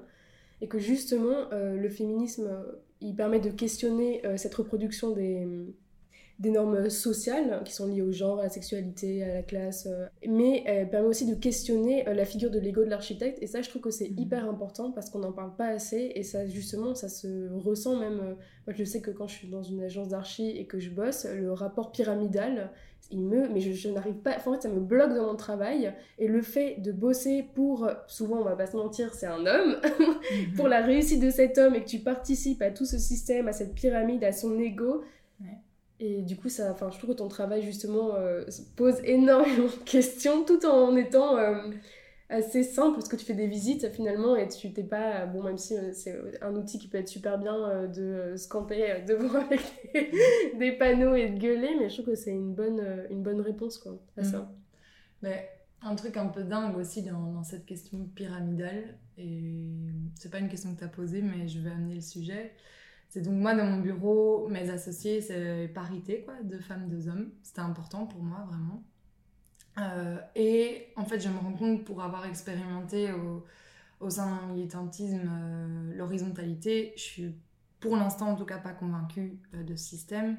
Et 0.61 0.67
que 0.67 0.79
justement, 0.79 1.51
euh, 1.53 1.75
le 1.75 1.89
féminisme, 1.89 2.49
il 3.01 3.15
permet 3.15 3.39
de 3.39 3.49
questionner 3.49 4.21
cette 4.37 4.55
reproduction 4.55 5.11
des 5.11 5.45
des 6.39 6.51
normes 6.51 6.89
sociales 6.89 7.61
qui 7.63 7.73
sont 7.73 7.87
liées 7.87 8.01
au 8.01 8.11
genre, 8.11 8.39
à 8.39 8.43
la 8.43 8.49
sexualité, 8.49 9.23
à 9.23 9.35
la 9.35 9.43
classe, 9.43 9.87
euh, 9.89 10.07
mais 10.27 10.63
elle 10.65 10.89
permet 10.89 11.07
aussi 11.07 11.25
de 11.25 11.35
questionner 11.35 12.07
euh, 12.09 12.13
la 12.13 12.25
figure 12.25 12.51
de 12.51 12.59
l'ego 12.59 12.83
de 12.83 12.89
l'architecte, 12.89 13.41
et 13.41 13.47
ça 13.47 13.61
je 13.61 13.69
trouve 13.69 13.81
que 13.81 13.89
c'est 13.89 14.09
mhm. 14.09 14.19
hyper 14.19 14.49
important 14.49 14.91
parce 14.91 15.09
qu'on 15.09 15.19
n'en 15.19 15.31
parle 15.31 15.55
pas 15.55 15.67
assez, 15.67 16.11
et 16.13 16.23
ça 16.23 16.45
justement 16.45 16.93
ça 16.93 17.07
se 17.07 17.49
ressent 17.53 17.95
même, 17.95 18.19
euh, 18.19 18.33
moi 18.67 18.75
je 18.75 18.83
sais 18.83 18.99
que 18.99 19.11
quand 19.11 19.27
je 19.27 19.35
suis 19.35 19.47
dans 19.47 19.63
une 19.63 19.81
agence 19.81 20.09
d'archi 20.09 20.49
et 20.49 20.65
que 20.65 20.77
je 20.77 20.89
bosse, 20.89 21.25
le 21.25 21.53
rapport 21.53 21.93
pyramidal, 21.93 22.69
il 23.11 23.21
me, 23.21 23.47
mais 23.47 23.61
je, 23.61 23.89
n'arrive 23.89 24.15
pas, 24.15 24.35
en 24.45 24.53
fait 24.53 24.63
ça 24.63 24.69
me 24.69 24.81
bloque 24.81 25.13
dans 25.13 25.27
mon 25.27 25.35
travail, 25.37 25.93
et 26.19 26.27
le 26.27 26.41
fait 26.41 26.81
de 26.81 26.91
bosser 26.91 27.45
pour, 27.53 27.89
souvent 28.07 28.39
on 28.39 28.43
va 28.43 28.57
pas 28.57 28.65
se 28.65 28.75
mentir, 28.75 29.13
c'est 29.13 29.27
un 29.27 29.45
homme, 29.45 29.77
pour 30.57 30.67
la 30.67 30.81
réussite 30.81 31.21
de 31.21 31.29
cet 31.29 31.57
homme, 31.57 31.75
et 31.75 31.81
que 31.81 31.87
tu 31.87 31.99
participes 31.99 32.61
à 32.61 32.71
tout 32.71 32.85
ce 32.85 32.97
système, 32.97 33.47
à 33.47 33.53
cette 33.53 33.73
pyramide, 33.73 34.23
à 34.25 34.33
son 34.33 34.59
ego, 34.59 35.01
et 35.99 36.21
du 36.21 36.35
coup, 36.35 36.49
ça, 36.49 36.71
enfin, 36.71 36.89
je 36.91 36.97
trouve 36.97 37.11
que 37.11 37.15
ton 37.15 37.29
travail, 37.29 37.61
justement, 37.61 38.15
euh, 38.15 38.43
pose 38.75 38.95
énormément 39.03 39.67
de 39.67 39.83
questions 39.85 40.43
tout 40.43 40.65
en 40.65 40.95
étant 40.97 41.37
euh, 41.37 41.69
assez 42.29 42.63
simple, 42.63 42.95
parce 42.95 43.07
que 43.07 43.15
tu 43.15 43.25
fais 43.25 43.33
des 43.33 43.47
visites, 43.47 43.89
finalement, 43.93 44.35
et 44.35 44.47
tu 44.49 44.73
t'es 44.73 44.83
pas... 44.83 45.25
Bon, 45.25 45.41
même 45.43 45.57
si 45.57 45.77
euh, 45.77 45.93
c'est 45.93 46.41
un 46.41 46.53
outil 46.55 46.79
qui 46.79 46.89
peut 46.89 46.97
être 46.97 47.07
super 47.07 47.37
bien 47.37 47.87
de 47.87 48.35
se 48.35 48.47
camper 48.49 49.03
devant 49.07 49.39
avec 49.39 49.61
des, 50.59 50.73
panneaux 50.73 51.15
et 51.15 51.29
de 51.29 51.39
gueuler, 51.39 51.75
mais 51.79 51.89
je 51.89 51.93
trouve 52.01 52.13
que 52.13 52.15
c'est 52.15 52.31
une 52.31 52.53
bonne, 52.53 53.05
une 53.09 53.23
bonne 53.23 53.39
réponse, 53.39 53.77
quoi, 53.77 53.97
à 54.17 54.23
ça. 54.23 54.39
Mm. 54.39 54.49
Mais 55.21 55.49
un 55.81 55.95
truc 55.95 56.17
un 56.17 56.27
peu 56.27 56.43
dingue 56.43 56.75
aussi 56.75 57.03
dans, 57.03 57.31
dans 57.31 57.43
cette 57.43 57.65
question 57.65 57.99
pyramidale, 58.15 58.97
et 59.17 59.71
c'est 60.15 60.29
pas 60.29 60.39
une 60.39 60.49
question 60.49 60.73
que 60.73 60.79
tu 60.79 60.83
as 60.83 60.89
posée, 60.89 61.21
mais 61.21 61.47
je 61.47 61.59
vais 61.59 61.69
amener 61.69 61.95
le 61.95 62.01
sujet 62.01 62.51
c'est 63.15 63.21
donc 63.21 63.35
moi 63.35 63.55
dans 63.55 63.63
mon 63.63 63.79
bureau, 63.79 64.49
mes 64.49 64.69
associés, 64.69 65.21
c'est 65.21 65.71
parité, 65.73 66.23
quoi, 66.25 66.33
deux 66.43 66.59
femmes, 66.59 66.89
deux 66.89 67.07
hommes. 67.07 67.31
C'était 67.43 67.61
important 67.61 68.07
pour 68.07 68.21
moi, 68.21 68.45
vraiment. 68.49 68.83
Euh, 69.77 70.17
et 70.35 70.87
en 70.97 71.05
fait, 71.05 71.21
je 71.21 71.29
me 71.29 71.37
rends 71.37 71.53
compte 71.53 71.85
pour 71.85 72.03
avoir 72.03 72.25
expérimenté 72.25 73.13
au, 74.01 74.09
sein 74.09 74.35
d'un 74.35 74.47
militantisme 74.47 75.29
euh, 75.31 75.95
l'horizontalité, 75.95 76.91
je 76.97 77.01
suis 77.01 77.35
pour 77.79 77.95
l'instant 77.95 78.31
en 78.31 78.35
tout 78.35 78.43
cas 78.43 78.57
pas 78.57 78.73
convaincue 78.73 79.39
euh, 79.53 79.63
de 79.63 79.77
ce 79.77 79.85
système. 79.85 80.37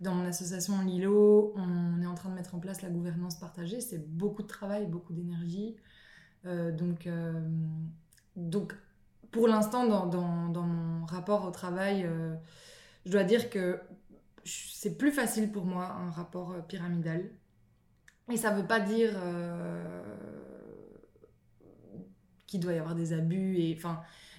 Dans 0.00 0.14
mon 0.14 0.24
association 0.24 0.80
Lilo, 0.80 1.52
on 1.56 2.00
est 2.00 2.06
en 2.06 2.14
train 2.14 2.28
de 2.28 2.36
mettre 2.36 2.54
en 2.54 2.60
place 2.60 2.82
la 2.82 2.88
gouvernance 2.88 3.34
partagée. 3.34 3.80
C'est 3.80 4.08
beaucoup 4.08 4.42
de 4.42 4.48
travail, 4.48 4.86
beaucoup 4.86 5.12
d'énergie. 5.12 5.74
donc, 6.44 7.08
donc 8.36 8.74
pour 9.32 9.48
l'instant, 9.48 9.86
dans, 9.86 10.62
mon 10.62 11.06
rapport 11.06 11.44
au 11.44 11.50
travail, 11.50 12.04
euh, 12.04 12.36
je 13.06 13.10
dois 13.10 13.24
dire 13.24 13.50
que 13.50 13.80
c'est 14.44 14.96
plus 14.96 15.10
facile 15.10 15.50
pour 15.50 15.64
moi 15.64 15.86
un 15.86 16.10
rapport 16.10 16.52
euh, 16.52 16.60
pyramidal. 16.60 17.30
Et 18.30 18.36
ça 18.36 18.52
ne 18.52 18.60
veut 18.60 18.66
pas 18.66 18.78
dire 18.78 19.12
euh, 19.16 20.02
qu'il 22.46 22.60
doit 22.60 22.74
y 22.74 22.78
avoir 22.78 22.94
des 22.94 23.12
abus. 23.12 23.76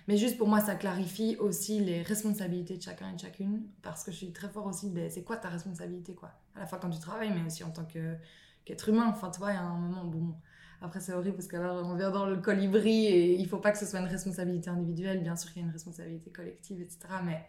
Mais 0.07 0.17
juste 0.17 0.37
pour 0.37 0.47
moi, 0.47 0.61
ça 0.61 0.75
clarifie 0.75 1.37
aussi 1.37 1.79
les 1.79 2.01
responsabilités 2.03 2.77
de 2.77 2.81
chacun 2.81 3.09
et 3.09 3.15
de 3.15 3.19
chacune. 3.19 3.63
Parce 3.81 4.03
que 4.03 4.11
je 4.11 4.17
suis 4.17 4.31
très 4.31 4.49
fort 4.49 4.67
aussi, 4.67 4.89
ben, 4.89 5.09
c'est 5.09 5.23
quoi 5.23 5.37
ta 5.37 5.49
responsabilité 5.49 6.15
À 6.55 6.59
la 6.59 6.65
fois 6.67 6.77
quand 6.79 6.89
tu 6.89 6.99
travailles, 6.99 7.31
mais 7.33 7.45
aussi 7.45 7.63
en 7.63 7.71
tant 7.71 7.85
qu'être 7.85 8.89
humain. 8.89 9.07
Enfin, 9.07 9.31
tu 9.31 9.39
vois, 9.39 9.51
il 9.51 9.55
y 9.55 9.57
a 9.57 9.63
un 9.63 9.75
moment, 9.75 10.05
bon, 10.05 10.35
après, 10.83 10.99
c'est 10.99 11.13
horrible 11.13 11.37
parce 11.37 11.47
qu'alors 11.47 11.87
on 11.87 11.95
vient 11.95 12.11
dans 12.11 12.25
le 12.25 12.35
colibri 12.35 13.05
et 13.05 13.39
il 13.39 13.47
faut 13.47 13.57
pas 13.57 13.71
que 13.71 13.77
ce 13.77 13.85
soit 13.85 13.99
une 13.99 14.05
responsabilité 14.05 14.69
individuelle. 14.69 15.21
Bien 15.23 15.37
sûr 15.37 15.49
qu'il 15.53 15.61
y 15.61 15.65
a 15.65 15.67
une 15.67 15.73
responsabilité 15.73 16.29
collective, 16.29 16.81
etc. 16.81 16.99
Mais 17.23 17.41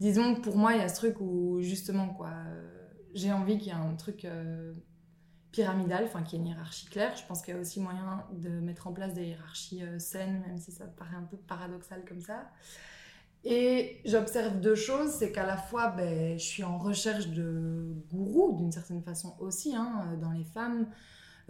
disons 0.00 0.34
que 0.34 0.40
pour 0.40 0.56
moi, 0.56 0.72
il 0.72 0.78
y 0.78 0.82
a 0.82 0.88
ce 0.88 0.96
truc 0.96 1.20
où 1.20 1.60
justement, 1.60 2.08
quoi, 2.08 2.30
euh, 2.30 2.88
j'ai 3.12 3.30
envie 3.30 3.58
qu'il 3.58 3.68
y 3.68 3.70
ait 3.70 3.78
un 3.78 3.94
truc 3.94 4.24
euh, 4.24 4.72
pyramidal, 5.52 6.04
enfin 6.04 6.22
qu'il 6.22 6.38
y 6.38 6.42
ait 6.42 6.44
une 6.46 6.50
hiérarchie 6.50 6.86
claire. 6.86 7.14
Je 7.14 7.26
pense 7.26 7.42
qu'il 7.42 7.52
y 7.52 7.56
a 7.58 7.60
aussi 7.60 7.78
moyen 7.78 8.24
de 8.32 8.48
mettre 8.48 8.86
en 8.86 8.94
place 8.94 9.12
des 9.12 9.26
hiérarchies 9.26 9.82
euh, 9.82 9.98
saines, 9.98 10.42
même 10.46 10.56
si 10.56 10.72
ça 10.72 10.86
paraît 10.86 11.16
un 11.16 11.24
peu 11.30 11.36
paradoxal 11.36 12.02
comme 12.08 12.22
ça. 12.22 12.50
Et 13.44 14.00
j'observe 14.06 14.60
deux 14.60 14.76
choses, 14.76 15.10
c'est 15.10 15.30
qu'à 15.30 15.44
la 15.44 15.58
fois, 15.58 15.88
ben, 15.88 16.38
je 16.38 16.44
suis 16.44 16.64
en 16.64 16.78
recherche 16.78 17.28
de 17.28 17.92
gourous 18.10 18.56
d'une 18.56 18.72
certaine 18.72 19.02
façon 19.02 19.36
aussi, 19.40 19.74
hein, 19.74 20.16
dans 20.22 20.30
les 20.30 20.44
femmes. 20.44 20.86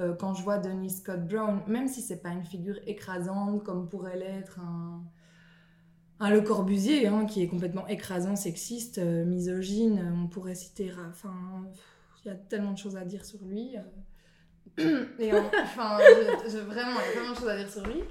Euh, 0.01 0.15
quand 0.15 0.35
je 0.35 0.43
vois 0.43 0.59
Denis 0.59 0.91
Scott 0.91 1.27
Brown, 1.27 1.61
même 1.67 1.89
si 1.89 2.01
c'est 2.01 2.23
pas 2.23 2.31
une 2.31 2.45
figure 2.45 2.79
écrasante 2.87 3.63
comme 3.63 3.89
pourrait 3.89 4.17
l'être 4.17 4.59
un, 4.61 6.31
Le 6.31 6.41
Corbusier, 6.41 7.07
hein, 7.07 7.27
qui 7.27 7.43
est 7.43 7.49
complètement 7.49 7.87
écrasant, 7.89 8.37
sexiste, 8.37 8.99
euh, 8.99 9.25
misogyne, 9.25 10.13
on 10.25 10.29
pourrait 10.29 10.55
citer. 10.55 10.91
Enfin, 11.11 11.35
il 12.25 12.29
y 12.29 12.31
a 12.31 12.35
tellement 12.35 12.73
de 12.73 12.79
choses 12.79 12.97
à 12.97 13.05
dire 13.05 13.25
sur 13.25 13.45
lui. 13.45 13.77
Euh. 14.79 15.05
Et 15.19 15.33
enfin, 15.35 15.99
vraiment, 15.99 16.99
il 17.01 17.07
y 17.07 17.11
a 17.11 17.13
tellement 17.13 17.33
de 17.33 17.37
choses 17.37 17.49
à 17.49 17.57
dire 17.57 17.71
sur 17.71 17.87
lui. 17.87 18.03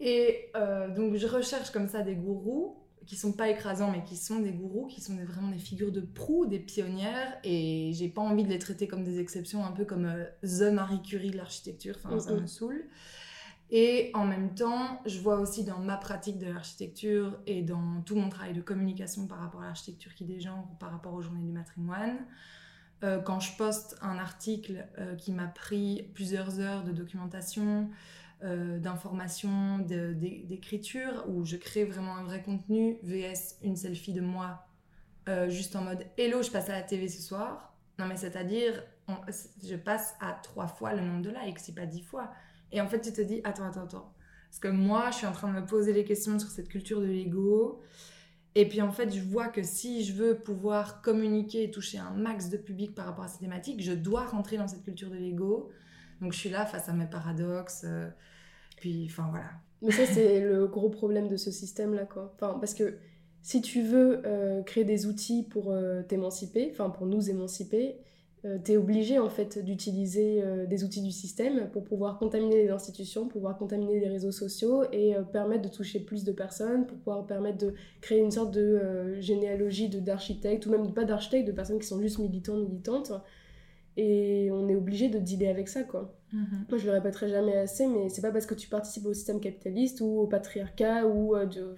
Et 0.00 0.50
donc, 0.96 1.14
je 1.14 1.26
recherche 1.26 1.70
comme 1.70 1.86
ça 1.86 2.02
des 2.02 2.16
gourous 2.16 2.83
qui 3.06 3.16
sont 3.16 3.32
pas 3.32 3.48
écrasants, 3.48 3.90
mais 3.90 4.02
qui 4.04 4.16
sont 4.16 4.40
des 4.40 4.52
gourous, 4.52 4.86
qui 4.86 5.00
sont 5.00 5.14
vraiment 5.16 5.50
des 5.50 5.58
figures 5.58 5.92
de 5.92 6.00
proue, 6.00 6.46
des 6.46 6.58
pionnières, 6.58 7.38
et 7.44 7.92
j'ai 7.94 8.08
pas 8.08 8.22
envie 8.22 8.44
de 8.44 8.48
les 8.48 8.58
traiter 8.58 8.86
comme 8.86 9.04
des 9.04 9.20
exceptions, 9.20 9.64
un 9.64 9.72
peu 9.72 9.84
comme 9.84 10.06
euh, 10.06 10.24
The 10.42 10.72
Marie 10.72 11.02
Curie 11.02 11.30
de 11.30 11.36
l'architecture, 11.36 11.96
enfin, 12.02 12.18
ça 12.18 12.32
me 12.32 12.46
saoule. 12.46 12.84
Et 13.70 14.10
en 14.14 14.24
même 14.24 14.54
temps, 14.54 15.00
je 15.06 15.18
vois 15.18 15.40
aussi 15.40 15.64
dans 15.64 15.78
ma 15.78 15.96
pratique 15.96 16.38
de 16.38 16.46
l'architecture 16.46 17.38
et 17.46 17.62
dans 17.62 18.02
tout 18.02 18.14
mon 18.14 18.28
travail 18.28 18.52
de 18.52 18.60
communication 18.60 19.26
par 19.26 19.40
rapport 19.40 19.62
à 19.62 19.66
l'architecture 19.66 20.14
qui 20.14 20.24
dégenre 20.24 20.68
ou 20.70 20.76
par 20.76 20.90
rapport 20.90 21.14
aux 21.14 21.22
journées 21.22 21.42
du 21.42 21.52
matrimoine, 21.52 22.18
euh, 23.02 23.20
quand 23.20 23.40
je 23.40 23.56
poste 23.56 23.96
un 24.02 24.18
article 24.18 24.86
euh, 24.98 25.16
qui 25.16 25.32
m'a 25.32 25.46
pris 25.46 26.08
plusieurs 26.14 26.60
heures 26.60 26.84
de 26.84 26.92
documentation, 26.92 27.90
euh, 28.42 28.78
d'information, 28.78 29.78
d'écriture, 29.78 31.24
où 31.28 31.44
je 31.44 31.56
crée 31.56 31.84
vraiment 31.84 32.16
un 32.16 32.24
vrai 32.24 32.42
contenu, 32.42 32.98
VS 33.02 33.58
une 33.62 33.76
selfie 33.76 34.12
de 34.12 34.20
moi, 34.20 34.66
euh, 35.28 35.48
juste 35.48 35.76
en 35.76 35.82
mode 35.82 36.04
Hello, 36.18 36.42
je 36.42 36.50
passe 36.50 36.68
à 36.68 36.72
la 36.72 36.82
TV 36.82 37.08
ce 37.08 37.22
soir. 37.22 37.74
Non, 37.98 38.06
mais 38.06 38.16
c'est-à-dire, 38.16 38.82
je 39.64 39.76
passe 39.76 40.14
à 40.20 40.32
trois 40.42 40.66
fois 40.66 40.92
le 40.92 41.00
nombre 41.00 41.22
de 41.22 41.30
likes, 41.30 41.58
si 41.58 41.72
pas 41.72 41.86
dix 41.86 42.02
fois. 42.02 42.32
Et 42.72 42.80
en 42.80 42.88
fait, 42.88 43.00
tu 43.00 43.12
te 43.12 43.20
dis 43.20 43.40
Attends, 43.44 43.64
attends, 43.64 43.84
attends. 43.84 44.12
Parce 44.48 44.58
que 44.60 44.68
moi, 44.68 45.10
je 45.10 45.18
suis 45.18 45.26
en 45.26 45.32
train 45.32 45.48
de 45.48 45.60
me 45.60 45.66
poser 45.66 45.92
les 45.92 46.04
questions 46.04 46.38
sur 46.38 46.48
cette 46.48 46.68
culture 46.68 47.00
de 47.00 47.06
l'ego. 47.06 47.80
Et 48.54 48.68
puis 48.68 48.80
en 48.82 48.92
fait, 48.92 49.12
je 49.12 49.20
vois 49.20 49.48
que 49.48 49.62
si 49.62 50.04
je 50.04 50.12
veux 50.12 50.36
pouvoir 50.36 51.02
communiquer 51.02 51.64
et 51.64 51.70
toucher 51.70 51.98
un 51.98 52.10
max 52.12 52.50
de 52.50 52.56
public 52.56 52.94
par 52.94 53.06
rapport 53.06 53.24
à 53.24 53.28
ces 53.28 53.38
thématiques, 53.38 53.82
je 53.82 53.92
dois 53.92 54.26
rentrer 54.26 54.56
dans 54.56 54.68
cette 54.68 54.84
culture 54.84 55.10
de 55.10 55.16
l'ego. 55.16 55.70
Donc 56.24 56.32
je 56.32 56.38
suis 56.38 56.50
là 56.50 56.64
face 56.64 56.88
à 56.88 56.94
mes 56.94 57.06
paradoxes. 57.06 57.84
Euh, 57.84 58.08
puis, 58.76 59.06
enfin 59.10 59.28
voilà. 59.30 59.50
Mais 59.82 59.92
ça, 59.92 60.06
c'est 60.06 60.40
le 60.48 60.66
gros 60.66 60.88
problème 60.88 61.28
de 61.28 61.36
ce 61.36 61.50
système-là, 61.50 62.06
quoi. 62.06 62.32
Enfin, 62.34 62.56
parce 62.58 62.72
que 62.72 62.96
si 63.42 63.60
tu 63.60 63.82
veux 63.82 64.22
euh, 64.24 64.62
créer 64.62 64.84
des 64.84 65.06
outils 65.06 65.42
pour 65.42 65.70
euh, 65.70 66.02
t'émanciper, 66.02 66.70
enfin 66.72 66.88
pour 66.88 67.04
nous 67.04 67.28
émanciper, 67.28 67.98
euh, 68.46 68.56
tu 68.64 68.72
es 68.72 68.76
obligé 68.78 69.18
en 69.18 69.28
fait 69.28 69.62
d'utiliser 69.62 70.42
des 70.66 70.82
outils 70.82 71.02
du 71.02 71.10
système 71.10 71.68
pour 71.70 71.84
pouvoir 71.84 72.18
contaminer 72.18 72.62
les 72.62 72.70
institutions, 72.70 73.24
pour 73.24 73.32
pouvoir 73.32 73.58
contaminer 73.58 74.00
les 74.00 74.08
réseaux 74.08 74.32
sociaux 74.32 74.84
et 74.92 75.14
permettre 75.30 75.62
de 75.62 75.68
toucher 75.68 76.00
plus 76.00 76.24
de 76.24 76.32
personnes, 76.32 76.86
pour 76.86 76.96
pouvoir 76.96 77.26
permettre 77.26 77.58
de 77.58 77.74
créer 78.00 78.20
une 78.20 78.30
sorte 78.30 78.50
de 78.50 79.14
généalogie 79.20 79.90
d'architectes, 79.90 80.64
ou 80.64 80.70
même 80.70 80.94
pas 80.94 81.04
d'architectes, 81.04 81.46
de 81.46 81.52
personnes 81.52 81.78
qui 81.78 81.86
sont 81.86 82.00
juste 82.00 82.18
militants, 82.18 82.56
militantes. 82.56 83.12
Et 83.96 84.48
on 84.50 84.68
est 84.68 84.74
obligé 84.74 85.08
de 85.08 85.18
dealer 85.18 85.48
avec 85.48 85.68
ça, 85.68 85.84
quoi. 85.84 86.14
Mhm. 86.32 86.66
Moi, 86.68 86.78
je 86.78 86.86
le 86.86 86.92
répéterai 86.92 87.28
jamais 87.28 87.56
assez, 87.56 87.86
mais 87.86 88.08
c'est 88.08 88.22
pas 88.22 88.32
parce 88.32 88.46
que 88.46 88.54
tu 88.54 88.68
participes 88.68 89.06
au 89.06 89.14
système 89.14 89.40
capitaliste 89.40 90.00
ou 90.00 90.18
au 90.20 90.26
patriarcat 90.26 91.06
ou 91.06 91.36
euh, 91.36 91.46
de... 91.46 91.76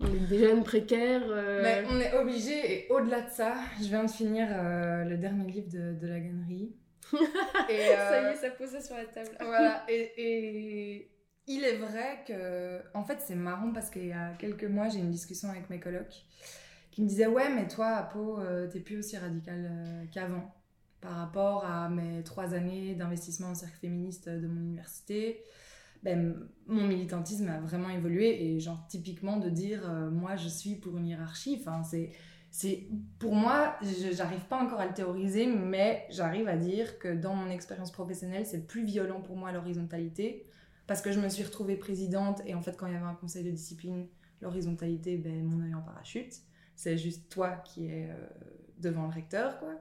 on 0.00 0.06
est 0.06 0.28
des 0.28 0.38
jeunes 0.38 0.62
précaires. 0.62 1.24
Euh. 1.28 1.60
Mais 1.62 1.84
on 1.90 1.98
est 1.98 2.14
obligé, 2.14 2.52
et 2.72 2.86
au-delà 2.90 3.22
de 3.22 3.30
ça, 3.30 3.54
je 3.80 3.86
viens 3.86 4.04
de 4.04 4.10
finir 4.10 4.46
euh, 4.50 5.04
le 5.04 5.16
dernier 5.16 5.50
livre 5.50 5.68
de, 5.68 5.94
de 5.94 6.06
la 6.06 6.20
gannerie. 6.20 6.72
et, 7.68 7.76
ça 7.76 8.22
y 8.22 8.32
est, 8.32 8.36
ça 8.36 8.50
posait 8.50 8.80
sur 8.80 8.96
la 8.96 9.04
table. 9.04 9.30
voilà, 9.40 9.84
et, 9.88 10.12
et, 10.16 11.10
il 11.48 11.64
est 11.64 11.76
vrai 11.76 12.20
que. 12.26 12.80
En 12.94 13.04
fait, 13.04 13.18
c'est 13.20 13.36
marrant 13.36 13.72
parce 13.72 13.90
qu'il 13.90 14.06
y 14.06 14.12
a 14.12 14.34
quelques 14.38 14.64
mois, 14.64 14.88
j'ai 14.88 14.98
une 14.98 15.10
discussion 15.10 15.48
avec 15.48 15.68
mes 15.68 15.80
colocs 15.80 16.24
qui 16.92 17.02
me 17.02 17.08
disaient 17.08 17.26
Ouais, 17.26 17.48
mais 17.48 17.66
toi, 17.66 17.88
Apo, 17.88 18.40
t'es 18.72 18.80
plus 18.80 18.98
aussi 18.98 19.16
radical 19.16 19.70
qu'avant 20.12 20.52
par 21.00 21.16
rapport 21.16 21.64
à 21.64 21.88
mes 21.88 22.22
trois 22.22 22.54
années 22.54 22.94
d'investissement 22.94 23.48
en 23.48 23.54
cercle 23.54 23.78
féministe 23.78 24.28
de 24.28 24.46
mon 24.46 24.60
université. 24.60 25.42
ben, 26.02 26.34
mon 26.66 26.86
militantisme 26.86 27.48
a 27.48 27.60
vraiment 27.60 27.90
évolué 27.90 28.44
et 28.44 28.60
genre 28.60 28.86
typiquement 28.88 29.38
de 29.38 29.50
dire 29.50 29.88
euh, 29.88 30.10
moi 30.10 30.36
je 30.36 30.48
suis 30.48 30.76
pour 30.76 30.96
une 30.96 31.06
hiérarchie, 31.06 31.58
enfin 31.60 31.82
c'est 31.82 32.12
c'est 32.50 32.86
pour 33.18 33.34
moi, 33.34 33.76
j'arrive 34.12 34.46
pas 34.46 34.56
encore 34.56 34.80
à 34.80 34.86
le 34.86 34.94
théoriser, 34.94 35.46
mais 35.46 36.06
j'arrive 36.08 36.48
à 36.48 36.56
dire 36.56 36.98
que 36.98 37.14
dans 37.14 37.34
mon 37.34 37.50
expérience 37.50 37.92
professionnelle, 37.92 38.46
c'est 38.46 38.66
plus 38.66 38.82
violent 38.82 39.20
pour 39.20 39.36
moi 39.36 39.52
l'horizontalité 39.52 40.46
parce 40.86 41.02
que 41.02 41.12
je 41.12 41.20
me 41.20 41.28
suis 41.28 41.44
retrouvée 41.44 41.76
présidente 41.76 42.40
et 42.46 42.54
en 42.54 42.62
fait 42.62 42.76
quand 42.76 42.86
il 42.86 42.94
y 42.94 42.96
avait 42.96 43.04
un 43.04 43.14
conseil 43.14 43.44
de 43.44 43.50
discipline, 43.50 44.06
l'horizontalité, 44.40 45.18
ben 45.18 45.44
mon 45.44 45.62
œil 45.62 45.74
en 45.74 45.82
parachute, 45.82 46.34
c'est 46.76 46.96
juste 46.96 47.28
toi 47.28 47.50
qui 47.56 47.88
es 47.88 48.08
euh, 48.10 48.26
devant 48.78 49.06
le 49.06 49.12
recteur 49.12 49.58
quoi. 49.58 49.74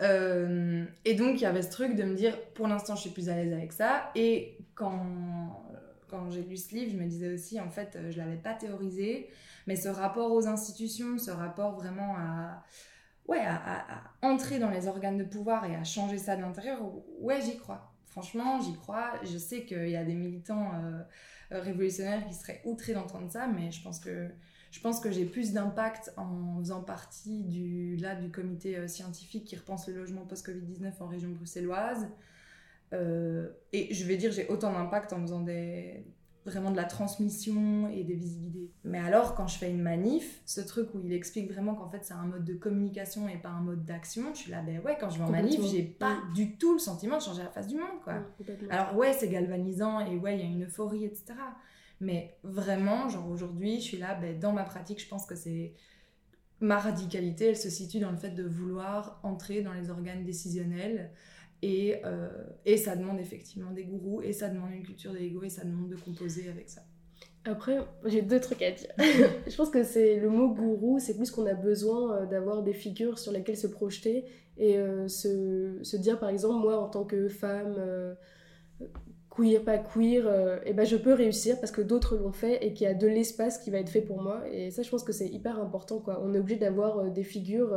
Euh, 0.00 0.84
et 1.04 1.14
donc 1.14 1.36
il 1.36 1.42
y 1.42 1.46
avait 1.46 1.62
ce 1.62 1.70
truc 1.70 1.96
de 1.96 2.04
me 2.04 2.14
dire 2.14 2.40
pour 2.54 2.68
l'instant 2.68 2.94
je 2.94 3.00
suis 3.00 3.10
plus 3.10 3.28
à 3.28 3.34
l'aise 3.34 3.52
avec 3.52 3.72
ça 3.72 4.12
et 4.14 4.56
quand 4.76 5.64
quand 6.06 6.30
j'ai 6.30 6.42
lu 6.42 6.56
ce 6.56 6.72
livre, 6.72 6.92
je 6.92 6.96
me 6.96 7.06
disais 7.06 7.34
aussi 7.34 7.58
en 7.60 7.68
fait 7.68 7.98
je 8.08 8.16
l'avais 8.16 8.36
pas 8.36 8.54
théorisé 8.54 9.28
mais 9.68 9.76
ce 9.76 9.90
rapport 9.90 10.32
aux 10.32 10.46
institutions, 10.46 11.18
ce 11.18 11.30
rapport 11.30 11.74
vraiment 11.74 12.16
à, 12.16 12.64
ouais, 13.26 13.44
à, 13.44 14.02
entrer 14.22 14.58
dans 14.58 14.70
les 14.70 14.88
organes 14.88 15.18
de 15.18 15.24
pouvoir 15.24 15.66
et 15.66 15.76
à 15.76 15.84
changer 15.84 16.16
ça 16.16 16.36
de 16.36 16.40
l'intérieur, 16.40 16.80
ouais, 17.20 17.42
j'y 17.42 17.58
crois. 17.58 17.92
Franchement, 18.06 18.58
j'y 18.62 18.74
crois. 18.78 19.12
Je 19.24 19.36
sais 19.36 19.66
qu'il 19.66 19.90
y 19.90 19.96
a 19.96 20.04
des 20.04 20.14
militants 20.14 20.72
euh, 20.74 21.02
euh, 21.52 21.60
révolutionnaires 21.60 22.26
qui 22.26 22.32
seraient 22.32 22.62
outrés 22.64 22.94
d'entendre 22.94 23.30
ça, 23.30 23.46
mais 23.46 23.70
je 23.70 23.82
pense 23.82 24.00
que 24.00 24.30
je 24.70 24.80
pense 24.80 25.00
que 25.00 25.10
j'ai 25.10 25.24
plus 25.24 25.52
d'impact 25.52 26.12
en 26.16 26.58
faisant 26.58 26.82
partie 26.82 27.44
du, 27.44 27.96
là, 27.96 28.14
du 28.14 28.30
comité 28.30 28.76
euh, 28.76 28.88
scientifique 28.88 29.44
qui 29.44 29.56
repense 29.56 29.88
le 29.88 29.94
logement 29.94 30.26
post-Covid-19 30.26 30.92
en 31.00 31.06
région 31.06 31.30
bruxelloise. 31.30 32.08
et 32.92 33.94
je 33.94 34.04
vais 34.04 34.16
dire, 34.16 34.32
j'ai 34.32 34.46
autant 34.48 34.72
d'impact 34.72 35.12
en 35.12 35.20
faisant 35.20 35.40
des, 35.40 36.04
vraiment 36.48 36.70
de 36.70 36.76
la 36.76 36.84
transmission 36.84 37.88
et 37.88 38.04
des 38.04 38.14
visibilités. 38.14 38.70
Mais 38.84 38.98
alors, 38.98 39.34
quand 39.34 39.46
je 39.46 39.58
fais 39.58 39.70
une 39.70 39.80
manif, 39.80 40.40
ce 40.46 40.60
truc 40.60 40.94
où 40.94 41.00
il 41.00 41.12
explique 41.12 41.50
vraiment 41.50 41.74
qu'en 41.74 41.88
fait 41.88 42.04
c'est 42.04 42.14
un 42.14 42.24
mode 42.24 42.44
de 42.44 42.54
communication 42.54 43.28
et 43.28 43.36
pas 43.36 43.50
un 43.50 43.60
mode 43.60 43.84
d'action, 43.84 44.34
je 44.34 44.38
suis 44.38 44.50
là, 44.50 44.62
ben 44.62 44.80
ouais, 44.84 44.96
quand 44.98 45.10
je 45.10 45.18
vais 45.18 45.24
en 45.24 45.30
manif, 45.30 45.60
j'ai 45.70 45.82
pas 45.82 46.18
du 46.34 46.56
tout 46.56 46.72
le 46.72 46.78
sentiment 46.78 47.18
de 47.18 47.22
changer 47.22 47.42
la 47.42 47.50
face 47.50 47.68
du 47.68 47.76
monde, 47.76 48.00
quoi. 48.02 48.14
alors 48.70 48.96
ouais, 48.96 49.12
c'est 49.12 49.28
galvanisant 49.28 50.00
et 50.00 50.16
ouais, 50.16 50.36
il 50.36 50.40
y 50.40 50.44
a 50.44 50.50
une 50.50 50.64
euphorie, 50.64 51.04
etc. 51.04 51.34
Mais 52.00 52.36
vraiment, 52.42 53.08
genre 53.08 53.28
aujourd'hui, 53.28 53.76
je 53.76 53.84
suis 53.84 53.98
là, 53.98 54.14
ben, 54.14 54.38
dans 54.38 54.52
ma 54.52 54.64
pratique, 54.64 55.00
je 55.00 55.08
pense 55.08 55.26
que 55.26 55.34
c'est 55.34 55.74
ma 56.60 56.78
radicalité, 56.78 57.46
elle 57.46 57.56
se 57.56 57.70
situe 57.70 58.00
dans 58.00 58.10
le 58.10 58.16
fait 58.16 58.30
de 58.30 58.44
vouloir 58.44 59.20
entrer 59.22 59.62
dans 59.62 59.72
les 59.72 59.90
organes 59.90 60.24
décisionnels 60.24 61.10
et, 61.62 61.96
euh, 62.04 62.28
et 62.64 62.76
ça 62.76 62.96
demande 62.96 63.20
effectivement 63.20 63.72
des 63.72 63.84
gourous, 63.84 64.22
et 64.22 64.32
ça 64.32 64.48
demande 64.48 64.72
une 64.72 64.82
culture 64.82 65.12
de 65.12 65.18
l'ego, 65.18 65.42
et 65.42 65.48
ça 65.48 65.64
demande 65.64 65.88
de 65.88 65.96
composer 65.96 66.48
avec 66.48 66.68
ça. 66.68 66.82
Après, 67.44 67.78
j'ai 68.04 68.22
deux 68.22 68.40
trucs 68.40 68.62
à 68.62 68.70
dire. 68.70 68.90
je 68.98 69.56
pense 69.56 69.70
que 69.70 69.82
c'est 69.82 70.16
le 70.20 70.28
mot 70.28 70.54
gourou, 70.54 70.98
c'est 71.00 71.16
plus 71.16 71.30
qu'on 71.30 71.46
a 71.46 71.54
besoin 71.54 72.16
euh, 72.16 72.26
d'avoir 72.26 72.62
des 72.62 72.74
figures 72.74 73.18
sur 73.18 73.32
lesquelles 73.32 73.56
se 73.56 73.66
projeter 73.66 74.24
et 74.56 74.78
euh, 74.78 75.08
se, 75.08 75.78
se, 75.82 75.96
dire, 75.96 76.20
par 76.20 76.28
exemple, 76.28 76.62
moi 76.62 76.78
en 76.78 76.88
tant 76.88 77.04
que 77.04 77.28
femme, 77.28 77.74
queer, 79.38 79.62
pas 79.62 79.78
queer, 79.78 80.26
et 80.26 80.70
eh 80.70 80.72
ben 80.72 80.84
je 80.84 80.96
peux 80.96 81.12
réussir 81.12 81.60
parce 81.60 81.70
que 81.70 81.80
d'autres 81.80 82.16
l'ont 82.16 82.32
fait 82.32 82.64
et 82.66 82.72
qu'il 82.72 82.86
y 82.86 82.90
a 82.90 82.94
de 82.94 83.06
l'espace 83.06 83.58
qui 83.58 83.70
va 83.70 83.78
être 83.78 83.90
fait 83.90 84.00
pour 84.00 84.20
moi. 84.20 84.42
Et 84.50 84.70
ça, 84.70 84.82
je 84.82 84.90
pense 84.90 85.04
que 85.04 85.12
c'est 85.12 85.28
hyper 85.28 85.60
important. 85.60 86.00
Quoi. 86.00 86.20
On 86.24 86.34
est 86.34 86.38
obligé 86.38 86.58
d'avoir 86.58 87.10
des 87.10 87.24
figures 87.24 87.72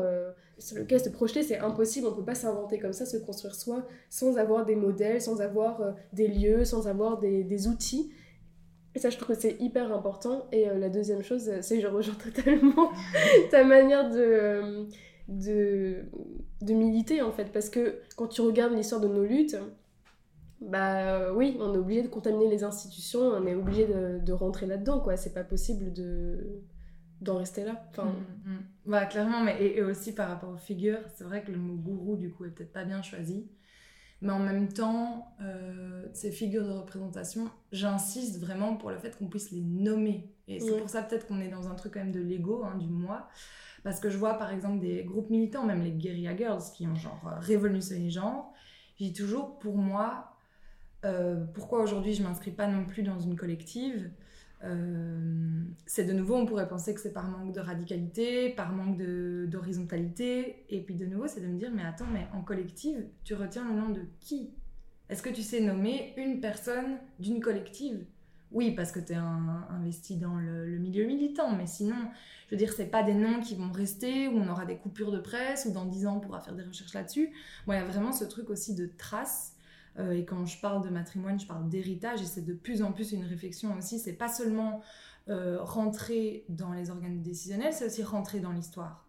sur 0.62 0.78
lequel 0.78 0.99
se 0.99 1.09
projeter, 1.09 1.43
c'est 1.43 1.59
impossible. 1.59 2.07
On 2.07 2.14
peut 2.14 2.24
pas 2.24 2.36
s'inventer 2.36 2.80
comme 2.80 2.93
ça, 2.93 3.05
se 3.05 3.18
construire 3.18 3.55
soi, 3.55 3.86
sans 4.09 4.38
avoir 4.38 4.66
des 4.66 4.76
modèles, 4.76 5.22
sans 5.22 5.41
avoir 5.41 5.82
euh, 5.82 5.91
des 6.14 6.28
lieux, 6.28 6.64
sans 6.66 6.88
avoir 6.88 7.20
des, 7.20 7.43
des, 7.43 7.68
outils. 7.68 8.12
Et 8.95 8.99
ça, 8.99 9.09
je 9.09 9.18
trouve 9.18 9.36
que 9.36 9.41
c'est 9.41 9.57
hyper 9.59 9.93
important. 9.93 10.47
Et 10.51 10.70
euh, 10.70 10.78
la 10.78 10.89
deuxième 10.89 11.24
chose, 11.24 11.49
euh, 11.49 11.59
c'est 11.62 11.78
que 11.78 11.82
je 11.82 11.88
rejoins 11.88 12.16
totalement 12.24 12.91
ta 13.49 13.64
manière 13.64 14.09
de, 14.09 14.86
de, 15.28 16.03
de, 16.62 16.74
militer, 16.74 17.22
en 17.22 17.32
fait. 17.32 17.51
Parce 17.51 17.70
que 17.70 17.99
quand 18.16 18.28
tu 18.28 18.41
regardes 18.41 18.74
l'histoire 18.74 19.01
de 19.01 19.07
nos 19.07 19.24
luttes, 19.24 19.57
bah 20.62 21.34
oui, 21.34 21.57
on 21.59 21.74
est 21.74 21.78
obligé 21.78 22.03
de 22.03 22.07
contaminer 22.07 22.49
les 22.49 22.64
institutions, 22.64 23.20
on 23.20 23.45
est 23.47 23.55
obligé 23.55 23.88
de, 23.88 24.20
de 24.24 24.32
rentrer 24.34 24.68
là-dedans, 24.68 24.99
quoi. 24.99 25.18
C'est 25.18 25.34
pas 25.34 25.43
possible 25.43 25.91
de 25.91 26.62
d'en 27.22 27.38
rester 27.38 27.64
là. 27.64 27.86
Enfin... 27.89 28.05
Mm, 28.05 28.51
mm. 28.51 28.64
Bah, 28.88 29.05
clairement, 29.05 29.43
mais 29.43 29.64
et, 29.64 29.84
aussi 29.84 30.14
par 30.14 30.28
rapport 30.28 30.49
aux 30.49 30.57
figures, 30.57 30.99
c'est 31.16 31.24
vrai 31.24 31.43
que 31.43 31.51
le 31.51 31.57
mot 31.57 31.76
gourou, 31.76 32.16
du 32.16 32.32
coup, 32.32 32.45
est 32.45 32.49
peut-être 32.49 32.74
pas 32.74 32.84
bien 32.84 33.01
choisi. 33.01 33.47
Mais 34.22 34.32
en 34.32 34.39
même 34.39 34.72
temps, 34.72 35.36
euh, 35.41 36.05
ces 36.14 36.32
figures 36.32 36.66
de 36.66 36.72
représentation, 36.72 37.49
j'insiste 37.72 38.39
vraiment 38.39 38.76
pour 38.76 38.91
le 38.91 38.97
fait 38.97 39.18
qu'on 39.18 39.28
puisse 39.28 39.51
les 39.51 39.62
nommer. 39.62 40.32
Et 40.47 40.59
c'est 40.59 40.78
pour 40.78 40.89
ça 40.89 41.01
peut-être 41.01 41.28
qu'on 41.28 41.41
est 41.41 41.47
dans 41.47 41.70
un 41.70 41.76
truc 41.76 41.93
quand 41.93 41.99
même 41.99 42.12
de 42.12 42.20
l'ego, 42.20 42.64
hein, 42.64 42.78
du 42.78 42.88
moi. 42.88 43.30
Parce 43.84 43.99
que 43.99 44.09
je 44.09 44.18
vois 44.18 44.36
par 44.36 44.51
exemple 44.51 44.80
des 44.80 45.03
groupes 45.03 45.32
militants, 45.32 45.66
même 45.66 45.82
les 45.82 45.91
Guerilla 45.91 46.36
Girls, 46.36 46.62
qui 46.76 46.86
ont 46.86 46.95
genre 46.95 47.22
euh, 47.26 47.39
révolutionné 47.39 48.01
les 48.01 48.09
genres. 48.12 48.53
Je 48.99 49.05
dis 49.05 49.14
toujours, 49.14 49.57
pour 49.57 49.78
moi, 49.78 50.36
euh, 51.06 51.43
pourquoi 51.54 51.82
aujourd'hui 51.82 52.14
je 52.14 52.24
m'inscris 52.24 52.52
pas 52.52 52.68
non 52.68 52.86
plus 52.86 53.04
dans 53.04 53.20
une 53.20 53.36
collective 53.36 54.12
euh, 54.64 55.64
c'est 55.86 56.06
de 56.06 56.14
nouveau, 56.14 56.36
on 56.36 56.45
pourrait 56.45 56.68
penser 56.68 56.93
que 56.93 57.02
c'est 57.02 57.14
par 57.14 57.28
manque 57.28 57.54
de 57.54 57.60
radicalité, 57.60 58.49
par 58.49 58.72
manque 58.72 58.97
d'horizontalité. 59.49 60.66
Et 60.70 60.82
puis 60.82 60.95
de 60.95 61.06
nouveau, 61.06 61.28
c'est 61.28 61.41
de 61.41 61.47
me 61.47 61.58
dire, 61.58 61.72
mais 61.74 61.84
attends, 61.84 62.08
mais 62.12 62.28
en 62.34 62.41
collective, 62.41 63.06
tu 63.24 63.34
retiens 63.34 63.68
le 63.68 63.80
nom 63.80 63.89
de 63.89 64.02
qui? 64.20 64.52
Est-ce 65.10 65.22
que 65.22 65.30
tu 65.30 65.41
sais 65.41 65.62
nommer 65.62 66.14
une 66.18 66.39
personne 66.39 66.97
d'une 67.20 67.41
collective? 67.41 68.06
Oui, 68.52 68.72
parce 68.72 68.91
que 68.91 68.99
tu 68.99 69.14
es 69.14 69.16
investi 69.16 70.18
dans 70.18 70.36
le, 70.36 70.78
milieu 70.78 71.06
militant, 71.06 71.56
mais 71.56 71.68
sinon, 71.68 71.95
je 72.47 72.52
veux 72.52 72.58
dire, 72.58 72.74
c'est 72.74 72.86
pas 72.86 73.02
des 73.02 73.14
noms 73.14 73.39
qui 73.39 73.56
vont 73.56 73.72
rester, 73.72 74.28
où 74.28 74.38
on 74.38 74.49
aura 74.49 74.66
des 74.66 74.76
coupures 74.76 75.12
de 75.12 75.20
presse, 75.20 75.66
ou 75.66 75.72
dans 75.72 75.86
10 75.86 76.06
ans, 76.06 76.18
on 76.18 76.20
pourra 76.20 76.41
faire 76.41 76.54
des 76.54 76.64
recherches 76.64 76.93
là-dessus. 76.93 77.32
Moi, 77.66 77.76
il 77.76 77.80
y 77.80 77.82
a 77.82 77.86
vraiment 77.86 78.12
ce 78.12 78.26
truc 78.26 78.49
aussi 78.49 78.76
de 78.76 78.89
traces 78.97 79.56
euh, 80.00 80.12
et 80.12 80.26
quand 80.26 80.46
je 80.46 80.60
parle 80.60 80.84
de 80.84 80.89
matrimoine, 80.89 81.39
je 81.39 81.46
parle 81.46 81.68
d'héritage 81.68 82.22
et 82.22 82.26
c'est 82.26 82.46
de 82.46 82.54
plus 82.54 82.82
en 82.82 82.92
plus 82.92 83.12
une 83.12 83.26
réflexion 83.26 83.78
aussi. 83.78 84.00
C'est 84.00 84.14
pas 84.14 84.30
seulement 84.30 84.82
euh, 85.30 85.62
rentrer 85.62 86.46
dans 86.50 86.74
les 86.74 86.89
organes 86.89 87.22
décisionnels, 87.22 87.74
c'est 87.74 87.86
aussi 87.86 88.04
rentrer 88.04 88.39
dans 88.39 88.52
l'histoire. 88.52 89.08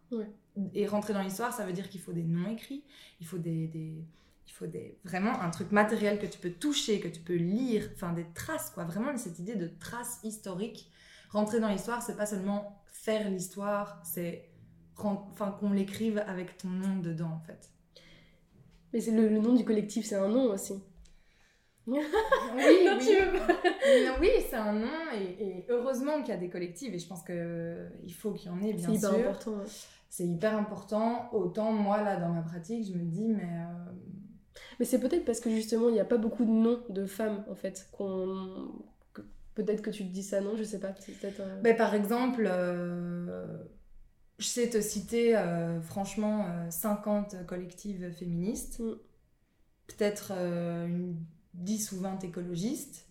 Et 0.74 0.86
rentrer 0.86 1.14
dans 1.14 1.22
l'histoire, 1.22 1.54
ça 1.54 1.64
veut 1.64 1.72
dire 1.72 1.88
qu'il 1.88 2.00
faut 2.00 2.12
des 2.12 2.24
noms 2.24 2.50
écrits, 2.50 2.84
il 3.20 3.26
faut 3.26 3.38
des, 3.38 3.68
des, 3.68 4.04
il 4.46 4.52
faut 4.52 4.66
des, 4.66 4.98
vraiment 5.04 5.40
un 5.40 5.48
truc 5.48 5.72
matériel 5.72 6.18
que 6.18 6.26
tu 6.26 6.38
peux 6.38 6.50
toucher, 6.50 7.00
que 7.00 7.08
tu 7.08 7.20
peux 7.20 7.36
lire, 7.36 7.88
enfin 7.94 8.12
des 8.12 8.26
traces, 8.34 8.68
quoi. 8.70 8.84
Vraiment 8.84 9.16
cette 9.16 9.38
idée 9.38 9.54
de 9.54 9.68
traces 9.80 10.20
historiques. 10.22 10.90
Rentrer 11.30 11.60
dans 11.60 11.68
l'histoire, 11.68 12.02
c'est 12.02 12.16
pas 12.16 12.26
seulement 12.26 12.82
faire 12.84 13.30
l'histoire, 13.30 14.02
c'est 14.04 14.50
enfin 14.98 15.50
qu'on 15.52 15.72
l'écrive 15.72 16.18
avec 16.26 16.58
ton 16.58 16.68
nom 16.68 16.98
dedans, 16.98 17.30
en 17.30 17.40
fait. 17.40 17.71
Mais 18.92 19.00
c'est 19.00 19.10
le, 19.10 19.28
nom 19.28 19.54
du 19.54 19.64
collectif, 19.64 20.06
c'est 20.06 20.16
un 20.16 20.28
nom 20.28 20.50
aussi. 20.50 20.74
oui, 21.86 21.98
oui. 22.56 23.18
oui 24.20 24.28
c'est 24.48 24.54
un 24.54 24.72
nom 24.72 24.86
et, 25.40 25.66
heureusement 25.68 26.20
qu'il 26.20 26.28
y 26.28 26.36
a 26.36 26.36
des 26.36 26.48
collectifs 26.48 26.94
et 26.94 26.98
je 27.00 27.08
pense 27.08 27.24
qu'il 27.24 28.14
faut 28.14 28.32
qu'il 28.34 28.52
y 28.52 28.54
en 28.54 28.62
ait 28.62 28.72
bien 28.72 28.94
sûr. 28.94 29.00
C'est 29.00 29.08
hyper 29.08 29.18
important. 29.18 29.54
C'est 30.08 30.26
hyper 30.26 30.56
important. 30.56 31.28
Autant 31.32 31.72
moi 31.72 32.02
là 32.02 32.16
dans 32.18 32.28
ma 32.28 32.42
pratique, 32.42 32.86
je 32.86 32.96
me 32.96 33.04
dis 33.04 33.26
mais. 33.26 33.42
Euh, 33.42 33.92
mais 34.78 34.84
c'est 34.84 35.00
peut-être 35.00 35.24
parce 35.24 35.40
que 35.40 35.50
justement 35.50 35.88
il 35.88 35.94
n'y 35.94 36.00
a 36.00 36.04
pas 36.04 36.18
beaucoup 36.18 36.44
de 36.44 36.50
noms 36.50 36.82
de 36.88 37.04
femmes 37.04 37.44
en 37.50 37.56
fait 37.56 37.88
qu'on. 37.90 38.68
Peut-être 39.54 39.82
que 39.82 39.90
tu 39.90 40.04
te 40.04 40.12
dis 40.12 40.22
ça, 40.22 40.40
non 40.40 40.54
Je 40.56 40.62
sais 40.62 40.78
pas. 40.78 40.94
Mais 41.64 41.74
par 41.74 41.94
exemple. 41.94 42.48
Euh, 42.48 43.58
je 44.42 44.48
sais 44.48 44.68
te 44.68 44.80
citer 44.80 45.36
euh, 45.36 45.80
franchement 45.80 46.46
50 46.68 47.34
euh, 47.34 47.44
collectives 47.44 48.10
féministes, 48.12 48.80
mm. 48.80 48.94
peut-être 49.86 50.32
euh, 50.36 50.86
une 50.86 51.16
10 51.54 51.92
ou 51.92 52.00
20 52.00 52.24
écologistes, 52.24 53.06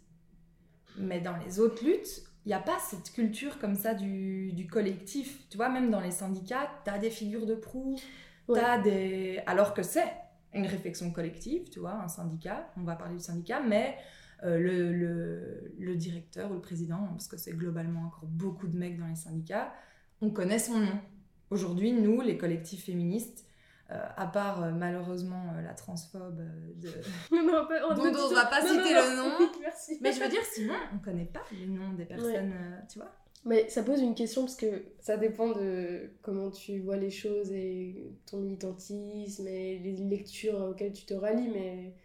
mais 0.98 1.22
dans 1.22 1.38
les 1.38 1.60
autres 1.60 1.86
luttes, 1.86 2.24
il 2.46 2.50
n'y 2.50 2.54
a 2.54 2.60
pas 2.60 2.78
cette 2.80 3.14
culture 3.14 3.60
comme 3.60 3.76
ça 3.76 3.94
du, 3.94 4.52
du, 4.52 4.68
collectif. 4.68 5.48
Tu 5.50 5.58
vois, 5.58 5.70
même 5.70 5.90
dans 5.90 6.02
les 6.02 6.12
syndicats, 6.12 6.70
tu 6.84 6.92
as 6.92 6.98
des 6.98 7.12
figures 7.12 7.46
de 7.46 7.56
proue, 7.56 7.96
as 8.54 8.80
des... 8.80 9.42
alors 9.46 9.74
que 9.74 9.84
c'est 9.84 10.12
une 10.54 10.66
réflexion 10.66 11.12
collective, 11.12 11.70
tu 11.70 11.80
vois, 11.80 11.94
un 11.94 12.10
syndicat, 12.10 12.68
on 12.76 12.84
va 12.84 12.96
parler 12.96 13.16
du 13.16 13.24
syndicat, 13.24 13.62
mais 13.62 13.96
le, 14.44 14.92
le, 14.92 15.72
le, 15.78 15.96
directeur 15.96 16.50
ou 16.50 16.56
le 16.56 16.62
président, 16.62 17.08
parce 17.12 17.28
que 17.28 17.38
c'est 17.38 17.54
globalement 17.54 18.02
encore 18.08 18.26
beaucoup 18.26 18.68
de 18.68 18.76
mecs 18.76 19.00
dans 19.00 19.06
les 19.06 19.16
syndicats, 19.16 19.72
on 20.20 20.32
connaît 20.32 20.60
son 20.60 20.80
nom. 20.80 21.00
Aujourd'hui, 21.52 21.92
nous, 21.92 22.22
les 22.22 22.38
collectifs 22.38 22.86
féministes, 22.86 23.46
euh, 23.92 23.96
à 24.16 24.26
part 24.26 24.64
euh, 24.64 24.72
malheureusement 24.72 25.54
euh, 25.54 25.62
la 25.62 25.74
transphobe 25.74 26.42
de... 26.78 26.88
non, 27.36 27.68
on 27.90 27.94
dont 27.94 28.04
on 28.04 28.30
ne 28.30 28.36
va 28.36 28.46
pas 28.46 28.62
citer 28.62 28.94
le 28.94 29.18
nom. 29.18 29.50
Mais 30.02 30.14
je 30.14 30.24
veux 30.24 30.30
dire, 30.30 30.44
sinon, 30.46 30.74
on 30.94 30.96
ne 30.96 31.04
connaît 31.04 31.26
pas 31.26 31.42
les 31.52 31.68
noms 31.68 31.92
des 31.94 32.06
personnes, 32.06 32.54
tu 32.90 33.00
vois. 33.00 33.12
Mais 33.44 33.68
ça 33.70 33.84
pose 33.84 34.02
une 34.02 34.16
question 34.16 34.44
parce 34.44 34.56
que 34.56 34.86
ça 35.00 35.18
dépend 35.18 35.50
de 35.50 36.12
comment 36.22 36.52
tu 36.52 36.80
vois 36.80 36.96
les 36.96 37.10
choses 37.10 37.52
et 37.52 38.14
ton 38.28 38.38
militantisme 38.38 39.48
et 39.48 39.80
les 39.80 39.94
lectures 39.94 40.62
auxquelles 40.70 40.94
tu 40.94 41.06
te 41.06 41.16
rallies. 41.16 41.50
Mais 41.50 41.96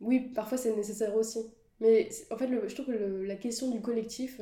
oui, 0.00 0.32
parfois 0.34 0.58
c'est 0.58 0.74
nécessaire 0.74 1.14
aussi. 1.14 1.38
Mais 1.80 2.08
en 2.30 2.36
fait, 2.36 2.48
je 2.48 2.74
trouve 2.74 2.86
que 2.86 3.22
la 3.22 3.36
question 3.36 3.70
du 3.70 3.80
collectif, 3.80 4.40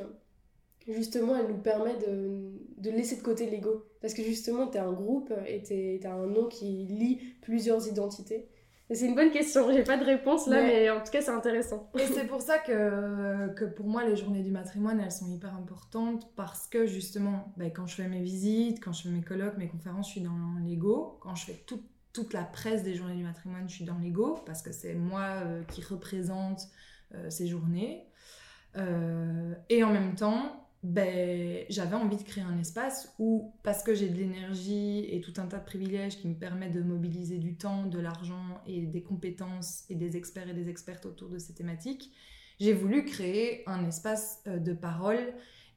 justement, 0.93 1.35
elle 1.35 1.47
nous 1.47 1.61
permet 1.61 1.95
de, 1.97 2.51
de 2.77 2.89
laisser 2.89 3.17
de 3.17 3.21
côté 3.21 3.49
l'ego. 3.49 3.85
Parce 4.01 4.13
que 4.13 4.23
justement, 4.23 4.67
tu 4.67 4.77
es 4.77 4.79
un 4.79 4.93
groupe 4.93 5.33
et 5.47 5.61
tu 5.63 6.07
as 6.07 6.13
un 6.13 6.27
nom 6.27 6.47
qui 6.47 6.85
lie 6.85 7.19
plusieurs 7.41 7.87
identités. 7.87 8.47
C'est 8.91 9.05
une 9.05 9.13
bonne 9.13 9.29
question, 9.29 9.71
j'ai 9.71 9.83
pas 9.83 9.97
de 9.97 10.03
réponse 10.03 10.47
là, 10.47 10.63
mais, 10.63 10.89
en 10.89 10.99
tout 11.03 11.11
cas 11.11 11.21
c'est 11.21 11.29
intéressant. 11.29 11.91
Et 11.99 12.07
c'est 12.07 12.25
pour 12.25 12.41
ça 12.41 12.57
que, 12.57 13.53
que 13.53 13.65
pour 13.65 13.85
moi 13.85 14.03
les 14.03 14.15
journées 14.15 14.41
du 14.41 14.49
matrimoine 14.49 14.99
elles 14.99 15.11
sont 15.11 15.29
hyper 15.29 15.53
importantes 15.53 16.27
parce 16.35 16.65
que 16.65 16.87
justement 16.87 17.53
bah, 17.55 17.69
quand 17.69 17.85
je 17.85 17.95
fais 17.95 18.07
mes 18.07 18.21
visites, 18.21 18.83
quand 18.83 18.91
je 18.91 19.03
fais 19.03 19.09
mes 19.09 19.21
colloques, 19.21 19.57
mes 19.57 19.67
conférences, 19.67 20.07
je 20.07 20.13
suis 20.13 20.21
dans 20.21 20.57
l'ego. 20.65 21.19
Quand 21.21 21.35
je 21.35 21.45
fais 21.45 21.63
toute 22.13 22.33
la 22.33 22.43
presse 22.43 22.81
des 22.81 22.95
journées 22.95 23.15
du 23.15 23.23
matrimoine, 23.23 23.69
je 23.69 23.75
suis 23.75 23.85
dans 23.85 23.99
l'ego 23.99 24.39
parce 24.47 24.63
que 24.63 24.71
c'est 24.71 24.95
moi 24.95 25.21
euh, 25.21 25.61
qui 25.65 25.83
représente 25.83 26.67
euh, 27.13 27.29
ces 27.29 27.45
journées. 27.45 28.07
Euh, 28.75 29.53
et 29.69 29.83
en 29.83 29.91
même 29.91 30.15
temps, 30.15 30.68
ben, 30.81 31.65
j'avais 31.69 31.95
envie 31.95 32.15
de 32.15 32.23
créer 32.23 32.43
un 32.43 32.57
espace 32.57 33.13
où, 33.19 33.53
parce 33.63 33.83
que 33.83 33.93
j'ai 33.93 34.07
de 34.07 34.15
l'énergie 34.15 35.05
et 35.09 35.19
tout 35.19 35.33
un 35.37 35.45
tas 35.45 35.59
de 35.59 35.65
privilèges 35.65 36.17
qui 36.17 36.27
me 36.27 36.35
permettent 36.35 36.73
de 36.73 36.81
mobiliser 36.81 37.37
du 37.37 37.55
temps, 37.55 37.85
de 37.85 37.99
l'argent 37.99 38.61
et 38.65 38.81
des 38.81 39.03
compétences 39.03 39.83
et 39.89 39.95
des 39.95 40.15
experts 40.15 40.47
et 40.47 40.53
des 40.53 40.69
expertes 40.69 41.05
autour 41.05 41.29
de 41.29 41.37
ces 41.37 41.53
thématiques, 41.53 42.11
j'ai 42.59 42.73
voulu 42.73 43.05
créer 43.05 43.63
un 43.67 43.85
espace 43.85 44.41
euh, 44.47 44.57
de 44.57 44.73
parole 44.73 45.33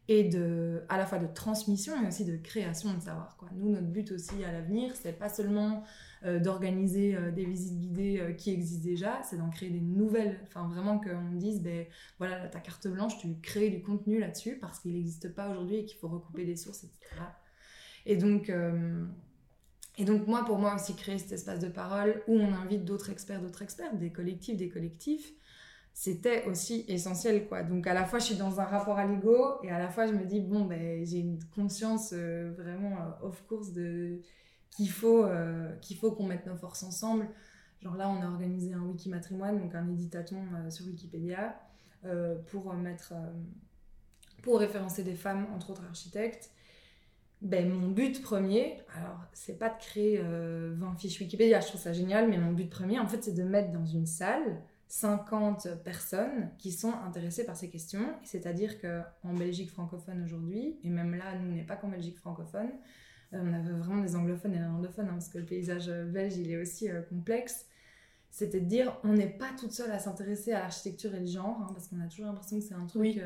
et 0.09 0.25
de, 0.25 0.83
à 0.89 0.99
la 0.99 1.07
fois 1.07 1.19
de 1.19 1.27
transmission 1.27 2.01
mais 2.01 2.09
aussi 2.09 2.25
de 2.25 2.37
création 2.37 2.93
de 2.95 3.01
savoir. 3.01 3.37
Quoi. 3.37 3.49
Nous, 3.55 3.71
notre 3.71 3.87
but 3.87 4.11
aussi 4.13 4.45
à 4.45 4.53
l'avenir, 4.53 4.95
c'est 4.97 5.13
pas 5.13 5.29
seulement 5.29 5.85
euh, 6.25 6.39
d'organiser 6.39 7.17
euh, 7.17 7.31
des 7.31 7.45
visites 7.45 7.79
guidées 7.79 8.21
euh, 8.21 8.33
qui 8.33 8.53
existent 8.53 8.85
déjà, 8.85 9.21
c'est 9.23 9.37
d'en 9.37 9.51
créer 9.51 9.71
des 9.71 9.81
nouvelles. 9.81 10.39
Enfin, 10.47 10.69
vraiment 10.69 10.99
qu'on 10.99 11.35
dise, 11.35 11.63
ben 11.63 11.87
voilà, 12.19 12.47
ta 12.49 12.61
carte 12.61 12.87
blanche, 12.89 13.19
tu 13.19 13.29
crées 13.43 13.71
du 13.71 13.83
contenu 13.83 14.21
là-dessus 14.21 14.59
parce 14.61 14.79
qu'il 14.79 14.93
n'existe 14.93 15.35
pas 15.35 15.51
aujourd'hui 15.51 15.77
et 15.77 15.85
qu'il 15.85 15.99
faut 15.99 16.09
recouper 16.09 16.45
des 16.45 16.57
sources, 16.57 16.85
etc. 16.85 17.23
Et 18.07 18.17
donc, 18.17 18.53
et 19.99 20.05
donc, 20.05 20.27
moi, 20.27 20.45
pour 20.45 20.59
moi 20.59 20.75
aussi, 20.75 20.95
créer 20.97 21.19
cet 21.19 21.33
espace 21.33 21.61
de 21.61 21.69
parole 21.69 22.23
où 22.27 22.35
on 22.35 22.53
invite 22.53 22.85
d'autres 22.85 23.11
experts, 23.11 23.41
d'autres 23.41 23.63
experts, 23.63 23.95
des 23.97 24.11
collectifs, 24.11 24.57
des 24.57 24.69
collectifs, 24.69 25.33
c'était 25.95 26.45
aussi 26.47 26.85
essentiel 26.89 27.47
quoi 27.49 27.63
donc 27.63 27.87
à 27.87 27.95
la 27.95 28.05
fois 28.05 28.19
je 28.19 28.27
suis 28.27 28.37
dans 28.37 28.61
un 28.61 28.65
rapport 28.65 28.99
à 28.99 29.07
l'ego 29.07 29.63
et 29.63 29.71
à 29.71 29.79
la 29.79 29.89
fois 29.89 30.07
je 30.07 30.13
me 30.13 30.25
dis 30.25 30.41
bon 30.41 30.65
ben 30.65 31.05
j'ai 31.05 31.19
une 31.19 31.39
conscience 31.55 32.13
vraiment 32.13 32.97
off 33.23 33.45
course 33.47 33.73
de 33.73 34.21
qu'il 34.73 34.91
faut 34.91 35.25
euh, 35.25 35.75
qu'il 35.77 35.97
faut 35.97 36.13
qu'on 36.13 36.27
mette 36.27 36.47
nos 36.47 36.57
forces 36.57 36.83
ensemble. 36.83 37.29
Genre 37.81 37.97
là, 37.97 38.09
on 38.09 38.23
a 38.23 38.27
organisé 38.27 38.73
un 38.73 38.83
wiki 38.83 39.09
matrimoine, 39.09 39.59
donc 39.61 39.75
un 39.75 39.89
éditaton 39.89 40.43
euh, 40.55 40.71
sur 40.71 40.87
Wikipédia, 40.87 41.61
euh, 42.05 42.37
pour 42.47 42.73
mettre 42.75 43.13
pour 44.43 44.59
référencer 44.59 45.05
des 45.05 45.15
femmes, 45.15 45.47
entre 45.55 45.71
autres 45.71 45.85
architectes. 45.85 46.51
Ben, 47.43 47.69
mon 47.69 47.89
but 47.89 48.23
premier, 48.23 48.81
alors 48.95 49.19
c'est 49.33 49.59
pas 49.59 49.69
de 49.69 49.79
créer 49.79 50.23
20 50.23 50.95
fiches 50.97 51.21
Wikipédia, 51.21 51.61
je 51.61 51.69
trouve 51.69 51.81
ça 51.81 51.93
génial, 51.93 52.29
mais 52.29 52.39
mon 52.39 52.53
but 52.53 52.71
premier, 52.71 53.01
en 53.01 53.07
fait, 53.09 53.23
c'est 53.23 53.35
de 53.35 53.43
mettre 53.43 53.73
dans 53.73 53.85
une 53.85 54.07
salle 54.07 54.63
50 54.93 55.83
personnes 55.85 56.51
qui 56.59 56.71
sont 56.71 56.93
intéressées 56.93 57.47
par 57.47 57.57
ces 57.57 57.71
questions. 57.71 58.15
C'est-à-dire 58.25 58.79
qu'en 58.79 59.33
Belgique 59.33 59.71
francophone 59.71 60.23
aujourd'hui, 60.23 60.79
et 60.85 60.91
même 60.91 61.15
là, 61.15 61.35
nous, 61.39 61.51
n'est 61.51 61.65
pas 61.65 61.77
qu'en 61.77 61.89
Belgique 61.89 62.19
francophone, 62.19 62.69
euh, 63.33 63.41
on 63.43 63.55
avait 63.55 63.73
vraiment 63.73 64.03
des 64.03 64.15
anglophones 64.17 64.51
et 64.51 64.57
des 64.57 64.61
néerlandophones, 64.61 65.09
hein, 65.09 65.15
parce 65.15 65.31
que 65.31 65.39
le 65.39 65.47
paysage 65.47 65.89
euh, 65.89 66.05
belge, 66.05 66.37
il 66.37 66.51
est 66.51 66.59
aussi 66.61 66.91
euh, 66.91 67.01
complexe. 67.01 67.65
C'était 68.29 68.61
de 68.61 68.67
dire, 68.67 68.95
on 69.03 69.15
n'est 69.15 69.31
pas 69.31 69.49
toute 69.59 69.73
seule 69.73 69.91
à 69.91 69.99
s'intéresser 69.99 70.53
à 70.53 70.61
l'architecture 70.61 71.15
et 71.15 71.21
le 71.21 71.27
genre, 71.27 71.63
hein, 71.63 71.71
parce 71.73 71.89
qu'on 71.89 72.01
a 72.03 72.07
toujours 72.07 72.27
l'impression 72.27 72.59
que 72.59 72.65
c'est 72.65 72.75
un 72.75 72.87
truc 72.87 73.19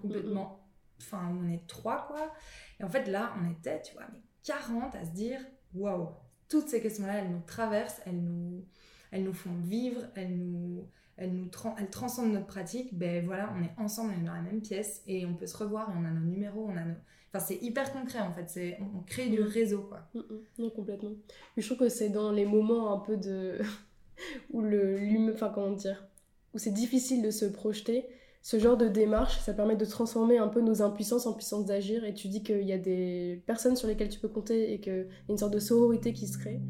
complètement... 0.00 0.64
Enfin, 1.00 1.32
on 1.32 1.48
est 1.48 1.66
trois, 1.66 2.06
quoi. 2.06 2.32
Et 2.78 2.84
en 2.84 2.88
fait, 2.88 3.08
là, 3.08 3.34
on 3.40 3.50
était, 3.50 3.82
tu 3.82 3.94
vois, 3.94 4.06
mais 4.12 4.20
40 4.44 4.94
à 4.94 5.04
se 5.04 5.10
dire, 5.10 5.40
waouh, 5.74 6.10
toutes 6.48 6.68
ces 6.68 6.80
questions-là, 6.80 7.18
elles 7.18 7.30
nous 7.30 7.42
traversent, 7.44 8.00
elles 8.06 8.22
nous, 8.22 8.64
elles 9.10 9.24
nous 9.24 9.32
font 9.32 9.54
vivre, 9.62 10.00
elles 10.14 10.36
nous, 10.36 10.88
elles 11.18 11.32
nous 11.32 11.50
elles 11.78 11.90
transcendent 11.90 12.32
notre 12.32 12.46
pratique. 12.46 12.96
Ben 12.96 13.26
voilà, 13.26 13.52
on 13.58 13.62
est 13.62 13.72
ensemble, 13.76 14.14
on 14.16 14.22
est 14.22 14.26
dans 14.26 14.34
la 14.34 14.42
même 14.42 14.60
pièce 14.60 15.02
et 15.06 15.26
on 15.26 15.34
peut 15.34 15.46
se 15.46 15.56
revoir 15.56 15.90
et 15.90 15.92
on 15.98 16.04
a 16.04 16.10
nos 16.10 16.24
numéros, 16.24 16.66
on 16.68 16.76
a 16.76 16.84
nos, 16.84 16.94
Enfin, 17.32 17.44
c'est 17.44 17.62
hyper 17.62 17.92
concret 17.92 18.20
en 18.20 18.32
fait, 18.32 18.48
c'est, 18.48 18.78
on 18.80 19.02
crée 19.02 19.28
du 19.28 19.40
mm. 19.40 19.44
réseau 19.44 19.82
quoi. 19.82 20.00
Mm, 20.14 20.18
mm. 20.18 20.40
Non, 20.58 20.70
complètement. 20.70 21.12
je 21.56 21.66
trouve 21.66 21.78
que 21.78 21.88
c'est 21.88 22.08
dans 22.08 22.32
les 22.32 22.46
moments 22.46 22.92
un 22.94 22.98
peu 22.98 23.16
de. 23.16 23.58
où 24.50 24.62
le. 24.62 25.32
Enfin, 25.34 25.50
comment 25.54 25.72
dire 25.72 26.06
Où 26.54 26.58
c'est 26.58 26.72
difficile 26.72 27.22
de 27.22 27.30
se 27.30 27.44
projeter. 27.44 28.06
Ce 28.40 28.58
genre 28.58 28.76
de 28.76 28.88
démarche, 28.88 29.40
ça 29.40 29.52
permet 29.52 29.76
de 29.76 29.84
transformer 29.84 30.38
un 30.38 30.48
peu 30.48 30.62
nos 30.62 30.80
impuissances 30.80 31.26
en 31.26 31.34
puissance 31.34 31.66
d'agir. 31.66 32.04
Et 32.04 32.14
tu 32.14 32.28
dis 32.28 32.42
qu'il 32.42 32.62
y 32.62 32.72
a 32.72 32.78
des 32.78 33.42
personnes 33.46 33.76
sur 33.76 33.88
lesquelles 33.88 34.08
tu 34.08 34.20
peux 34.20 34.28
compter 34.28 34.72
et 34.72 34.80
qu'il 34.80 34.92
y 34.94 35.00
a 35.00 35.04
une 35.28 35.36
sorte 35.36 35.52
de 35.52 35.58
sororité 35.58 36.12
qui 36.14 36.26
se 36.26 36.38
crée. 36.38 36.60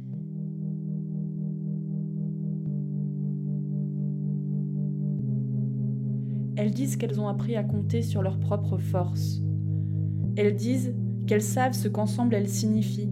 Elles 6.68 6.74
disent 6.74 6.98
qu'elles 6.98 7.18
ont 7.18 7.28
appris 7.28 7.56
à 7.56 7.64
compter 7.64 8.02
sur 8.02 8.20
leurs 8.20 8.38
propres 8.38 8.76
forces 8.76 9.40
elles 10.38 10.54
disent 10.54 10.94
qu'elles 11.26 11.42
savent 11.42 11.72
ce 11.72 11.88
qu'ensemble 11.88 12.34
elles 12.34 12.48
signifient. 12.48 13.10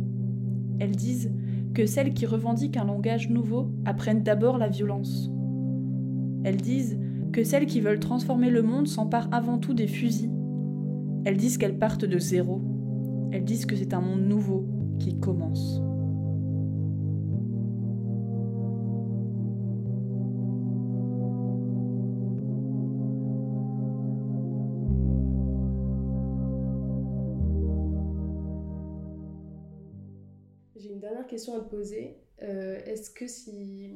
Elles 0.79 0.95
disent 0.95 1.33
que 1.75 1.87
celles 1.87 2.13
qui 2.15 2.27
revendiquent 2.27 2.77
un 2.77 2.85
langage 2.85 3.31
nouveau 3.31 3.73
apprennent 3.87 4.23
d'abord 4.23 4.59
la 4.59 4.69
violence. 4.69 5.29
Elles 6.45 6.59
disent 6.59 7.01
que 7.33 7.43
celles 7.43 7.67
qui 7.67 7.81
veulent 7.81 7.99
transformer 7.99 8.51
le 8.51 8.63
monde 8.63 8.87
s'emparent 8.87 9.29
avant 9.33 9.59
tout 9.59 9.75
des 9.75 9.89
fusils. 9.89 10.31
Elles 11.25 11.37
disent 11.37 11.59
qu'elles 11.59 11.79
partent 11.79 12.05
de 12.05 12.19
zéro. 12.19 12.63
Elles 13.33 13.45
disent 13.45 13.67
que 13.67 13.75
c'est 13.75 13.93
un 13.93 14.03
monde 14.03 14.23
nouveau 14.23 14.69
qui 15.01 15.19
commence. 15.19 15.83
Question 31.37 31.55
à 31.55 31.61
te 31.61 31.69
poser. 31.69 32.17
Euh, 32.43 32.81
est-ce 32.87 33.11
que 33.11 33.27
si 33.29 33.95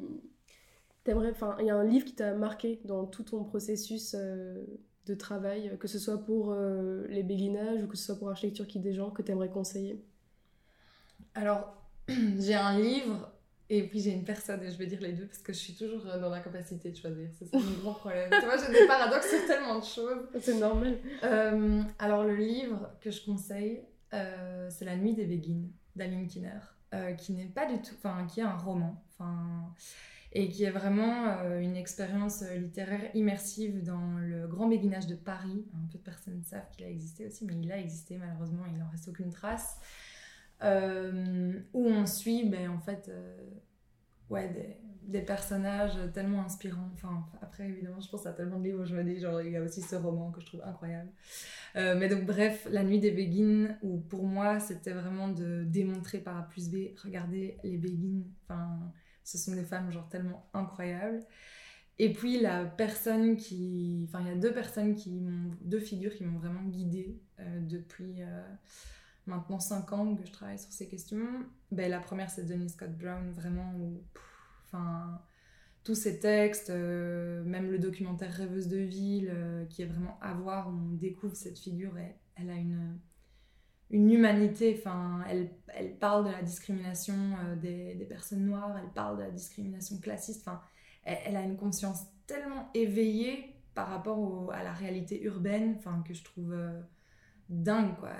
t'aimerais, 1.04 1.30
enfin, 1.30 1.56
il 1.58 1.66
y 1.66 1.70
a 1.70 1.76
un 1.76 1.84
livre 1.84 2.04
qui 2.04 2.14
t'a 2.14 2.34
marqué 2.34 2.80
dans 2.84 3.06
tout 3.06 3.22
ton 3.22 3.44
processus 3.44 4.14
euh, 4.14 4.62
de 5.06 5.14
travail, 5.14 5.74
que 5.80 5.88
ce 5.88 5.98
soit 5.98 6.18
pour 6.18 6.52
euh, 6.52 7.06
les 7.08 7.22
béguinages 7.22 7.82
ou 7.82 7.86
que 7.86 7.96
ce 7.96 8.04
soit 8.04 8.18
pour 8.18 8.28
architecture 8.28 8.66
qui 8.66 8.78
des 8.78 8.92
gens 8.92 9.10
que 9.10 9.22
tu 9.22 9.32
aimerais 9.32 9.48
conseiller? 9.48 10.04
Alors, 11.34 11.74
j'ai 12.38 12.54
un 12.54 12.78
livre 12.78 13.32
et 13.70 13.84
puis 13.84 14.00
j'ai 14.00 14.10
une 14.10 14.24
personne, 14.24 14.62
et 14.62 14.70
je 14.70 14.76
vais 14.76 14.86
dire 14.86 15.00
les 15.00 15.12
deux 15.12 15.26
parce 15.26 15.38
que 15.38 15.54
je 15.54 15.58
suis 15.58 15.74
toujours 15.74 16.04
dans 16.04 16.28
la 16.28 16.40
capacité 16.40 16.90
de 16.90 16.96
choisir. 16.96 17.30
C'est 17.38 17.54
mon 17.54 17.78
grand 17.80 17.94
problème. 17.94 18.28
tu 18.30 18.44
vois, 18.44 18.58
j'ai 18.58 18.70
des 18.70 18.86
paradoxes 18.86 19.30
sur 19.30 19.46
tellement 19.46 19.78
de 19.78 19.84
choses. 19.84 20.28
C'est 20.42 20.58
normal. 20.58 20.98
alors, 21.98 22.24
le 22.24 22.36
livre 22.36 22.90
que 23.00 23.10
je 23.10 23.24
conseille, 23.24 23.80
c'est 24.10 24.84
La 24.84 24.96
nuit 24.96 25.14
des 25.14 25.24
béguines 25.24 25.70
d'Aline 25.96 26.26
Kinner. 26.26 26.58
Euh, 26.92 27.12
qui 27.12 27.32
n'est 27.32 27.46
pas 27.46 27.66
du 27.66 27.80
tout, 27.80 27.94
enfin, 27.98 28.26
qui 28.26 28.40
est 28.40 28.42
un 28.42 28.56
roman, 28.56 29.00
enfin, 29.12 29.72
et 30.32 30.48
qui 30.48 30.64
est 30.64 30.72
vraiment 30.72 31.38
euh, 31.38 31.60
une 31.60 31.76
expérience 31.76 32.42
euh, 32.42 32.56
littéraire 32.56 33.14
immersive 33.14 33.84
dans 33.84 34.18
le 34.18 34.48
grand 34.48 34.66
béguinage 34.66 35.06
de 35.06 35.14
Paris. 35.14 35.64
Un 35.72 35.86
peu 35.86 35.98
de 35.98 36.02
personnes 36.02 36.42
savent 36.42 36.68
qu'il 36.72 36.84
a 36.84 36.88
existé 36.88 37.26
aussi, 37.26 37.44
mais 37.44 37.54
il 37.62 37.70
a 37.70 37.78
existé 37.78 38.18
malheureusement, 38.18 38.64
il 38.66 38.76
n'en 38.76 38.88
reste 38.88 39.06
aucune 39.06 39.30
trace. 39.30 39.76
où 40.62 41.86
on 41.86 42.06
suit, 42.06 42.48
ben, 42.48 42.68
en 42.70 42.80
fait, 42.80 43.08
ouais, 44.30 44.76
des, 45.02 45.20
personnages 45.20 45.98
tellement 46.14 46.42
inspirants. 46.44 46.88
Enfin, 46.94 47.26
après, 47.42 47.68
évidemment, 47.68 48.00
je 48.00 48.08
pense 48.08 48.26
à 48.26 48.32
tellement 48.32 48.58
de 48.58 48.64
livres 48.64 48.84
dis, 49.02 49.20
genre, 49.20 49.42
il 49.42 49.52
y 49.52 49.56
a 49.56 49.62
aussi 49.62 49.82
ce 49.82 49.96
roman 49.96 50.30
que 50.30 50.40
je 50.40 50.46
trouve 50.46 50.62
incroyable. 50.64 51.10
Euh, 51.76 51.96
mais 51.98 52.08
donc, 52.08 52.24
bref, 52.24 52.66
La 52.70 52.84
Nuit 52.84 53.00
des 53.00 53.10
Béguines, 53.10 53.76
où 53.82 53.98
pour 53.98 54.24
moi, 54.24 54.60
c'était 54.60 54.92
vraiment 54.92 55.28
de 55.28 55.64
démontrer 55.64 56.18
par 56.18 56.38
A 56.38 56.48
plus 56.48 56.70
B, 56.70 56.96
regardez 57.02 57.58
les 57.64 57.76
Béguines, 57.76 58.24
enfin, 58.44 58.78
ce 59.24 59.36
sont 59.36 59.52
des 59.52 59.64
femmes, 59.64 59.90
genre, 59.90 60.08
tellement 60.08 60.48
incroyables. 60.54 61.20
Et 62.02 62.14
puis, 62.14 62.40
la 62.40 62.64
personne 62.64 63.36
qui. 63.36 64.06
Enfin, 64.08 64.22
il 64.22 64.28
y 64.28 64.30
a 64.30 64.34
deux 64.34 64.54
personnes 64.54 64.94
qui 64.94 65.20
m'ont. 65.20 65.50
Deux 65.60 65.80
figures 65.80 66.14
qui 66.14 66.24
m'ont 66.24 66.38
vraiment 66.38 66.62
guidée 66.62 67.20
euh, 67.40 67.60
depuis. 67.60 68.22
Euh, 68.22 68.42
maintenant 69.26 69.60
5 69.60 69.92
ans 69.92 70.14
que 70.16 70.24
je 70.24 70.32
travaille 70.32 70.58
sur 70.58 70.72
ces 70.72 70.88
questions. 70.88 71.26
Ben, 71.72 71.90
la 71.90 72.00
première, 72.00 72.30
c'est 72.30 72.44
Denis 72.44 72.70
Scott 72.70 72.96
Brown, 72.96 73.30
vraiment, 73.32 73.72
où, 73.78 74.02
enfin, 74.66 75.20
tous 75.84 75.94
ces 75.94 76.20
textes, 76.20 76.70
euh, 76.70 77.42
même 77.44 77.70
le 77.70 77.78
documentaire 77.78 78.32
Rêveuse 78.32 78.68
de 78.68 78.78
ville, 78.78 79.30
euh, 79.32 79.64
qui 79.66 79.82
est 79.82 79.86
vraiment 79.86 80.18
à 80.20 80.34
voir, 80.34 80.68
où 80.68 80.72
on 80.72 80.94
découvre 80.94 81.34
cette 81.34 81.58
figure, 81.58 81.92
elle 82.36 82.50
a 82.50 82.54
une, 82.54 82.98
une 83.90 84.10
humanité, 84.10 84.76
enfin, 84.78 85.24
elle, 85.28 85.50
elle 85.68 85.96
parle 85.96 86.26
de 86.26 86.30
la 86.30 86.42
discrimination 86.42 87.14
euh, 87.44 87.56
des, 87.56 87.94
des, 87.94 88.04
personnes 88.04 88.44
noires, 88.44 88.76
elle 88.78 88.92
parle 88.92 89.18
de 89.18 89.22
la 89.22 89.30
discrimination 89.30 89.98
classiste, 89.98 90.46
enfin, 90.46 90.60
elle, 91.04 91.36
a 91.36 91.42
une 91.42 91.56
conscience 91.56 92.02
tellement 92.26 92.70
éveillée 92.74 93.56
par 93.74 93.88
rapport 93.88 94.52
à 94.52 94.62
la 94.62 94.72
réalité 94.72 95.22
urbaine, 95.22 95.76
enfin 95.78 96.04
que 96.06 96.12
je 96.12 96.22
trouve 96.22 96.54
dingue 97.50 97.96
quoi. 97.98 98.10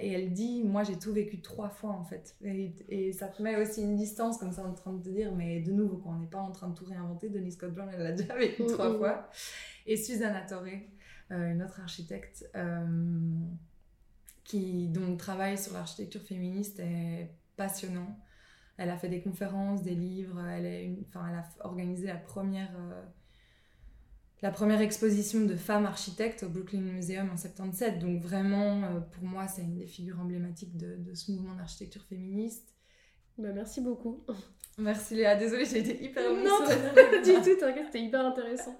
et 0.00 0.10
elle 0.10 0.32
dit, 0.32 0.64
moi 0.64 0.82
j'ai 0.82 0.98
tout 0.98 1.12
vécu 1.12 1.40
trois 1.40 1.68
fois 1.68 1.90
en 1.90 2.04
fait. 2.04 2.34
Et, 2.42 3.12
ça 3.12 3.28
te 3.28 3.42
met 3.42 3.56
aussi 3.56 3.82
une 3.82 3.96
distance 3.96 4.38
comme 4.38 4.52
ça 4.52 4.64
en 4.64 4.74
train 4.74 4.92
de 4.92 5.02
te 5.02 5.10
dire, 5.10 5.32
mais 5.34 5.60
de 5.60 5.72
nouveau 5.72 6.02
on 6.06 6.14
n'est 6.14 6.26
pas 6.26 6.40
en 6.40 6.50
train 6.50 6.68
de 6.68 6.74
tout 6.74 6.86
réinventer. 6.86 7.28
Denis 7.28 7.52
Scott 7.52 7.72
Brown 7.74 7.90
elle 7.92 8.02
l'a 8.02 8.12
déjà 8.12 8.34
vécu 8.36 8.64
trois 8.66 8.96
fois. 8.96 9.28
Et 9.86 9.96
Susanna 9.96 10.42
Torre, 10.42 10.64
euh, 11.30 11.52
une 11.52 11.62
autre 11.62 11.80
architecte 11.80 12.50
qui 14.50 14.88
dont 14.88 15.06
le 15.06 15.16
travail 15.16 15.56
sur 15.56 15.74
l'architecture 15.74 16.22
féministe 16.22 16.80
est 16.80 17.30
passionnant. 17.56 18.18
Elle 18.76 18.90
a 18.90 18.96
fait 18.96 19.08
des 19.08 19.20
conférences, 19.20 19.82
des 19.82 19.94
livres, 19.94 20.40
elle, 20.48 20.66
est 20.66 20.84
une, 20.86 21.04
elle 21.14 21.36
a 21.36 21.44
organisé 21.60 22.06
la 22.06 22.16
première, 22.16 22.70
euh, 22.76 23.02
la 24.42 24.50
première 24.50 24.80
exposition 24.80 25.44
de 25.44 25.54
femmes 25.54 25.84
architectes 25.84 26.42
au 26.42 26.48
Brooklyn 26.48 26.80
Museum 26.80 27.30
en 27.30 27.36
77. 27.36 27.98
Donc 27.98 28.22
vraiment, 28.22 28.82
euh, 28.84 29.00
pour 29.00 29.24
moi, 29.24 29.46
c'est 29.48 29.62
une 29.62 29.74
des 29.74 29.86
figures 29.86 30.18
emblématiques 30.18 30.76
de, 30.76 30.96
de 30.96 31.14
ce 31.14 31.32
mouvement 31.32 31.54
d'architecture 31.54 32.04
féministe. 32.04 32.74
Bah, 33.38 33.48
merci 33.54 33.80
beaucoup. 33.80 34.24
Merci 34.78 35.14
Léa, 35.14 35.36
désolée, 35.36 35.66
j'ai 35.66 35.80
été 35.80 36.02
hyper. 36.02 36.22
Non, 36.32 36.64
du 37.22 37.34
tout, 37.34 37.56
t'inquiète, 37.60 37.86
c'était 37.86 38.00
hyper 38.00 38.24
intéressant. 38.24 38.74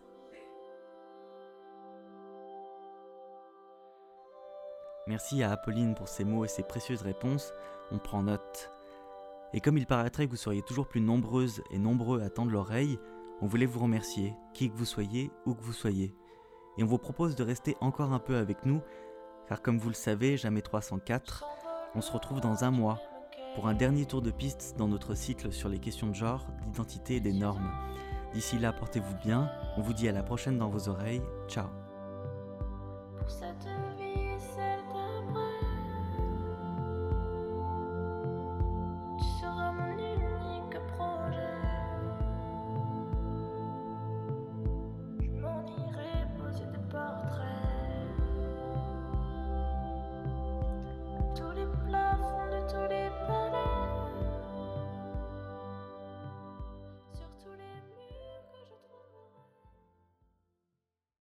Merci 5.06 5.42
à 5.42 5.50
Apolline 5.50 5.94
pour 5.94 6.08
ses 6.08 6.24
mots 6.24 6.46
et 6.46 6.48
ses 6.48 6.62
précieuses 6.62 7.02
réponses. 7.02 7.52
On 7.90 7.98
prend 7.98 8.22
note. 8.22 8.70
Et 9.52 9.61
comme 9.61 9.76
il 9.76 9.86
paraîtrait 9.86 10.24
que 10.24 10.30
vous 10.30 10.36
seriez 10.36 10.62
toujours 10.62 10.88
plus 10.88 11.02
nombreuses 11.02 11.62
et 11.70 11.78
nombreux 11.78 12.22
à 12.22 12.30
tendre 12.30 12.52
l'oreille, 12.52 12.98
on 13.41 13.47
voulait 13.47 13.66
vous 13.66 13.80
remercier, 13.80 14.34
qui 14.55 14.70
que 14.70 14.76
vous 14.76 14.84
soyez, 14.84 15.30
où 15.47 15.55
que 15.55 15.62
vous 15.62 15.72
soyez. 15.72 16.14
Et 16.78 16.82
on 16.82 16.86
vous 16.86 16.99
propose 16.99 17.36
de 17.36 17.43
rester 17.43 17.76
encore 17.80 18.12
un 18.12 18.18
peu 18.18 18.36
avec 18.36 18.64
nous, 18.64 18.80
car 19.49 19.62
comme 19.62 19.78
vous 19.78 19.88
le 19.88 19.95
savez, 19.95 20.36
jamais 20.36 20.62
304, 20.62 21.45
on 21.95 22.01
se 22.01 22.12
retrouve 22.12 22.41
dans 22.41 22.64
un 22.64 22.70
mois 22.70 23.01
pour 23.55 23.66
un 23.66 23.74
dernier 23.74 24.07
tour 24.07 24.22
de 24.22 24.30
piste 24.30 24.76
dans 24.78 24.88
notre 24.88 25.14
cycle 25.14 25.53
sur 25.53 25.68
les 25.68 25.78
questions 25.78 26.07
de 26.07 26.14
genre, 26.14 26.47
d'identité 26.64 27.16
et 27.16 27.20
des 27.20 27.32
normes. 27.32 27.70
D'ici 28.32 28.59
là, 28.59 28.72
portez-vous 28.72 29.16
bien, 29.24 29.51
on 29.76 29.82
vous 29.82 29.93
dit 29.93 30.09
à 30.09 30.12
la 30.12 30.22
prochaine 30.22 30.59
dans 30.59 30.68
vos 30.68 30.88
oreilles, 30.88 31.22
ciao. 31.49 31.89